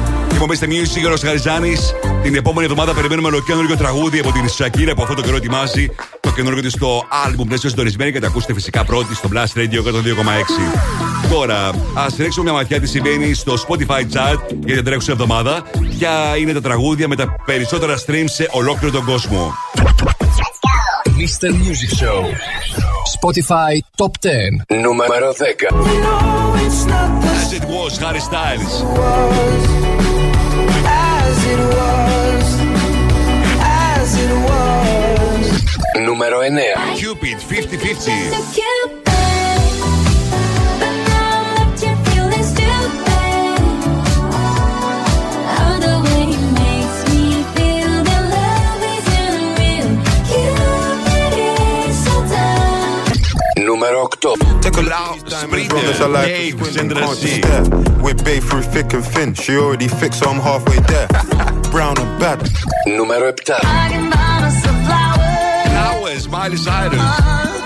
Είμαστε 0.43 0.68
Music 0.69 1.14
ο 1.14 1.26
Χαριζάνης. 1.26 1.93
Την 2.23 2.35
επόμενη 2.35 2.65
εβδομάδα 2.65 2.93
περιμένουμε 2.93 3.27
ολοκένουργιο 3.27 3.77
τραγούδι 3.77 4.19
από 4.19 4.31
την 4.31 4.49
Σακύρα 4.49 4.93
που 4.95 5.01
αυτό 5.01 5.14
το 5.14 5.22
καιρό 5.22 5.35
ετοιμάζει 5.35 5.89
το 6.19 6.31
καινούργιο 6.31 6.61
της 6.61 6.72
στο 6.72 7.07
album 7.27 7.35
που 7.35 7.45
είναι 7.45 7.57
συντονισμένη 7.57 8.11
και 8.11 8.19
τα 8.19 8.27
ακούσετε 8.27 8.53
φυσικά 8.53 8.84
πρώτη 8.84 9.15
στο 9.15 9.30
Blast 9.34 9.57
Radio 9.60 9.80
102,6. 9.84 11.30
Τώρα, 11.31 11.72
ας 11.93 12.15
ρίξουμε 12.18 12.43
μια 12.43 12.53
ματιά 12.53 12.80
τι 12.80 12.88
συμβαίνει 12.88 13.34
στο 13.34 13.53
Spotify 13.68 14.01
Chat 14.01 14.38
για 14.65 14.76
την 14.76 14.84
τρέχουσα 14.84 15.11
εβδομάδα. 15.11 15.64
Ποια 15.97 16.38
είναι 16.38 16.53
τα 16.53 16.61
τραγούδια 16.61 17.07
με 17.07 17.15
τα 17.15 17.35
περισσότερα 17.45 17.95
streams 17.97 18.26
σε 18.26 18.47
ολόκληρο 18.51 18.93
τον 18.93 19.06
κόσμο. 19.06 19.53
Mr. 21.06 21.49
Music 21.51 22.03
Show. 22.03 22.99
Spotify 23.18 23.73
Top 23.98 24.14
10. 24.22 24.65
Νούμερο 24.86 25.31
10. 25.34 25.68
As 27.41 27.53
it 27.57 27.65
was, 27.76 27.94
Harry 28.03 28.23
Styles. 28.30 28.73
As 31.22 31.38
it 31.53 31.61
was, 31.77 32.45
as 33.98 34.10
it 34.26 34.34
was. 34.48 35.45
Νούμερο 36.06 36.40
9. 36.41 36.49
Cupid 36.99 37.38
50-50. 37.49 38.99
numero 53.80 54.10
8 54.11 54.61
Take 54.61 54.77
a 54.77 54.81
loud 54.81 55.19
breathe 55.49 55.72
I 55.72 56.07
like 56.07 56.27
hey, 56.27 56.53
We 58.03 58.14
bathe 58.14 58.43
through 58.43 58.64
thick 58.64 58.93
and 58.93 59.06
thin. 59.06 59.34
She 59.34 59.56
already 59.56 59.88
fixed 59.88 60.19
so 60.19 60.30
I'm 60.30 60.41
halfway 60.41 60.80
there. 60.80 61.07
Brown 61.72 61.97
and 61.97 62.19
bad. 62.19 62.49
Numero 62.85 63.34
7 64.51 64.85
Flowers, 64.85 66.27
Miley 66.27 66.57
Cyrus. 66.57 67.59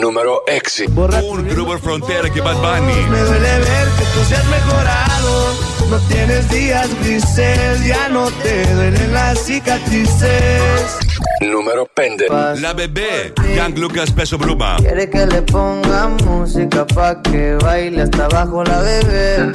número 0.00 0.42
éxito. 0.46 1.08
Un 1.24 1.48
grupo 1.48 1.78
frontera 1.78 2.30
que 2.30 2.40
Bad 2.40 2.56
Bunny. 2.56 3.06
Me 3.08 3.20
duele 3.20 3.58
ver 3.58 3.88
que 3.98 4.04
tú 4.14 4.24
seas 4.28 4.44
mejorado. 4.46 5.54
No 5.90 5.98
tienes 6.08 6.50
días 6.50 6.88
grises, 7.00 7.86
ya 7.86 8.08
no 8.08 8.30
te 8.42 8.66
duelen 8.74 9.12
las 9.12 9.38
cicatrices. 9.38 10.98
Número 11.40 11.86
pende. 11.86 12.26
La 12.28 12.72
bebé, 12.74 13.32
Young 13.56 13.78
Lucas 13.78 14.10
Peso 14.10 14.36
Bruma. 14.36 14.76
Quiere 14.78 15.08
que 15.08 15.26
le 15.26 15.42
ponga 15.42 16.08
música 16.24 16.86
pa' 16.86 17.22
que 17.22 17.54
baile 17.54 18.02
hasta 18.02 18.26
abajo 18.26 18.64
la 18.64 18.80
bebé. 18.80 19.52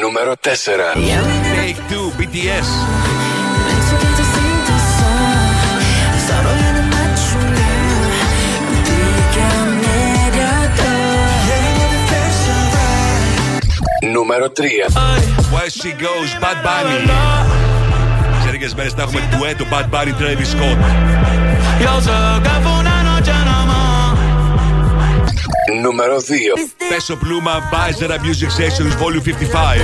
Número 0.00 0.36
3 0.36 0.64
Take 0.64 1.76
Two, 1.88 2.10
BTS. 2.16 3.23
Νούμερο 14.23 14.49
3. 14.49 14.63
Where 15.53 15.69
She 15.69 15.91
Goes, 16.03 16.31
Bad 16.41 16.57
Bunny. 16.65 17.09
Σε 18.43 18.51
λίγες 18.51 18.73
μέρες 18.73 18.93
θα 18.93 19.01
έχουμε 19.01 19.21
ντουέτο 19.29 19.65
Bad 19.71 19.95
Bunny, 19.95 20.07
Travis 20.07 20.55
Scott. 20.55 20.77
Νούμερο 25.81 26.17
2. 26.17 26.21
Peso 26.91 27.15
Pluma, 27.23 27.55
Bizera 27.71 28.17
Music 28.25 28.51
Sessions, 28.51 28.93
Volume 29.01 29.21
55. 29.21 29.81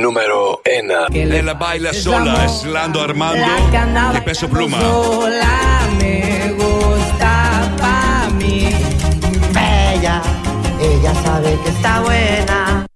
número 0.00 0.60
Ena. 0.64 1.06
Ella 1.12 1.54
baila 1.54 1.92
sola, 1.92 2.44
Eslando 2.44 3.00
Armando 3.00 3.46
y 4.16 4.20
Peso 4.22 4.48
Pluma. 4.48 4.80
Sola 4.80 5.88
me 5.98 6.52
gusta 6.52 7.62
pa' 7.78 8.28
mí. 8.34 8.70
Bella, 9.52 10.22
ella 10.80 11.14
sabe 11.22 11.58
que 11.62 11.68
está 11.70 12.00
buena. 12.00 12.86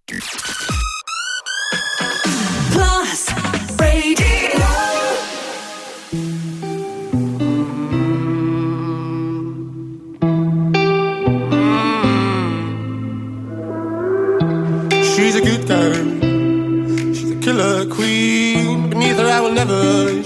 Never. 19.67 20.23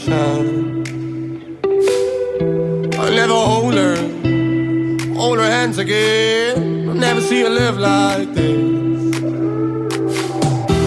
I'll 2.98 3.12
never 3.12 3.34
hold 3.34 3.74
her. 3.74 3.96
Hold 5.14 5.38
her 5.38 5.44
hands 5.44 5.78
again. 5.78 6.88
I'll 6.88 6.94
never 6.96 7.20
see 7.20 7.42
her 7.42 7.48
live 7.48 7.78
like 7.78 8.34
this. 8.34 9.14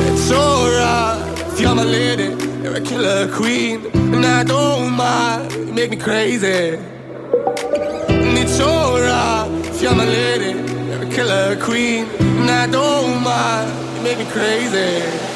It's 0.10 0.32
alright 0.34 1.40
if 1.48 1.62
you're 1.62 1.76
my 1.76 1.86
lady. 1.86 2.36
You're 2.62 2.76
a 2.76 2.82
killer 2.82 3.34
queen. 3.34 3.86
And 3.94 4.26
I 4.26 4.44
don't 4.44 4.92
mind. 4.92 5.54
You 5.54 5.74
make 5.74 5.92
me 5.92 5.96
crazy. 5.96 6.76
And 6.76 8.38
it's 8.38 8.60
alright 8.60 9.50
if 9.68 9.82
you're 9.82 9.96
my 9.96 10.04
lady. 10.04 10.60
You're 10.90 11.04
a 11.04 11.10
killer 11.10 11.56
queen. 11.56 12.06
And 12.20 12.52
I 12.52 12.68
don't 12.68 13.24
mind. 13.24 13.72
You 13.96 14.04
make 14.04 14.18
me 14.18 14.26
crazy. 14.26 15.31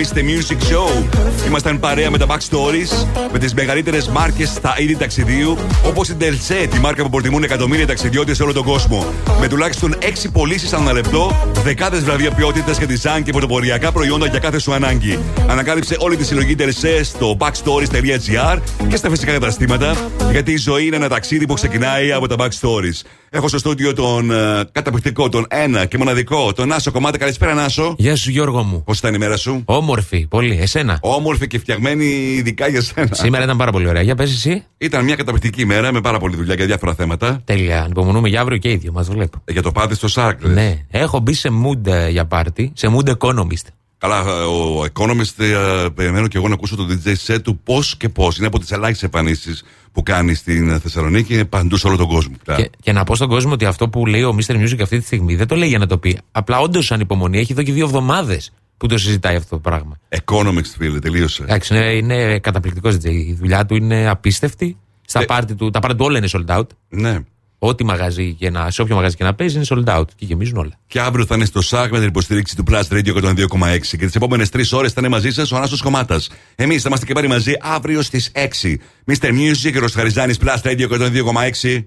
Για 0.00 0.14
το 0.14 0.20
απόψινό 0.20 0.20
Mr. 0.20 0.20
Music 0.20 0.72
Show. 0.72 1.04
Ήμασταν 1.46 1.80
παρέα 1.80 2.10
με 2.10 2.18
τα 2.18 2.26
Backstories, 2.26 3.06
με 3.32 3.38
τις 3.38 3.54
μεγαλύτερες 3.54 4.08
μάρκες 4.08 4.48
στα 4.48 4.74
είδη 4.78 4.96
ταξιδίου, 4.96 5.56
όπως 5.86 6.08
η 6.08 6.16
Delce, 6.20 6.66
τη 6.70 6.78
μάρκα 6.78 7.02
που 7.02 7.10
προτιμούν 7.10 7.42
εκατομμύρια 7.42 7.86
ταξιδιώτες 7.86 8.36
σε 8.36 8.42
όλο 8.42 8.52
τον 8.52 8.64
κόσμο. 8.64 9.06
Με 9.40 9.48
τουλάχιστον 9.48 9.94
6 10.00 10.28
πωλήσεις 10.32 10.72
ανά 10.72 10.92
λεπτό, 10.92 11.50
δεκάδες 11.62 12.04
βραβεία 12.04 12.30
ποιότητας 12.30 12.78
και 12.78 12.86
design 12.88 13.22
και 13.22 13.32
πρωτοποριακά 13.32 13.92
προϊόντα 13.92 14.26
για 14.26 14.38
κάθε 14.38 14.58
σου 14.58 14.74
ανάγκη. 14.74 15.18
Ανακάλυψε 15.48 15.96
όλη 15.98 16.16
τη 16.16 16.24
συλλογή 16.24 16.56
Delce 16.58 17.00
στο 17.02 17.36
backstories.gr 17.38 18.58
και 18.88 18.96
στα 18.96 19.10
φυσικά 19.10 19.32
καταστήματα, 19.32 19.96
γιατί 20.30 20.52
η 20.52 20.56
ζωή 20.56 20.86
είναι 20.86 20.96
ένα 20.96 21.08
ταξίδι 21.08 21.46
που 21.46 21.54
ξεκινάει 21.54 22.12
από 22.12 22.26
τα 22.26 22.36
Backstories. 22.38 23.06
Έχω 23.30 23.48
στο 23.48 23.58
στούντιο 23.58 23.92
τον 23.92 24.30
ε, 24.30 24.64
καταπληκτικό, 24.72 25.28
τον 25.28 25.46
ένα 25.48 25.84
και 25.84 25.98
μοναδικό, 25.98 26.52
τον 26.52 26.68
Νάσο 26.68 26.90
Κομμάτα. 26.90 27.18
Καλησπέρα, 27.18 27.54
Νάσο. 27.54 27.94
Γεια 27.98 28.16
σου, 28.16 28.30
Γιώργο 28.30 28.62
μου. 28.62 28.82
Πώς 28.84 28.98
ήταν 28.98 29.14
η 29.14 29.18
μέρα 29.18 29.36
σου, 29.36 29.62
Όμορφη, 29.64 30.26
πολύ. 30.26 30.58
Εσένα; 30.60 30.98
Όμορφη 31.00 31.46
και 31.46 31.58
φτιαγμένη 31.58 32.04
ειδικά 32.04 32.68
για 32.68 32.82
σένα. 32.82 33.08
Σήμερα 33.14 33.44
ήταν 33.44 33.56
πάρα 33.56 33.70
πολύ 33.70 33.88
ωραία. 33.88 34.02
Για 34.02 34.14
πες 34.14 34.32
εσύ. 34.32 34.64
Ήταν 34.78 35.04
μια 35.04 35.16
καταπληκτική 35.16 35.60
ημέρα 35.60 35.92
με 35.92 36.00
πάρα 36.00 36.18
πολλή 36.18 36.36
δουλειά 36.36 36.54
για 36.54 36.66
διάφορα 36.66 36.94
θέματα. 36.94 37.40
Τέλεια. 37.44 37.82
Ανυπομονούμε 37.82 38.28
για 38.28 38.40
αύριο 38.40 38.58
και 38.58 38.70
ίδιο. 38.70 38.92
Μας 38.92 39.08
βλέπω. 39.08 39.42
Για 39.46 39.62
το 39.62 39.72
πάτη 39.72 39.94
στο 39.94 40.08
Σάρκλ. 40.08 40.48
Ναι. 40.48 40.84
Έχω 40.90 41.18
μπει 41.20 41.32
σε 41.32 41.48
mood 41.64 41.86
ε, 41.86 42.08
για 42.08 42.26
πάρτι. 42.26 42.72
Σε 42.74 42.88
mood 42.96 43.10
economist. 43.18 43.66
Καλά, 43.98 44.18
ε, 44.18 44.30
ο 44.30 44.86
Economist, 44.94 45.44
ε, 45.44 45.86
περιμένω 45.94 46.28
και 46.28 46.36
εγώ 46.36 46.48
να 46.48 46.54
ακούσω 46.54 46.76
το 46.76 46.86
DJ 46.90 47.12
set 47.26 47.42
του 47.42 47.60
πώς 47.64 47.96
και 47.96 48.08
πώς. 48.08 48.38
Είναι 48.38 48.46
από 48.46 48.58
τις 48.58 48.70
ελάχιστες 48.70 49.02
εμφανίσεις 49.02 49.64
που 49.98 50.04
κάνει 50.04 50.34
στην 50.34 50.80
Θεσσαλονίκη, 50.80 51.34
είναι 51.34 51.44
παντού 51.44 51.76
σε 51.76 51.86
όλο 51.86 51.96
τον 51.96 52.08
κόσμο. 52.08 52.34
Και, 52.56 52.70
και 52.80 52.92
να 52.92 53.04
πω 53.04 53.14
στον 53.14 53.28
κόσμο 53.28 53.52
ότι 53.52 53.64
αυτό 53.64 53.88
που 53.88 54.06
λέει 54.06 54.22
ο 54.22 54.36
Mr. 54.38 54.54
Music 54.54 54.78
αυτή 54.82 54.98
τη 54.98 55.04
στιγμή 55.04 55.34
δεν 55.36 55.46
το 55.46 55.56
λέει 55.56 55.68
για 55.68 55.78
να 55.78 55.86
το 55.86 55.98
πει. 55.98 56.18
Απλά 56.32 56.58
όντως 56.58 56.92
ανυπομονή 56.92 57.38
έχει 57.38 57.52
εδώ 57.52 57.62
και 57.62 57.72
δύο 57.72 57.84
εβδομάδες 57.84 58.52
που 58.76 58.86
το 58.86 58.98
συζητάει 58.98 59.36
αυτό 59.36 59.48
το 59.48 59.58
πράγμα. 59.58 59.98
Economist, 60.24 60.74
φίλε, 60.78 60.98
τελείωσε. 60.98 61.42
Εντάξει, 61.42 61.74
είναι, 61.74 61.92
είναι 61.92 62.38
καταπληκτικός 62.38 62.94
DJ. 62.94 63.04
Η 63.04 63.34
δουλειά 63.34 63.66
του 63.66 63.74
είναι 63.74 64.08
απίστευτη. 64.08 64.76
Στα 65.06 65.24
πάρτι 65.24 65.54
του, 65.54 65.70
τα 65.70 65.80
πάρτι 65.80 65.96
του 65.96 66.04
όλα 66.04 66.18
είναι 66.18 66.28
sold 66.32 66.58
out. 66.58 66.66
Ναι. 66.88 67.18
Ό,τι 67.58 67.84
μαγαζί 67.84 68.34
και 68.34 68.50
να, 68.50 68.70
σε 68.70 68.82
όποιο 68.82 68.94
μαγαζί 68.94 69.16
και 69.16 69.24
να 69.24 69.34
παίζει 69.34 69.56
είναι 69.56 69.64
sold 69.68 69.98
out. 69.98 70.04
Και 70.14 70.24
γεμίζουν 70.24 70.56
όλα. 70.56 70.78
Και 70.86 71.00
αύριο 71.00 71.26
θα 71.26 71.34
είναι 71.34 71.44
στο 71.44 71.60
ΣΑΚ 71.60 71.90
με 71.90 71.98
την 71.98 72.08
υποστήριξη 72.08 72.56
του 72.56 72.64
Plus 72.70 72.82
Radio 72.90 73.22
102,6. 73.22 73.80
Και 73.80 73.96
τις 73.96 74.14
επόμενες 74.14 74.48
τρεις 74.48 74.72
ώρες 74.72 74.92
θα 74.92 75.00
είναι 75.00 75.08
μαζί 75.08 75.30
σας 75.30 75.52
ο 75.52 75.56
Ανάσος 75.56 75.82
Κομμάτα. 75.82 76.20
Εμείς 76.54 76.82
θα 76.82 76.88
είμαστε 76.88 77.06
και 77.06 77.12
πάλι 77.12 77.28
μαζί 77.28 77.52
αύριο 77.60 78.02
στις 78.02 78.30
6. 78.34 78.78
Mr. 79.06 79.28
Music, 79.28 79.72
Ροσχαριζάνη 79.78 80.34
Plus 80.40 80.60
Radio 80.62 80.88
102,6. 80.88 81.84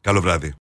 Καλό 0.00 0.20
βράδυ. 0.20 0.54